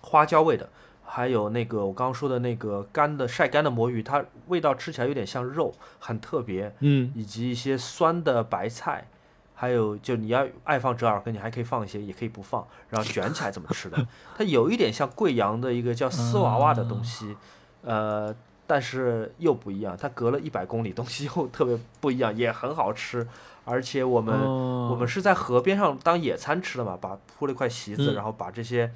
[0.00, 0.68] 花椒味的，
[1.04, 6.74] 还有那个我刚刚说的那个干的晒干的魔芋，它味道吃起来有点像肉，很特别。
[6.80, 9.06] 嗯以及一些酸的白菜，
[9.54, 14.06] 还有就你要爱放折耳根，你还可以放一些，也可以不放，然后卷起来怎么吃的。
[14.36, 17.36] 它有一点像贵阳的一个叫丝娃娃的东西，
[17.82, 18.34] 呃，
[18.72, 23.28] 但是又不一样，它隔了一百公里，东西又特别不一样，也很好吃。
[23.66, 28.90] 而且我们、哦我们是在河边上当野餐吃的嘛，把铺了一块席子，嗯然后把这些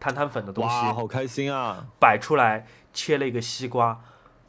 [0.00, 1.84] 摊摊粉的东西哇，好开心啊！
[2.00, 4.00] 摆出来，切了一个西瓜，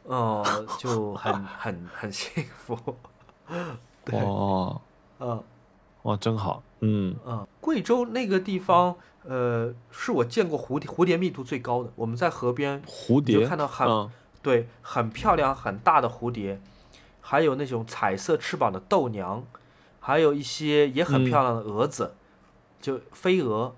[0.04, 0.42] 哦、
[0.80, 2.78] 就很很很幸福。
[4.06, 4.80] 对，哦
[5.20, 5.44] 嗯
[6.04, 8.96] 哇，真好，嗯嗯，贵州那个地方，
[9.26, 11.92] 呃，是我见过蝴蝶蝴蝶密度最高的。
[11.98, 14.10] 我们在河边蝴蝶就看到很、嗯
[14.44, 16.62] 对很漂亮很大的蝴蝶，
[17.22, 19.44] 还有那种彩色翅膀的豆娘，
[20.00, 22.14] 还有一些也很嗯漂亮的蛾子，
[22.82, 23.74] 就飞蛾，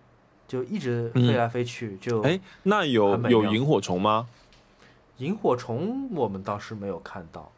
[0.48, 1.96] 就一直飞嗯来飞去。
[1.98, 4.28] 就哎，那有有萤火虫吗？
[5.20, 7.52] 萤火虫我们倒是没有看到，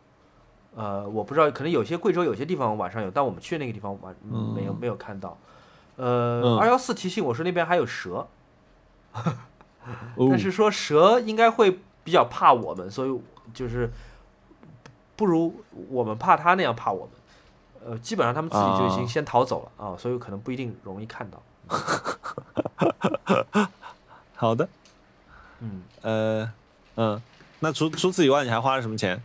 [0.76, 5.38] 呃，我不知道，可能有些贵州有些地方晚上有，但我们去那个地方晚、嗯没有没有看到。
[5.96, 8.28] 呃，嗯二幺四提醒我说那边还有蛇，
[9.14, 13.20] 哦但是说蛇应该会比较怕我们，所以
[13.54, 13.92] 就是
[15.18, 15.54] 不如
[15.90, 17.10] 我们怕他那样怕我们。
[17.86, 21.44] 呃，基本上他们自己就已经啊先逃走了啊所以可能不一定容易看到。
[24.36, 24.70] 好的，
[25.60, 26.50] 嗯，呃
[26.96, 27.22] 嗯，
[27.60, 29.22] 那除除此以外，你还花了什么钱？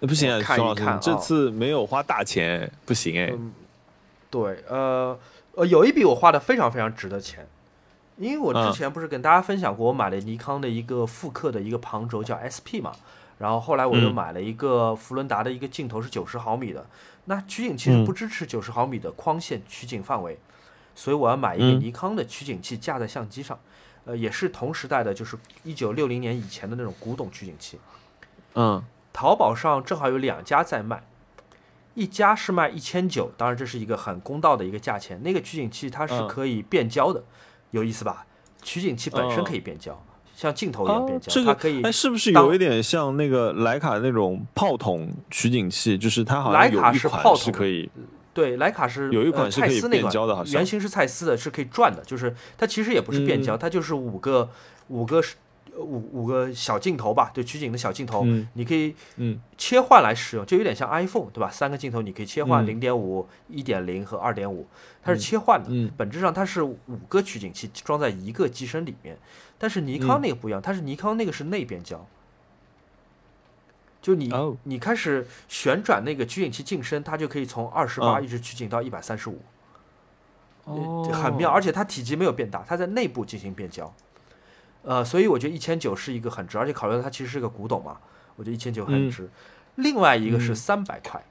[0.00, 3.30] 呃不行啊，我看熊老师，一看你这啊次没有花大钱，不行哎。
[3.32, 3.50] 嗯，
[4.30, 5.18] 对，呃
[5.54, 7.48] 呃，有一笔我花的非常非常值的钱，
[8.16, 8.66] 因为我嗯。
[8.66, 12.92] 之前不是跟大家分享过，我买了尼康的一个复刻的一个旁轴叫 SP 嘛，
[13.38, 14.14] 然后后来我又嗯。
[14.14, 16.86] 买了一个福伦达的一个镜头是九十毫米的，
[17.24, 18.04] 那取景器是嗯。
[18.04, 20.38] 不支持九十毫米的框线取景范围，
[20.94, 21.80] 所以我要买一个嗯。
[21.80, 23.58] 尼康的取景器架在相机上，
[24.04, 27.78] 呃，也是同时代的，就是一九六零年以前的那种古董取景器。
[28.54, 28.82] 嗯。
[29.12, 31.04] 淘宝上正好有两家在卖，
[31.94, 35.22] 一家是卖一千九，当然这是一个很公道的一个价钱。
[35.22, 36.26] 那个取景器它是嗯。
[36.26, 37.22] 可以变焦的，
[37.74, 38.24] 有意思吧？
[38.62, 40.00] 取景器本身哦可以变焦，
[40.34, 45.98] 像镜头一样变焦，这个它可以哎，是不是有一点像那个徕卡那种炮筒取景器？
[45.98, 47.90] 就是它好像有一款是炮筒是可以，
[48.32, 54.48] 对，徕卡是有一呃款是可以蔡司那款变焦的好像原型是蔡司的，是可以转的，就是它其实也不是变焦，嗯它就是五个
[54.88, 55.22] 五个
[55.76, 58.48] 五五个小镜头吧，对，取景的小镜头，嗯。
[58.54, 59.40] 你可以嗯。
[59.58, 61.50] 切换来使用，就有点像 iPhone 对吧？
[61.50, 62.66] 三个镜头你可以切换嗯。
[62.66, 64.66] 零点五、一点零和二点五，
[65.02, 65.68] 它是切换的。
[65.70, 65.90] 嗯。
[65.96, 66.78] 本质上它是五
[67.08, 69.18] 个取景器装在一个机身里面，
[69.58, 70.22] 但是尼康嗯。
[70.22, 72.06] 那个不一样，它是尼康那个是内变焦，
[74.00, 74.56] 就你、哦。
[74.62, 78.24] 你开始旋转那个取景器镜身，它就可以从二十八嗯。
[78.24, 79.40] 一直取景到一百三十五，
[80.64, 81.10] 哦。
[81.12, 83.92] 很妙，而且它体积没有变大，它在内部进行变焦。
[84.84, 87.96] 呃，所以我觉得一千九是一个很值，而且考虑到它其实是个古董嘛，
[88.36, 89.30] 我觉得一千九很嗯值。
[89.76, 91.24] 另外一个是嗯三百块，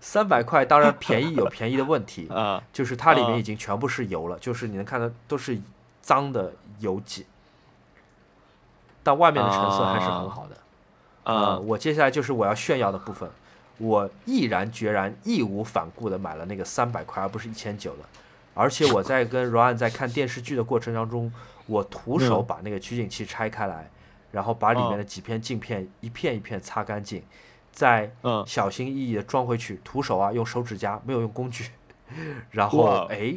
[0.00, 5.58] 三百块当然便宜有便宜的问题， 啊就是它里面啊已经全部是油了，就是你能看到都是
[6.02, 7.24] 脏的油迹，
[9.02, 10.56] 但外面的成色还是很好的。
[11.22, 13.30] 呃，啊我接下来就是我要炫耀的部分，
[13.78, 18.02] 我毅然决然、义无反顾的买了那个三百块，而不是一千九的。
[18.54, 21.32] 而且我在跟 Ryan 在看电视剧的过程当中，
[21.66, 23.90] 我徒手嗯把那个取景器拆开来，
[24.30, 27.22] 然后把里面哦的几片镜片一片一片擦干净，
[27.72, 31.66] 再嗯小心翼翼的装回去，徒手啊，用手指甲，没有用工具，
[32.52, 33.34] 然后哇哎，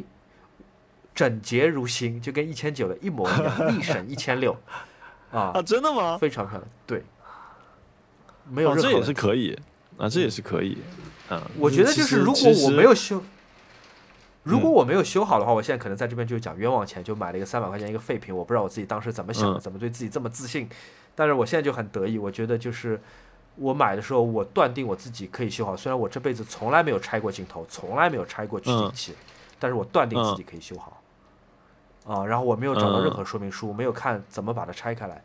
[1.14, 4.56] 整洁如新，就跟一千九的一模一样，力省一千六，
[5.32, 6.16] 啊啊，，真的吗？
[6.16, 7.02] 非常漂亮，对，
[8.48, 9.58] 没有任何问题是可以
[9.96, 10.78] 啊，这也是可以。
[11.30, 13.22] 嗯，我觉得就是如果我没有修，
[14.48, 20.66] 如果嗯我没有修好的话，我现在可能在这边就讲冤枉钱，就买了一个三百块钱一个废品，我不知道我自己当时怎么想的，嗯怎么对自己这么自信。
[21.14, 22.98] 但是我现在就很得意，我觉得就是
[23.56, 25.76] 我买的时候，我断定我自己可以修好。
[25.76, 29.14] 虽然我这辈子从来没有拆过镜头，从来没有拆过取景嗯器，
[29.58, 31.02] 但是我断定自己可以修好。
[32.06, 35.22] 啊，然后我没有找到任何说明书，没有看怎么把它拆开来。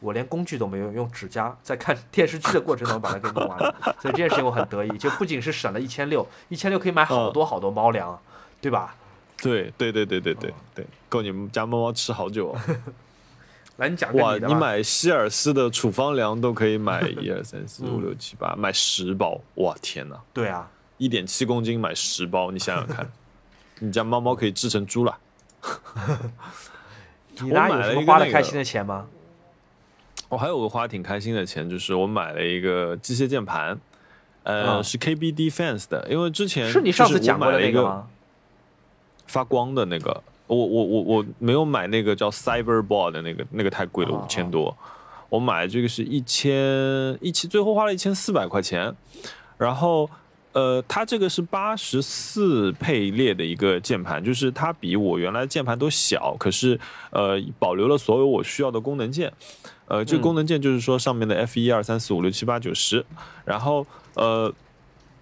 [0.00, 8.20] 我连工具都没有，用指甲在看电视剧的过程中把它给弄完了，所以这件事情我很得意，就不仅是省了一千六，一千六可以买好多好多猫粮啊，
[8.60, 8.94] 对吧？
[9.40, 12.60] 对对对对对对对，够你们家猫猫吃好久哦。
[13.78, 20.20] 来，你讲个哇，你买希尔斯的处方粮都可以买 一二三四五六七八，买十包，哇天哪！
[20.32, 23.08] 对啊，一点七公斤买十包，你想想看，
[23.78, 25.16] 你家猫猫可以制成猪了。
[27.40, 29.06] 你那有我买了什么花的开心的钱吗？
[30.28, 33.78] 我、还有个花挺开心的钱，就是我买了一个机械键盘，
[34.42, 38.08] 呃，啊是 KB Defense 的，因为之前是你上次讲过的那个吗？
[39.28, 44.76] 发光的那个，我我我我没有买那个叫 Cyberboard 的那个，那个太贵了，哦五千多。
[45.28, 48.92] 我买这个是一千一千，最后花了一千四百块钱。
[49.58, 50.08] 然后，
[50.52, 56.80] 呃，它这个是八十四配列的一个键盘，就是它比我原来键盘都小，可是
[57.10, 59.32] 呃保留了所有我需要的功能键。
[59.86, 63.04] 呃，这功能键就是说上面的 F 一二三四五六七八九十，
[63.44, 64.52] 然后呃，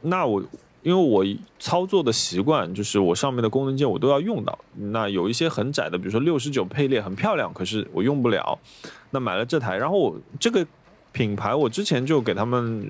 [0.03, 0.43] 那我
[0.87, 1.27] 因为我
[1.59, 4.57] 操作的习惯就是我上面的功能键我都要用到，
[4.93, 8.57] 那有一些很窄的，比如说六十九配列很漂亮，可是我用不了，
[9.11, 10.65] 那买了这台，然后我这个
[11.11, 12.89] 品牌我之前就给他们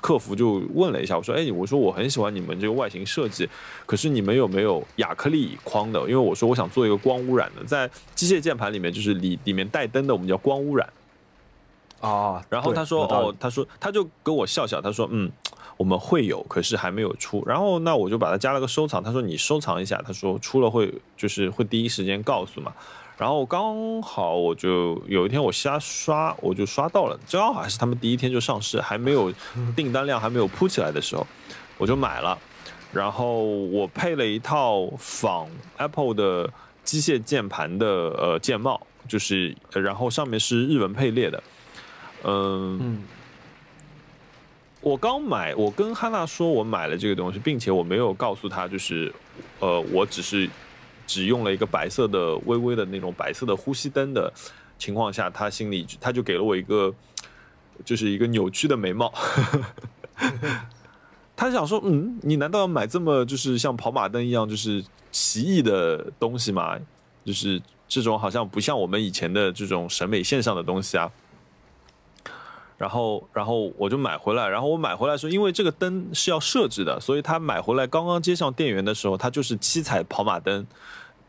[0.00, 3.46] 客服就问了一下，我说，哎，我说我很喜欢你们这个外形设计，
[3.84, 6.00] 可是你们有没有亚克力框的？
[6.00, 10.88] 因为我说我想做一个光污染的，在机械键盘里面就是里里面带灯的，我们叫光污染。
[12.00, 15.30] 啊，然后他说哦，他说他就跟我笑笑，他说嗯，
[15.76, 17.42] 我们会有，可是还没有出。
[17.46, 22.72] 然后那我就把它加了个收藏，他说你收藏一下，他说出了会就是会第一时间告诉嘛。
[23.18, 29.32] 然后刚好我就有一天我瞎刷，我就刷到了，正好还是他们第一天就上市，还没有
[29.74, 31.26] 订单量还没有铺起来的时候，
[31.78, 32.38] 我就买了。
[32.92, 36.50] 然后我配了一套仿 Apple 的
[36.84, 41.42] 机械键盘的呃键帽，就是然后上面是日文配列的。
[42.24, 43.02] 嗯，
[44.80, 49.12] 我刚买，我跟汉娜说我买了这个东西，并且我没有告诉她，就是，
[49.58, 50.48] 呃，我只是
[51.06, 54.32] 只用了一个白色的微微的那种白色的呼吸灯的
[54.78, 56.94] 情况下，她心里她就给了我一个，
[57.84, 59.12] 就是一个扭曲的眉毛。
[61.34, 66.78] 他想说，嗯，你难道要买这么就是像跑马灯一样就是奇异的东西吗？
[67.24, 71.10] 就是这种好像不像我们以前的这种审美线上的东西啊。
[72.78, 74.48] 然后，然后我就买回来。
[74.48, 80.66] 然后我买回来时候，因为这个灯是要设置的，所以他买回来刚刚接上电源的时候，它就是七彩跑马灯。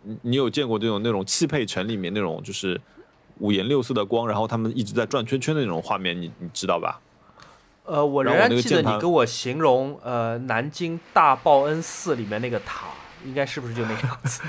[0.03, 2.79] 你你有见过这种那种汽配城里面那种就是
[3.39, 6.99] 五颜六色的光，然后他们一直在转圈圈的那种画面，你你知道吧？
[7.85, 12.87] 呃，我仍然记得你跟我形容，呃，南京大报恩寺里面那个塔，
[13.25, 14.41] 应该是不是就那个样子？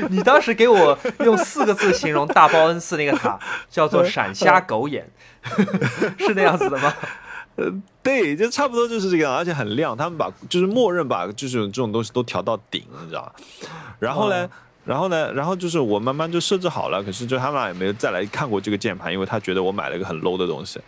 [0.10, 3.38] 你当时给我用四个字形容大报恩寺那个塔，
[3.70, 5.08] 叫做“闪瞎狗眼”，
[6.18, 6.92] 是那样子的吗？
[7.56, 7.72] 呃
[8.02, 9.96] 对，就差不多就是这个样，而且很亮。
[9.96, 13.32] 他们把就是默认把就是这种东西都调到顶，你知道吧？
[14.00, 14.50] 然后呢，哦
[14.84, 17.02] 然后呢，然后就是我慢慢就设置好了。
[17.02, 20.80] 可是就他们俩也没有再来看过这个键盘，因为他觉得我买了一个很 low 的东西。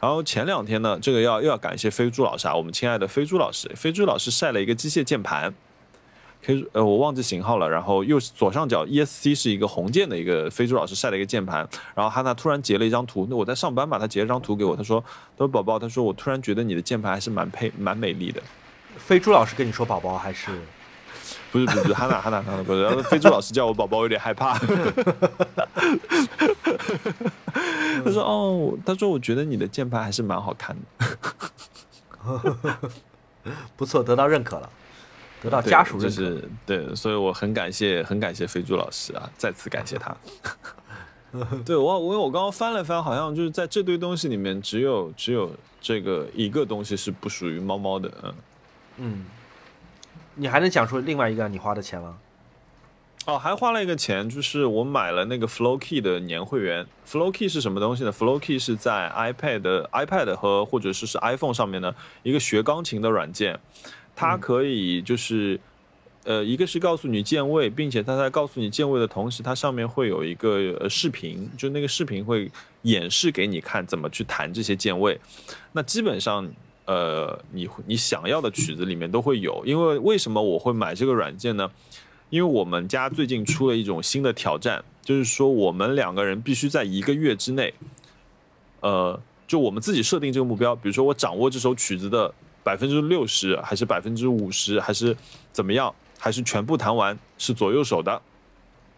[0.00, 5.54] 然后前两天呢，这个要又要感谢飞猪老师啊，我们亲爱的飞猪老师，飞猪老师晒了一个机械键盘，
[6.44, 15.02] 可以呃我忘记型号了，然后右左上角 ESC 是一个红键的一个飞猪老师晒了一个键盘，然后哈娜突然截了一张图，那我在上班嘛，他截了张图给我，他说
[15.36, 18.42] 他说宝宝，他说我突然觉得你的键盘还是蛮配蛮美丽的，
[18.98, 20.50] 飞猪老师跟你说宝宝还是？
[21.50, 24.58] 不是不是不是哈娜哈娜哈娜不是，然后飞猪老师叫我宝宝有点害怕，
[28.04, 30.82] 他说哦，他说我觉得你的键盘还是蛮好看的。
[33.76, 34.68] 不错，得到认可了，
[35.44, 36.40] 得到家属就认可。
[36.40, 40.16] 是对，所以我很感谢，很感谢飞猪老师啊，再次感谢他。
[41.64, 45.50] 对我，我因为我刚刚翻了翻，好像就是在这堆东西里面，只有只有
[45.80, 48.34] 这个一个东西是不属于猫猫的，嗯。
[48.96, 49.24] 嗯，
[50.36, 52.16] 你还能讲出另外一个你花的钱吗？
[53.26, 56.86] 哦，还花了一个钱，就是我买了那个 Flow Key 的年会员。
[57.08, 63.58] Flow Key 是什么东西呢？Flow Key 是在 iPad、iPad 和或者是是 iPhone 上面的一个学钢琴的软件，
[64.16, 65.58] 它可以就是。
[66.26, 72.50] 呃，一个是告诉你键位，并且它在告诉你键位的同时，它上面会有一个呃视频，就那个视频会
[72.80, 75.20] 演示给你看怎么去弹这些键位。
[75.72, 76.50] 那基本上，
[76.86, 79.62] 呃，你你想要的曲子里面都会有。
[79.66, 81.70] 因为为什么我会买这个软件呢？
[82.30, 87.74] 因为我们家最近出了一种新的挑战，就是说我们两个人必须在一个月之内，
[88.80, 92.32] 呃，就我们自己设定这个目标，比如说我掌握这首曲子的
[92.64, 95.16] 百分之六十，还是百分之五十，还是
[95.52, 98.20] 怎么样，还是全部弹完是左右手的，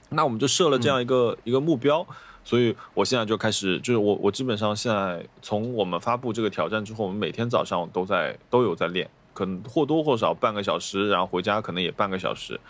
[0.08, 2.06] 那我们就设了这样一个、一个目标。
[2.44, 12.60] 所以我现在就开始，就是我我基本上现在从我们发布这个挑战之后，我们每天早上都在都有在练，可能或多或少半个小时，然后回家可能也半个小时。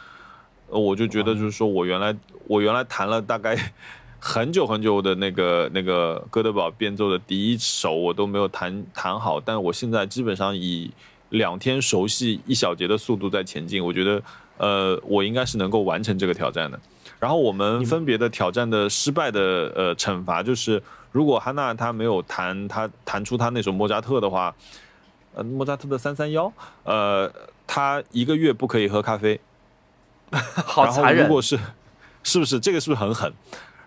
[0.70, 2.16] 呃，我就觉得就是说我原来
[2.46, 3.54] 我原来弹了大概
[4.18, 10.90] 很久很久的那个那个哥德堡变奏的第一首，我都没有弹弹好，但我现在基本上以
[11.30, 14.22] 两天熟悉一小节的速度在前进，我觉得
[14.58, 16.78] 呃我应该是能够完成这个挑战的。
[17.18, 20.82] 然后我们分别的挑战的失败的呃惩罚就是，
[21.12, 24.54] 如果哈娜她没有弹她弹出她那首莫扎特的话，
[25.34, 26.52] 呃莫扎特的三三幺，
[26.84, 27.30] 呃
[27.66, 29.40] 她一个月不可以喝咖啡。
[30.30, 31.32] 好然后残忍如。
[31.32, 31.58] 果是，
[32.22, 33.32] 是不是这个是不是很狠？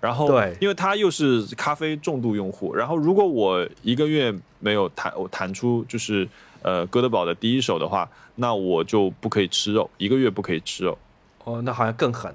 [0.02, 6.28] 然后对因为他又是咖啡重度用户，然后如果我一个月没有弹我弹出就是
[6.62, 10.98] 呃哥德堡的第一首的话，那我就不可以吃肉，一个月不可以吃肉。
[11.44, 12.34] 哦，那好像更狠。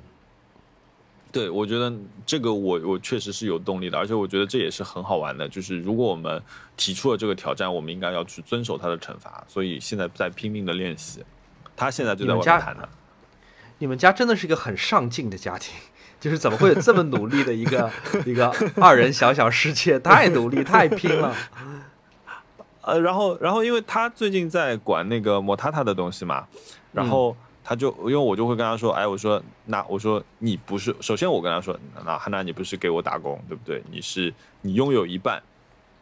[1.32, 1.92] 对，我觉得
[2.24, 5.48] 这个我我确实是有动力的，而且我觉得这也是很好玩的。
[5.48, 6.40] 就是如果我们
[6.76, 9.42] 提出了这个挑战，我们应该要去遵守他的惩罚。
[9.48, 11.24] 所以现在在拼命的练习，
[11.74, 12.88] 他现在就在外面弹呢。
[13.78, 15.74] 你们家真的是一个很上进的家庭，
[16.24, 17.90] 就是怎么会有这么努力的一个
[18.24, 19.98] 一个二人小小世界？
[19.98, 21.34] 太努力，太拼了。
[22.80, 26.46] 呃，然后，然后，因为他最近在管那个莫塔塔的东西嘛，
[26.92, 33.82] 然后他就，因为我就会跟他说，哎，我说，那我说你不是，首先我跟他说，那汉娜你不是给我打工，对不对？
[33.90, 34.32] 你是
[34.62, 35.42] 你拥有一半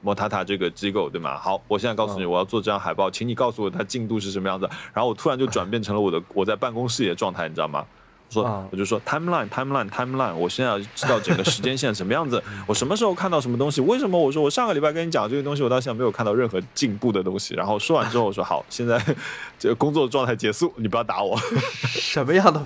[0.02, 1.36] 莫塔塔这个机构，对吗？
[1.36, 4.70] 好，我现在告诉你，我要做这张海报，请你告诉我它进度是什么样子。
[4.94, 7.84] 然后我突然就转变成了我的我在办公室里的状态，你知道吗？
[8.32, 13.80] 说啊，我就说 timeline timeline timeline，我现在要知道整个时间线什么样子， 我什么时候看到什么东西？
[13.82, 17.54] 为什么我说我上个礼拜跟你讲这个东西，我到现在没有看到任何进步的东西？
[17.54, 18.98] 然后说完之后，我说 好，现在
[19.58, 21.38] 这个工作状态结束，你不要打我。
[21.84, 22.64] 什么样的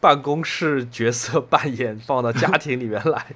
[0.00, 3.26] 办公室角色扮演放到家庭里面来？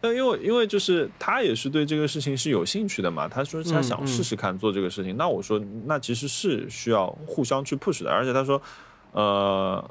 [0.00, 8.62] 那，因为因为就是他也是对这个事情是有兴趣的嘛，他说他想试试看做这个事情，那我说那其实是需要互相去 push 的，而且他说，
[9.12, 9.84] 呃。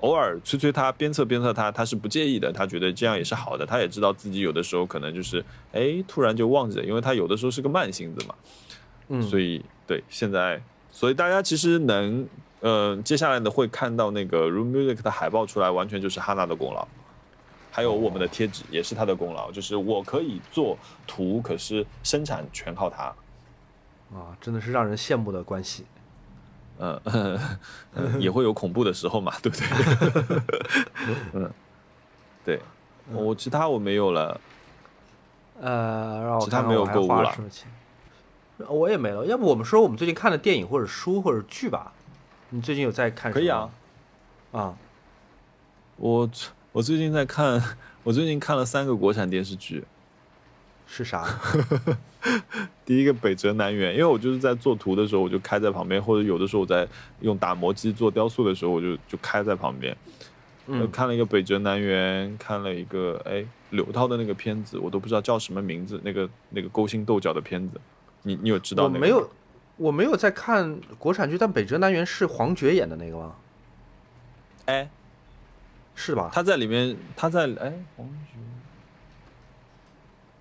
[0.00, 2.52] 偶尔催催他，鞭策鞭策他，他是不介意的。
[2.52, 3.64] 他觉得这样也是好的。
[3.66, 8.34] 他也知道自己有的时候可能就是，哎，突然就忘记了，因为他有的时候是个慢性子嘛。
[9.08, 12.26] 嗯，所以对，现在所以大家其实能，
[12.60, 16.86] 呃，接下来呢会看到那个 Room Music 的海报出来，完全就是哈娜的功劳，
[17.70, 19.52] 还有我们的贴纸也是他的功劳。
[19.52, 23.12] 就是我可以做图，可是生产全靠他。
[24.12, 25.84] 啊，真的是让人羡慕的关系。
[26.80, 27.38] 嗯、呃，
[28.18, 30.42] 也会有恐怖的时候嘛，对不对？
[31.34, 31.50] 嗯，
[32.44, 32.60] 对，
[33.12, 34.40] 我其他我没有了。
[35.60, 37.34] 呃，让我其他没有购物了。
[38.68, 41.92] 我也没了，要不我们说我们最近看的电影或者书或者剧吧？
[42.48, 43.30] 你最近有在看？
[43.30, 43.68] 可以啊。，
[44.52, 44.74] 啊，
[45.96, 46.30] 我
[46.72, 47.62] 我最近在看，
[48.02, 49.84] 我最近看了三个国产电视剧。
[50.86, 51.26] 是啥？
[52.84, 56.86] 第一个北辙南辕，因为我就是在做图的时候，我就开在旁边，或者有的时候我在
[57.20, 59.96] 用打磨机做雕塑的时候，我就就开在旁边。
[60.66, 67.80] 呃嗯，看了一个北辙南辕，看了一个哎刘涛的那个片子，我都不知道叫什么名字，那个那个勾心斗角的片子，
[68.22, 68.98] 你你有知道那个？
[68.98, 69.30] 我没有，
[69.78, 73.34] 我没有在看国产剧，但《北辙南辕》是黄觉演的那个吗？
[74.66, 74.88] 哎，
[75.96, 76.30] 是吧？
[76.32, 78.38] 他在里面，他在哎黄觉，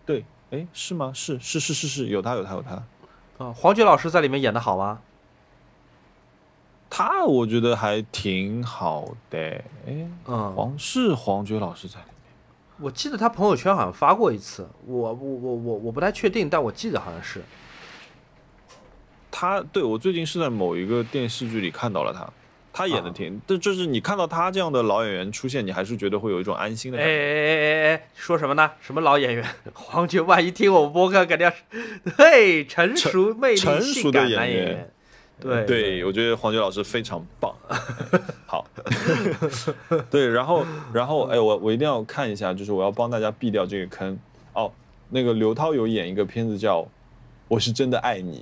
[0.06, 1.12] 对，哎是吗？
[1.14, 5.02] 是是是是是，有他有他有他，啊，黄觉老师在里面演的好吗？
[6.90, 9.38] 他我觉得还挺好的，
[9.86, 12.16] 哎，嗯，黄是黄觉老师在里面。
[12.80, 17.44] 我记得他朋友圈好像发过一次，我我我我我不太确定，但我记得好像是。
[19.30, 22.28] 他对我最近是在某一个电视剧里看到了他，
[22.72, 27.12] 他演的啊挺，但、就是你看到他这样的老演员出现，你还是觉得会有一种安心的感觉。
[27.12, 28.72] 哎哎哎哎哎，说什么呢？
[28.82, 29.46] 什么老演员？
[29.74, 31.58] 黄觉万一听我们播客，肯定要是，
[32.18, 34.92] 嘿，成熟魅力成性熟的演员员。
[35.42, 37.56] 对对，我觉得黄觉老师非常棒。
[38.46, 38.66] 好，
[40.10, 44.20] 对，然后然后哎，我我一定要看一下，就是我要帮大家避掉这个坑。
[44.54, 44.70] 哦，
[45.10, 46.82] 那个刘涛有演一个片子叫
[47.48, 48.40] 《我是真的爱你》，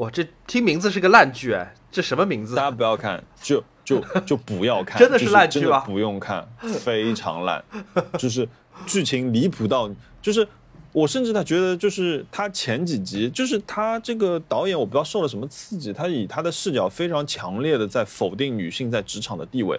[0.00, 2.62] 哇，这听名字是个烂剧哎，这什么名字大？
[2.62, 6.48] 家不要看，就就就不要看， 真的是烂剧吗不用看，
[6.80, 7.62] 非常烂，
[8.18, 8.48] 就是
[8.86, 9.90] 剧情离谱到，
[10.22, 10.48] 就是
[10.92, 19.78] 我甚至他觉得，就是他前几集，就是他这个导演，我不知道受了什么刺激，他以他的视角非常强烈的在否定女性在职场的地位，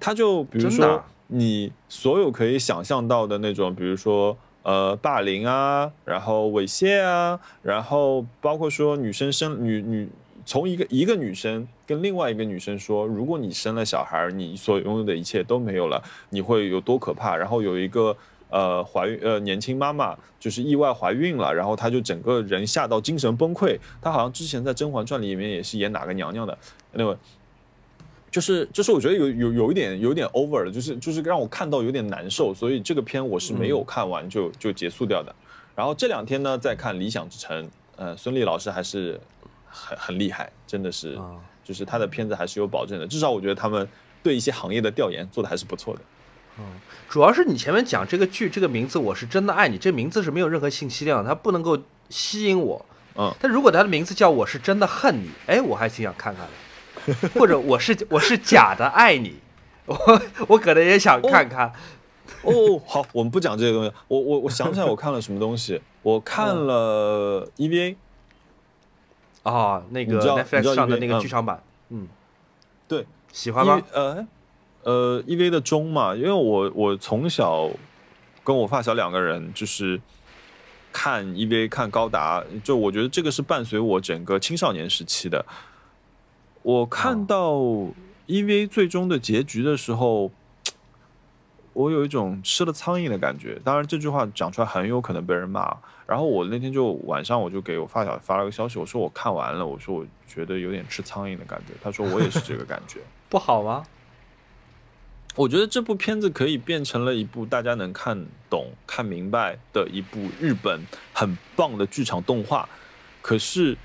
[0.00, 4.36] 他就比如说你所有可以想象到的那种，比如说。
[4.64, 10.08] 呃，霸凌啊，然后猥亵啊，然后包括说女生生女女
[10.46, 17.36] 从一个一个女生跟另外一个女生说，如果你生了小孩，你所拥有的一切都没有了，你会有多可怕？
[17.36, 18.16] 然后有一个
[18.48, 23.78] 呃怀孕呃年轻妈妈就是意外怀孕了，然后她就整个人吓到精神崩溃。
[24.00, 26.56] 她好像之前在《甄嬛传》里面也是演哪个娘娘的，
[26.92, 27.18] 那个
[28.34, 35.32] 就是就是我觉得有有有一点有一点 over 了，就是就是让我看到有点难受，所以这个片我是没有看完就、就结束掉的。
[35.76, 39.20] 然后这两天呢，再看《理想之城》，呃，孙俪老师还是
[39.68, 43.06] 很很厉害，真的是，啊就是他的片子还是有保证的。
[43.06, 43.88] 至少我觉得他们
[44.20, 46.00] 对一些行业的调研做的还是不错的。
[46.58, 46.64] 嗯
[47.08, 51.78] 主要是你前面讲这个剧这个名字，我是真的爱你，这名字是没有任何信息量，它不能够
[52.08, 52.84] 吸引我。
[53.16, 56.52] 嗯，但如果它的名字叫我是真的恨你，哎，我还挺想看看的。
[57.34, 59.36] 或者我是我是假的爱你，
[59.86, 61.72] 我我可能也想看看。
[62.42, 63.92] 哦，好，我们不讲这些东西。
[64.08, 67.96] 我我我想起来我看了什么东西，我看了 E EVA，
[69.42, 72.06] 哦，那个 Netflix 上的那个嗯剧场版，嗯，
[72.86, 74.26] 对，喜欢吗呃
[74.82, 77.70] 呃，EVA 的钟嘛，因为我我从小
[78.42, 79.98] 跟我发小两个人就是
[80.92, 85.44] 看 EVA 看高达，就我觉得这个是伴随我整个青少年时期的。
[86.64, 87.52] 我看哦到
[88.26, 90.32] EVA 最终的结局的时候，
[91.74, 93.60] 我有一种吃了苍蝇的感觉。
[93.62, 95.76] 当然，这句话讲出来很有可能被人骂。
[96.06, 101.74] 然后我那天就晚上我就给我发小发了个消息，我说我看完了，我说我觉得有点吃苍蝇的感觉。
[101.82, 103.00] 他说我也是这个感觉。
[103.28, 103.84] 不好吗？
[105.36, 110.80] 我觉得这部片子可以变成了一部大家能看懂、看明白的一部日本
[111.12, 112.66] 很棒的剧场动画，
[113.20, 113.76] 可是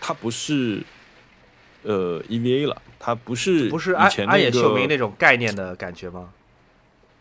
[0.00, 0.82] 它不是
[1.86, 6.28] 呃 EVA 了，它不是不是安安野那个秀明那种概念的感觉吗？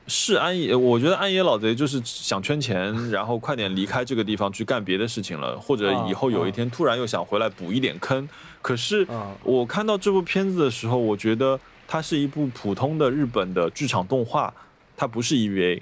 [0.08, 8.30] 是安野，我觉得安野老贼就是想圈钱，然后快点离开这个地方去干别的事情了，或者以后有一天突然又想回来补一点坑。
[8.62, 14.54] 可是啊我看到这部片子的时候，我觉得它是一部普通的日本的剧场动画，
[14.96, 15.82] 它不是 EVA，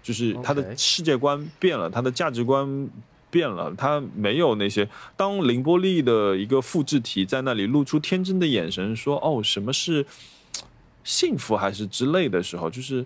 [0.00, 2.88] 就是它的世界观变了，它的价值观
[3.34, 4.88] 变了，他没有那些。
[5.16, 10.06] 当凌波丽的一个复制体在那里露出天真的眼神，说：“哦，什么是
[11.02, 13.04] 幸福还是之类的时候，就是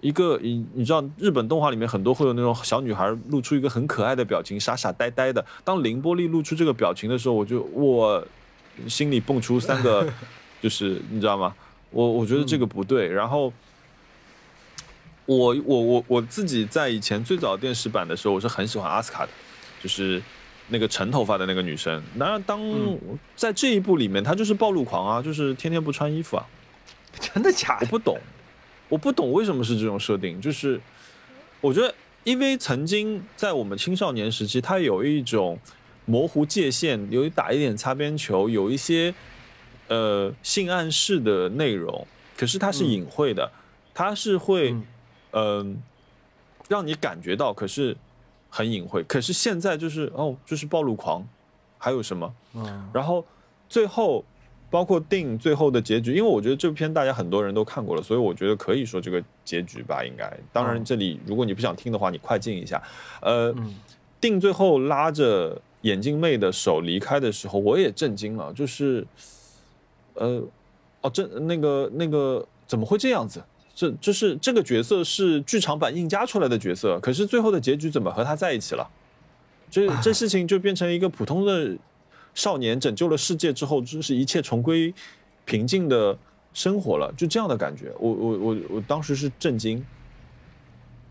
[0.00, 5.44] 一个你你知道日本动画里面很多会有那种小女孩露出一个很可爱的表情，傻傻呆呆的。
[5.64, 8.24] 当凌波丽露出这个表情的时候，我就我
[8.86, 10.06] 心里蹦出三个，
[10.62, 11.52] 就是你知道吗？
[11.90, 13.08] 我我觉得这个不对。
[13.08, 13.52] 然后
[15.28, 19.32] 我我我我自己在以前最早电视版的时候，我是很喜欢阿斯卡的，
[19.82, 20.22] 就是
[20.68, 22.02] 那个长头发的那个女生。
[22.18, 22.98] 当然，当
[23.36, 26.46] 在这一部里面，她就是暴露狂啊，就是天天不穿衣服啊。
[27.20, 27.80] 真的假的？
[27.82, 28.18] 我不懂，
[28.88, 30.40] 我不懂为什么是这种设定。
[30.40, 30.80] 就是
[31.60, 31.94] 我觉得，
[32.24, 35.58] 因为曾经在我们青少年时期，它有一种
[36.06, 39.14] 模糊界限，有一打一点擦边球，有一些
[39.88, 42.06] 呃性暗示的内容。
[42.34, 43.52] 可是它是隐晦的，
[43.92, 44.82] 它是会嗯、
[46.68, 47.96] 让你感觉到，可是
[48.50, 49.02] 很隐晦。
[49.04, 51.26] 可是现在就是哦，就是暴露狂，
[51.78, 52.34] 还有什么？
[52.54, 53.24] 嗯然后
[53.68, 54.24] 最后
[54.70, 60.30] 包括定最后的结局，因为我觉得这篇大家很多人都看过了，所以我觉得可以说这个结局吧，应该。
[60.52, 62.82] 当然，嗯这里如果你不想听的话，你快进一下。
[63.22, 63.74] 呃，嗯
[64.20, 69.06] 定最后拉着眼镜妹的手离开的时候，我也震惊了，就是
[70.14, 70.42] 呃，
[71.00, 73.42] 哦，这那个那个怎么会这样子？
[73.78, 78.84] 这就是这个角色是剧场版硬加出来的角色，可是最后的结局怎么和他在一起了？
[79.70, 81.76] 这这事情就变成一个普通的
[82.34, 84.92] 少年拯救了世界之后，就是一切重归
[85.44, 86.18] 平静的
[86.52, 87.92] 生活了，就这样的感觉。
[88.00, 89.86] 我我我我当时是震惊，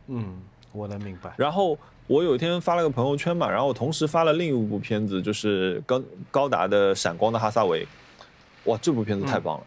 [0.07, 0.37] 嗯，
[0.73, 1.33] 我能明白。
[1.37, 7.85] 然后我有一天发了个朋友圈嘛，然后我同时发了另一部片子，就是高高达的《闪光的哈萨维》。
[8.65, 9.63] 哇，这部片子太棒了！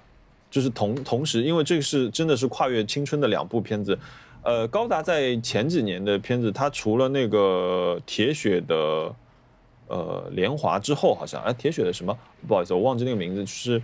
[0.50, 3.98] 就是同同时，因为这个是真的是跨越青春的两部片子。
[4.42, 9.14] 呃，高达在前几年的片子，它除了那个铁血的
[9.86, 12.16] 呃莲华之后，好像哎铁血的什么？
[12.48, 13.80] 不好意思，我忘记那个名字，就是。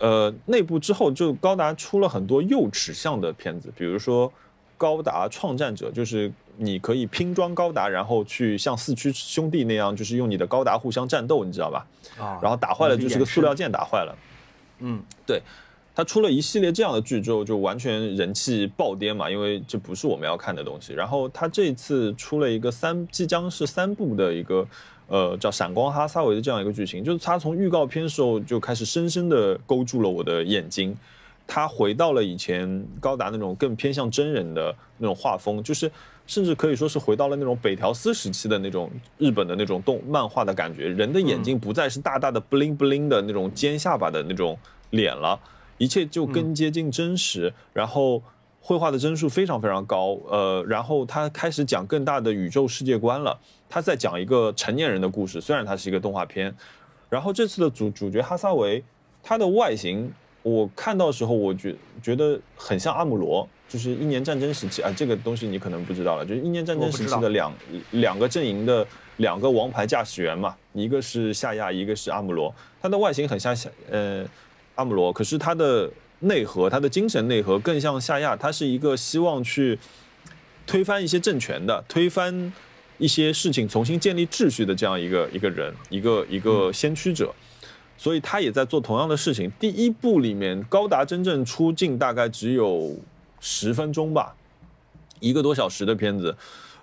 [0.00, 4.30] 呃，那部之后就高达出了很多右齿向的片子，比如说
[4.76, 11.86] 高达创战者，就是你可以拼装高达，然后去像四驱兄弟那样，就是用你的高达互相战斗，你知道吧？
[12.18, 14.14] 啊，然后打坏了就是个塑料件打坏了。
[14.78, 15.40] 嗯对
[15.94, 20.92] 他出了一系列这样的剧之后，就完全人气暴跌嘛，因为这不是我们要看的东西。
[20.92, 24.66] 然后他这次出了一个三，即将是三部的一个，
[25.06, 30.96] 呃，叫《闪光哈萨维》的这样一个剧情，就是他从预告片时候就开始深深的勾住了我的眼睛。
[31.46, 35.88] 他回到了以前高达那种更偏向真人的那种画风，就是
[36.26, 40.88] 甚至可以说是回到了那种北条司时期的那种日本的那种动漫画的感觉。
[40.88, 44.58] 人的眼睛不再是大大的 bling bling 的那种尖下巴的那种
[44.90, 45.38] 脸了，
[45.78, 47.52] 一切就更接近真实。
[47.72, 48.22] 然后
[48.60, 53.38] 绘画的帧数非常非常高，呃，然后他开始讲更大的宇宙世界观了。
[53.68, 56.54] 他在讲一个成年人的故事，虽然它是一个动画片。
[57.10, 58.82] 然后这次的主主角哈萨维，
[59.22, 60.10] 他的外形
[60.42, 67.52] 我看到的时候，我觉觉得很像阿姆罗，就是一年战争时期啊，这个东西你可能不知道了，就是一年战争时期的两
[67.92, 68.86] 两个阵营的
[69.16, 74.24] 两个王牌驾驶员嘛，一个是夏亚，一个是阿姆罗，他的外形很像夏呃
[74.76, 79.78] 阿姆罗，可是他的内核，他的精神内核更像夏亚，他是一个希望去
[80.66, 82.52] 推翻一些政权的，推翻
[82.98, 87.34] 一些事情，重新建立秩序的这样一个一个人，一个一个先驱者。
[87.96, 89.50] 所以他也在做同样的事情。
[89.58, 92.94] 第一部里面，高达真正出镜大概只有
[93.46, 94.34] 十分钟吧，
[95.20, 96.34] 一个多小时的片子。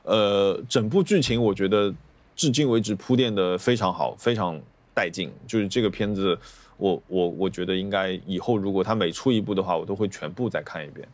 [0.04, 1.92] 呃，整部剧情我觉得
[2.36, 4.62] 至今为止铺垫的非常好，非常
[4.94, 5.32] 带劲。
[5.48, 6.38] 就是这个片子，
[6.78, 11.08] 我我我觉得应该以后如果他每出一部的话，我都会全部再看一遍。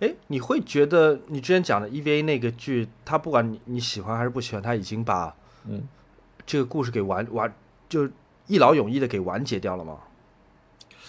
[0.00, 5.34] 哎，你会觉得你之前讲的 EVA 那个剧，它不管你你喜欢还是不喜欢，它已经把
[5.68, 5.82] 嗯
[6.46, 7.54] 这个故事给完完
[7.90, 8.08] 就
[8.46, 9.98] 一劳永逸的给完结掉了吗？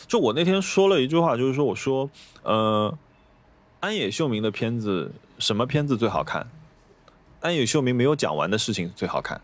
[0.08, 2.10] 就我那天说了一句话，就是说我说，
[2.44, 2.98] 呃，
[3.80, 6.48] 安野秀明的片子什么片子最好看？
[7.42, 9.42] 安野秀明没有讲完的事情最好看。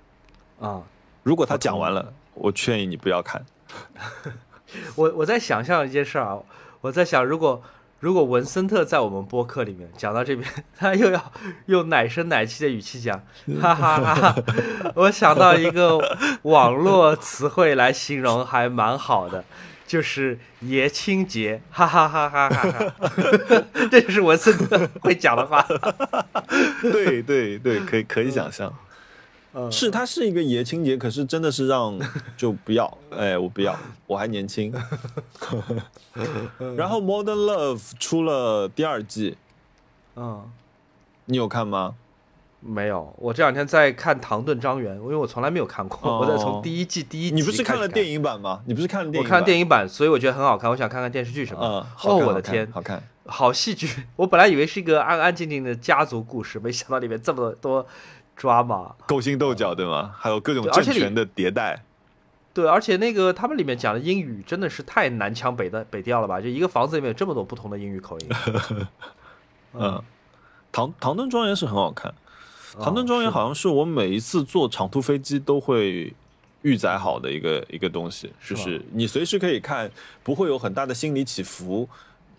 [0.60, 0.84] 啊，
[1.24, 3.46] 如果他讲完了，我劝你不要看。
[4.96, 6.40] 我我在想象一件事儿啊，
[6.82, 7.62] 我在想，如果
[8.00, 11.32] 如果文森特在我们播客里面讲到这边，他又要
[11.68, 13.22] 用奶声奶气的语气讲，
[13.60, 14.36] 哈哈哈哈，
[14.96, 15.98] 我想到一个
[16.44, 19.44] 网络词汇来形容还蛮好的，
[19.90, 22.94] 就是爷青结，哈哈哈哈哈哈，
[23.90, 25.66] 这就是文森特会讲的话。
[26.80, 28.72] 对对对，可以可以想象，
[29.54, 32.00] 嗯是他是一个爷青结，可是真的是让
[32.38, 33.76] 就不要，哎，我不要，
[34.06, 34.72] 我还年轻。
[36.78, 39.38] 然后《Modern Love》出了第二季，
[40.16, 40.48] 嗯，
[41.26, 41.96] 你有看吗？
[42.62, 48.22] 没有，我这两天在看《唐顿庄园》，因为我从来没有看过，哦我在从第一季第一集你不是看了电影？
[48.22, 48.62] 版吗？
[48.66, 49.30] 你不是看了电我影版？
[49.30, 51.62] 看了电影版，所以我觉得很好看，我想看看电视剧什么。
[51.64, 53.02] 嗯，好哦，我的天，好看。
[53.26, 53.88] 好戏剧。
[54.18, 57.88] 我本来以为是一个安安静静的家族故事，没想到里面这么多
[58.38, 58.92] drama。
[59.06, 60.14] 勾心斗角，对吗？
[60.18, 61.84] 还有各种政权的迭代。
[62.54, 66.42] 对，而且那个他们里面讲的英语真的是太南腔北的北调了吧？
[66.42, 68.30] 就一个房子里面有这么多不同的英语口音。
[69.74, 70.04] 嗯，
[70.72, 72.14] 唐唐顿庄园是很好看。
[72.78, 76.14] 唐顿庄园哦好像是我每一次坐长途飞机都会
[76.62, 79.90] 预载好的一个一个东西，就是你随时可以看，
[80.24, 81.88] 不会有很大的心理起伏，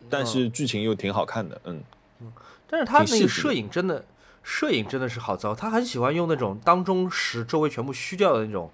[0.09, 1.61] 但是剧情又挺好看的。
[1.65, 1.82] 嗯，
[2.69, 4.05] 但是他那个摄影真的，
[4.43, 5.55] 摄影真的是好糟。
[5.55, 8.70] 他很喜欢用那种当中时周围全部虚掉的那种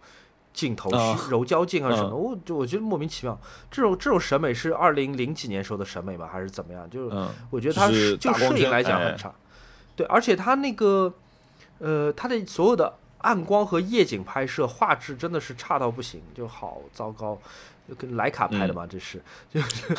[0.53, 3.39] 镜头，啊虚柔焦镜啊什么我就我觉得莫名其妙。
[3.71, 6.29] 这种这种审美是二零零几年时候的审美吗？
[6.31, 6.91] 还是怎么样？
[6.91, 9.33] 就是嗯我觉得他就摄影来讲哎很差。
[9.95, 11.15] 对，而且他那个
[11.79, 17.39] 呃，它的所有的暗光和夜景拍摄画质真的是差到不行，就好糟糕。
[17.89, 19.95] 就跟徕卡拍的嗯嘛，这是 就是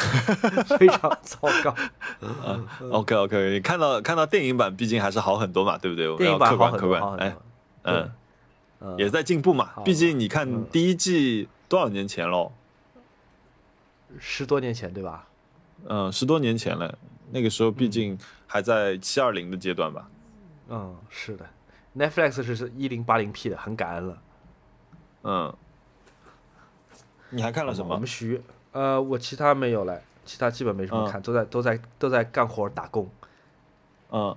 [0.77, 1.73] 非常糟糕。
[2.91, 6.09] OK OK，你看到看到电影版，毕竟还是好很多嘛，对不对？
[6.09, 7.35] 我们电影版好很多，客观客观哎。，
[7.83, 8.11] 嗯，
[8.81, 9.69] 嗯也在进步嘛。
[9.85, 12.51] 毕竟你看嗯第一季多少年前喽？
[14.19, 15.25] 十多年前对吧？
[15.87, 16.97] 嗯，十多年前了。
[17.31, 20.09] 那个时候毕竟还在七二零的阶段吧。
[20.67, 21.45] 嗯，是的
[21.97, 24.17] ，Netflix 是一零八零 P 的，很感恩了。
[25.23, 25.53] 嗯，
[27.29, 28.07] 你还看了什么我们？
[28.07, 28.41] 徐
[28.71, 33.09] 呃，我其他没有了，其他基本没什么嗯看，都在都在都在干活打工。
[34.11, 34.35] 嗯，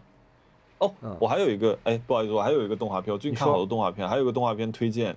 [0.78, 5.14] 哦嗯，我还有一个，哎，不好意思，我还有一个动画片，我最近看好多动画片，还有一个动画片推荐，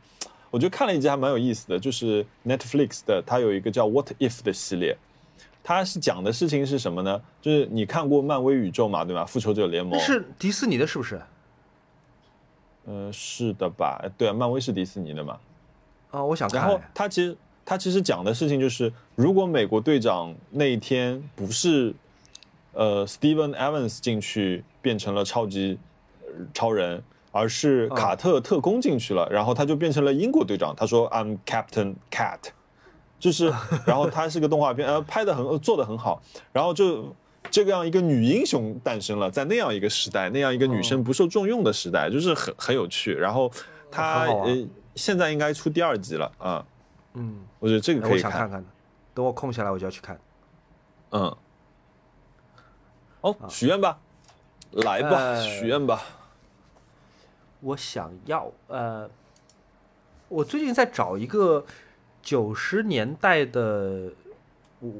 [0.51, 4.97] 我觉得看了一集还蛮有意思的，就是 Netflix 的，它有一个叫 What If 的系列，
[5.63, 7.21] 它是讲的事情是什么呢？
[7.41, 9.25] 就是你看过漫威宇宙嘛，对吧？
[9.25, 11.19] 复仇者联盟是迪士尼的，是不是？
[12.85, 13.99] 呃，是的吧？
[14.03, 15.37] 哎对啊，漫威是迪士尼的嘛。
[16.11, 16.91] 啊，我想看然后哎。
[16.93, 21.93] 他其实他其实讲的事情就是，如果美国队长那一天不是
[22.73, 25.79] 呃 Steven Evans 进去变成了超级
[26.21, 27.01] 呃超人，
[27.31, 30.75] 而是啊卡特特工进去了，然后他就变成了英国队长。
[30.75, 32.39] 他说 I'm Captain Cat，
[33.19, 33.53] 就是，
[33.85, 37.15] 然后他是个动画片，呃，拍的很呃做的很好，然后就。
[37.51, 43.13] 这个样一个女英雄诞生了，在那样一个时代，那样一个女生不受重用的时代，就是很很有趣。
[43.13, 43.51] 然后
[43.91, 46.65] 他很好玩呃现在应该出第二集了啊、
[47.13, 48.31] 嗯，我觉得这个哎可以看。
[48.31, 48.69] 我想看看的，
[49.13, 50.19] 等我空下来我就要去看。
[51.11, 51.35] 嗯。
[53.21, 53.99] 哦，许愿吧，
[54.71, 56.03] 来吧，呃许愿吧。
[57.61, 59.09] 我想要呃，
[60.27, 61.65] 我最近在找一个
[62.21, 64.22] 九十年代的我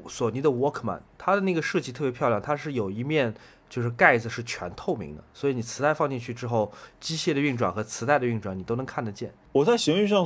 [0.08, 3.34] 索尼的 Walkman，它的那个设计特别漂亮，它是有一面
[3.68, 9.32] 就是盖子是全透明的，所以你磁带放进去之后，机械的运转和磁带的运转你都能看得见。
[9.52, 10.24] 我在闲鱼上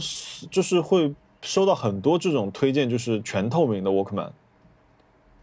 [0.50, 4.30] 就是会收到很多这种推荐，就是全透明的 Walkman，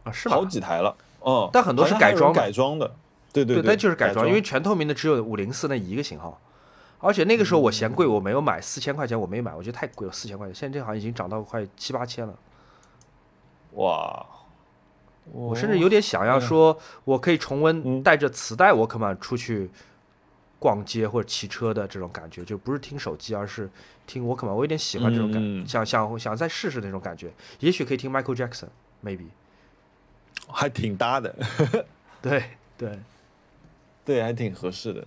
[0.04, 0.46] 啊，是吗好？
[0.46, 0.96] 几台了。
[1.26, 2.96] 嗯，但很多是改装改装的。
[3.34, 6.40] 对对对，但就是改改装，因为全透明的只有五零四那一个型号，
[7.00, 12.34] 而且那个时候我嫌贵，我没有买，四千块钱我没买，我觉得太贵了，四千块钱，现在这好像已经涨到快七八千了。
[13.76, 14.26] 哇，
[15.32, 19.70] 我甚至有点想要说，我可以重温嗯带着磁带沃克曼出去
[20.60, 23.70] 逛街或者骑车的这种感觉，就不是听手机，而是
[24.06, 24.56] 听沃克曼。
[24.56, 27.32] 我有点喜欢这种感，想想想再试试那种感觉。
[27.60, 29.28] 也许可以听 Michael Jackson，maybe。
[30.48, 31.36] 还挺搭的，
[32.22, 32.44] 对
[32.78, 33.00] 对，
[34.06, 35.04] 对，还挺合适的。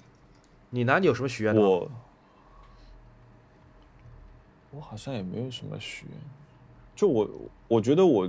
[0.70, 0.98] 你呢？
[0.98, 1.60] 你有什么许愿呢？
[1.60, 1.88] 我
[4.72, 6.18] 我好像也没有什么许愿，
[6.96, 7.30] 就我
[7.68, 8.28] 我觉得我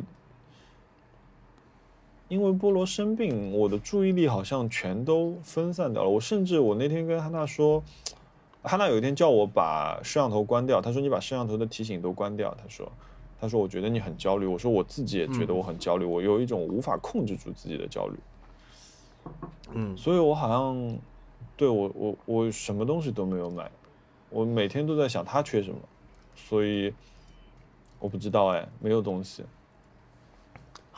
[2.29, 6.09] 因为菠萝生病，我的注意力好像全都分散掉了。
[6.09, 7.83] 我甚至我那天跟汉娜说，
[8.63, 12.89] 汉娜有一天叫我把摄像头关掉，她说你把摄像头的提醒都关掉，她说。
[13.41, 18.19] 她说：“我觉得你很焦虑。”我说：“我自己也觉得我很焦虑，我有一种无法控制住自己的焦虑。”
[19.71, 20.97] 嗯，所以我好像
[21.55, 23.71] 对我我我什么东西都没有买，
[24.29, 25.79] 我每天都在想他缺什么，
[26.35, 26.93] 所以
[27.97, 29.45] 我不知道哎，没有东西。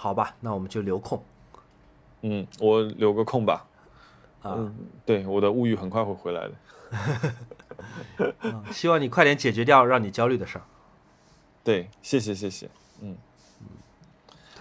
[0.01, 1.23] 好吧，那我们就留空
[2.23, 3.67] 嗯，我留个空吧。
[4.41, 4.75] 啊、嗯，
[5.05, 6.53] 对，我的物欲很快会回来的。
[8.41, 10.63] 嗯 希望你快点解决掉让你焦虑的事儿。
[11.63, 12.67] 对，谢谢谢谢。
[13.01, 13.15] 嗯。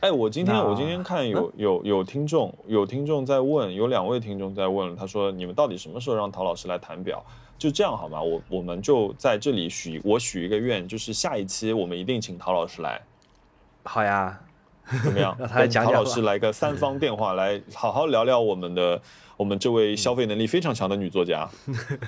[0.01, 7.25] 哎，我今天我今天看有有有听众有听众在问，有两位听众在问，他说你们到底什么时候让陶老师来谈表？
[7.57, 8.21] 就这样好吗？
[8.21, 13.01] 我我们就在这里许我许一个愿，就是下一期我们一定请陶老师来。
[13.85, 14.39] 好呀，
[15.05, 15.37] 怎么样？
[15.39, 19.01] 让他来陶老师来个三方电话，来好好聊聊我们的
[19.37, 21.49] 我们这位消费能力非常强的女作家。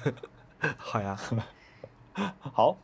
[0.76, 1.16] 好呀，
[2.40, 2.76] 好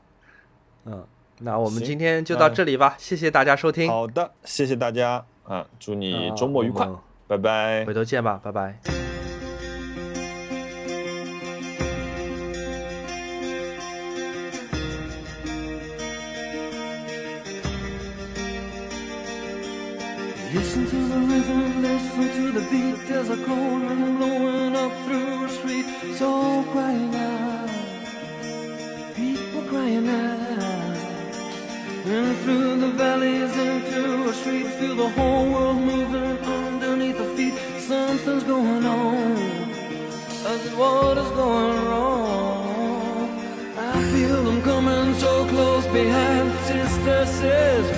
[0.84, 1.04] 嗯，
[1.38, 3.88] 那我们今天就到这里吧，谢谢大家收听。
[3.88, 6.88] 好的，谢谢大家啊，祝你啊周末愉快
[7.26, 7.92] 拜拜回。
[7.94, 8.97] 头见吧，拜拜。
[23.30, 25.86] A cold wind blowing up through the street.
[26.16, 27.68] So crying out,
[29.14, 30.96] people crying out.
[32.06, 37.55] And through the valleys into a street, feel the whole world moving underneath the feet.
[37.80, 39.36] Something's going on,
[40.52, 43.28] as if what is going wrong.
[43.76, 46.50] I feel them coming so close behind.
[46.60, 47.97] Sister says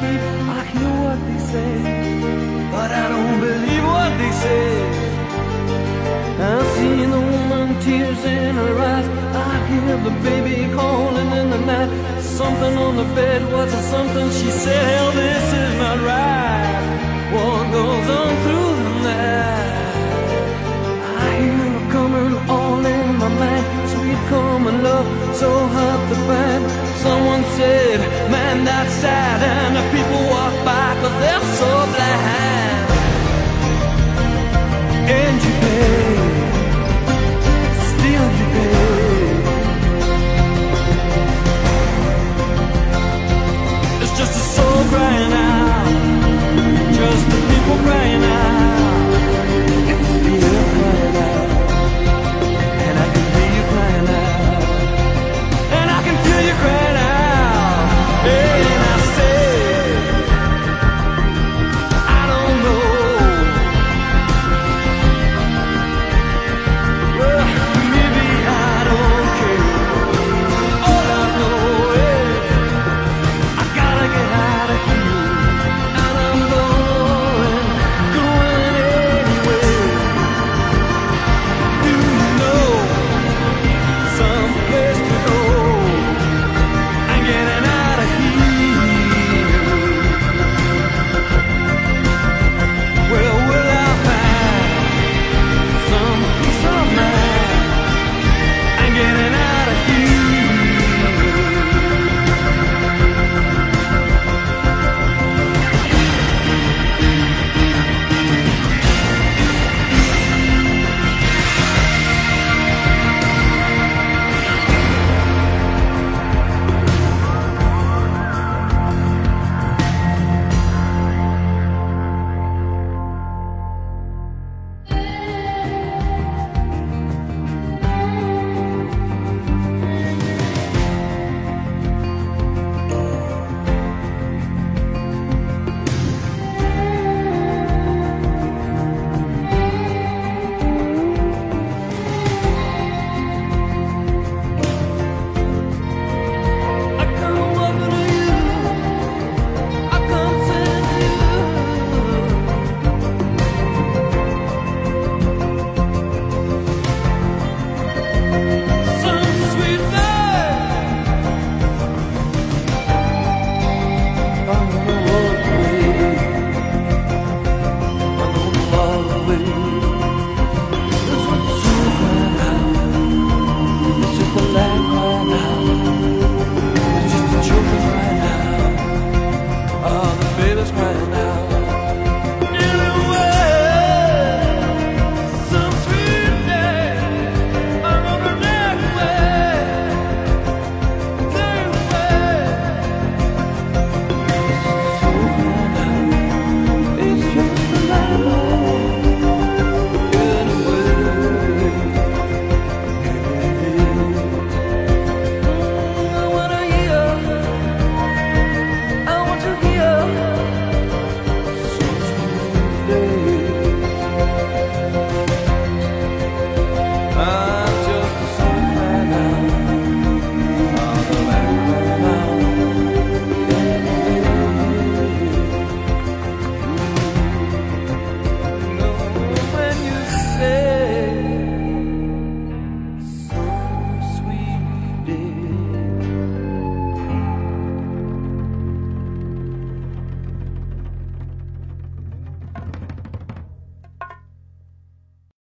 [0.00, 0.20] keep.
[0.58, 1.72] I hear what they say,
[2.70, 5.16] but I don't believe what they say.
[6.38, 9.08] I see the woman, tears in her eyes.
[9.48, 11.90] I hear the baby calling in the night.
[12.20, 14.28] Something on the bed, what's it something?
[14.30, 16.86] She said, Hell, this is not right.
[17.34, 19.76] What goes on through the night?
[21.22, 23.66] I hear her coming all in my mind.
[23.92, 26.85] Sweet common love, so hard to find.
[27.06, 28.00] Someone said,
[28.32, 29.38] Man, that's sad.
[29.40, 30.35] And the people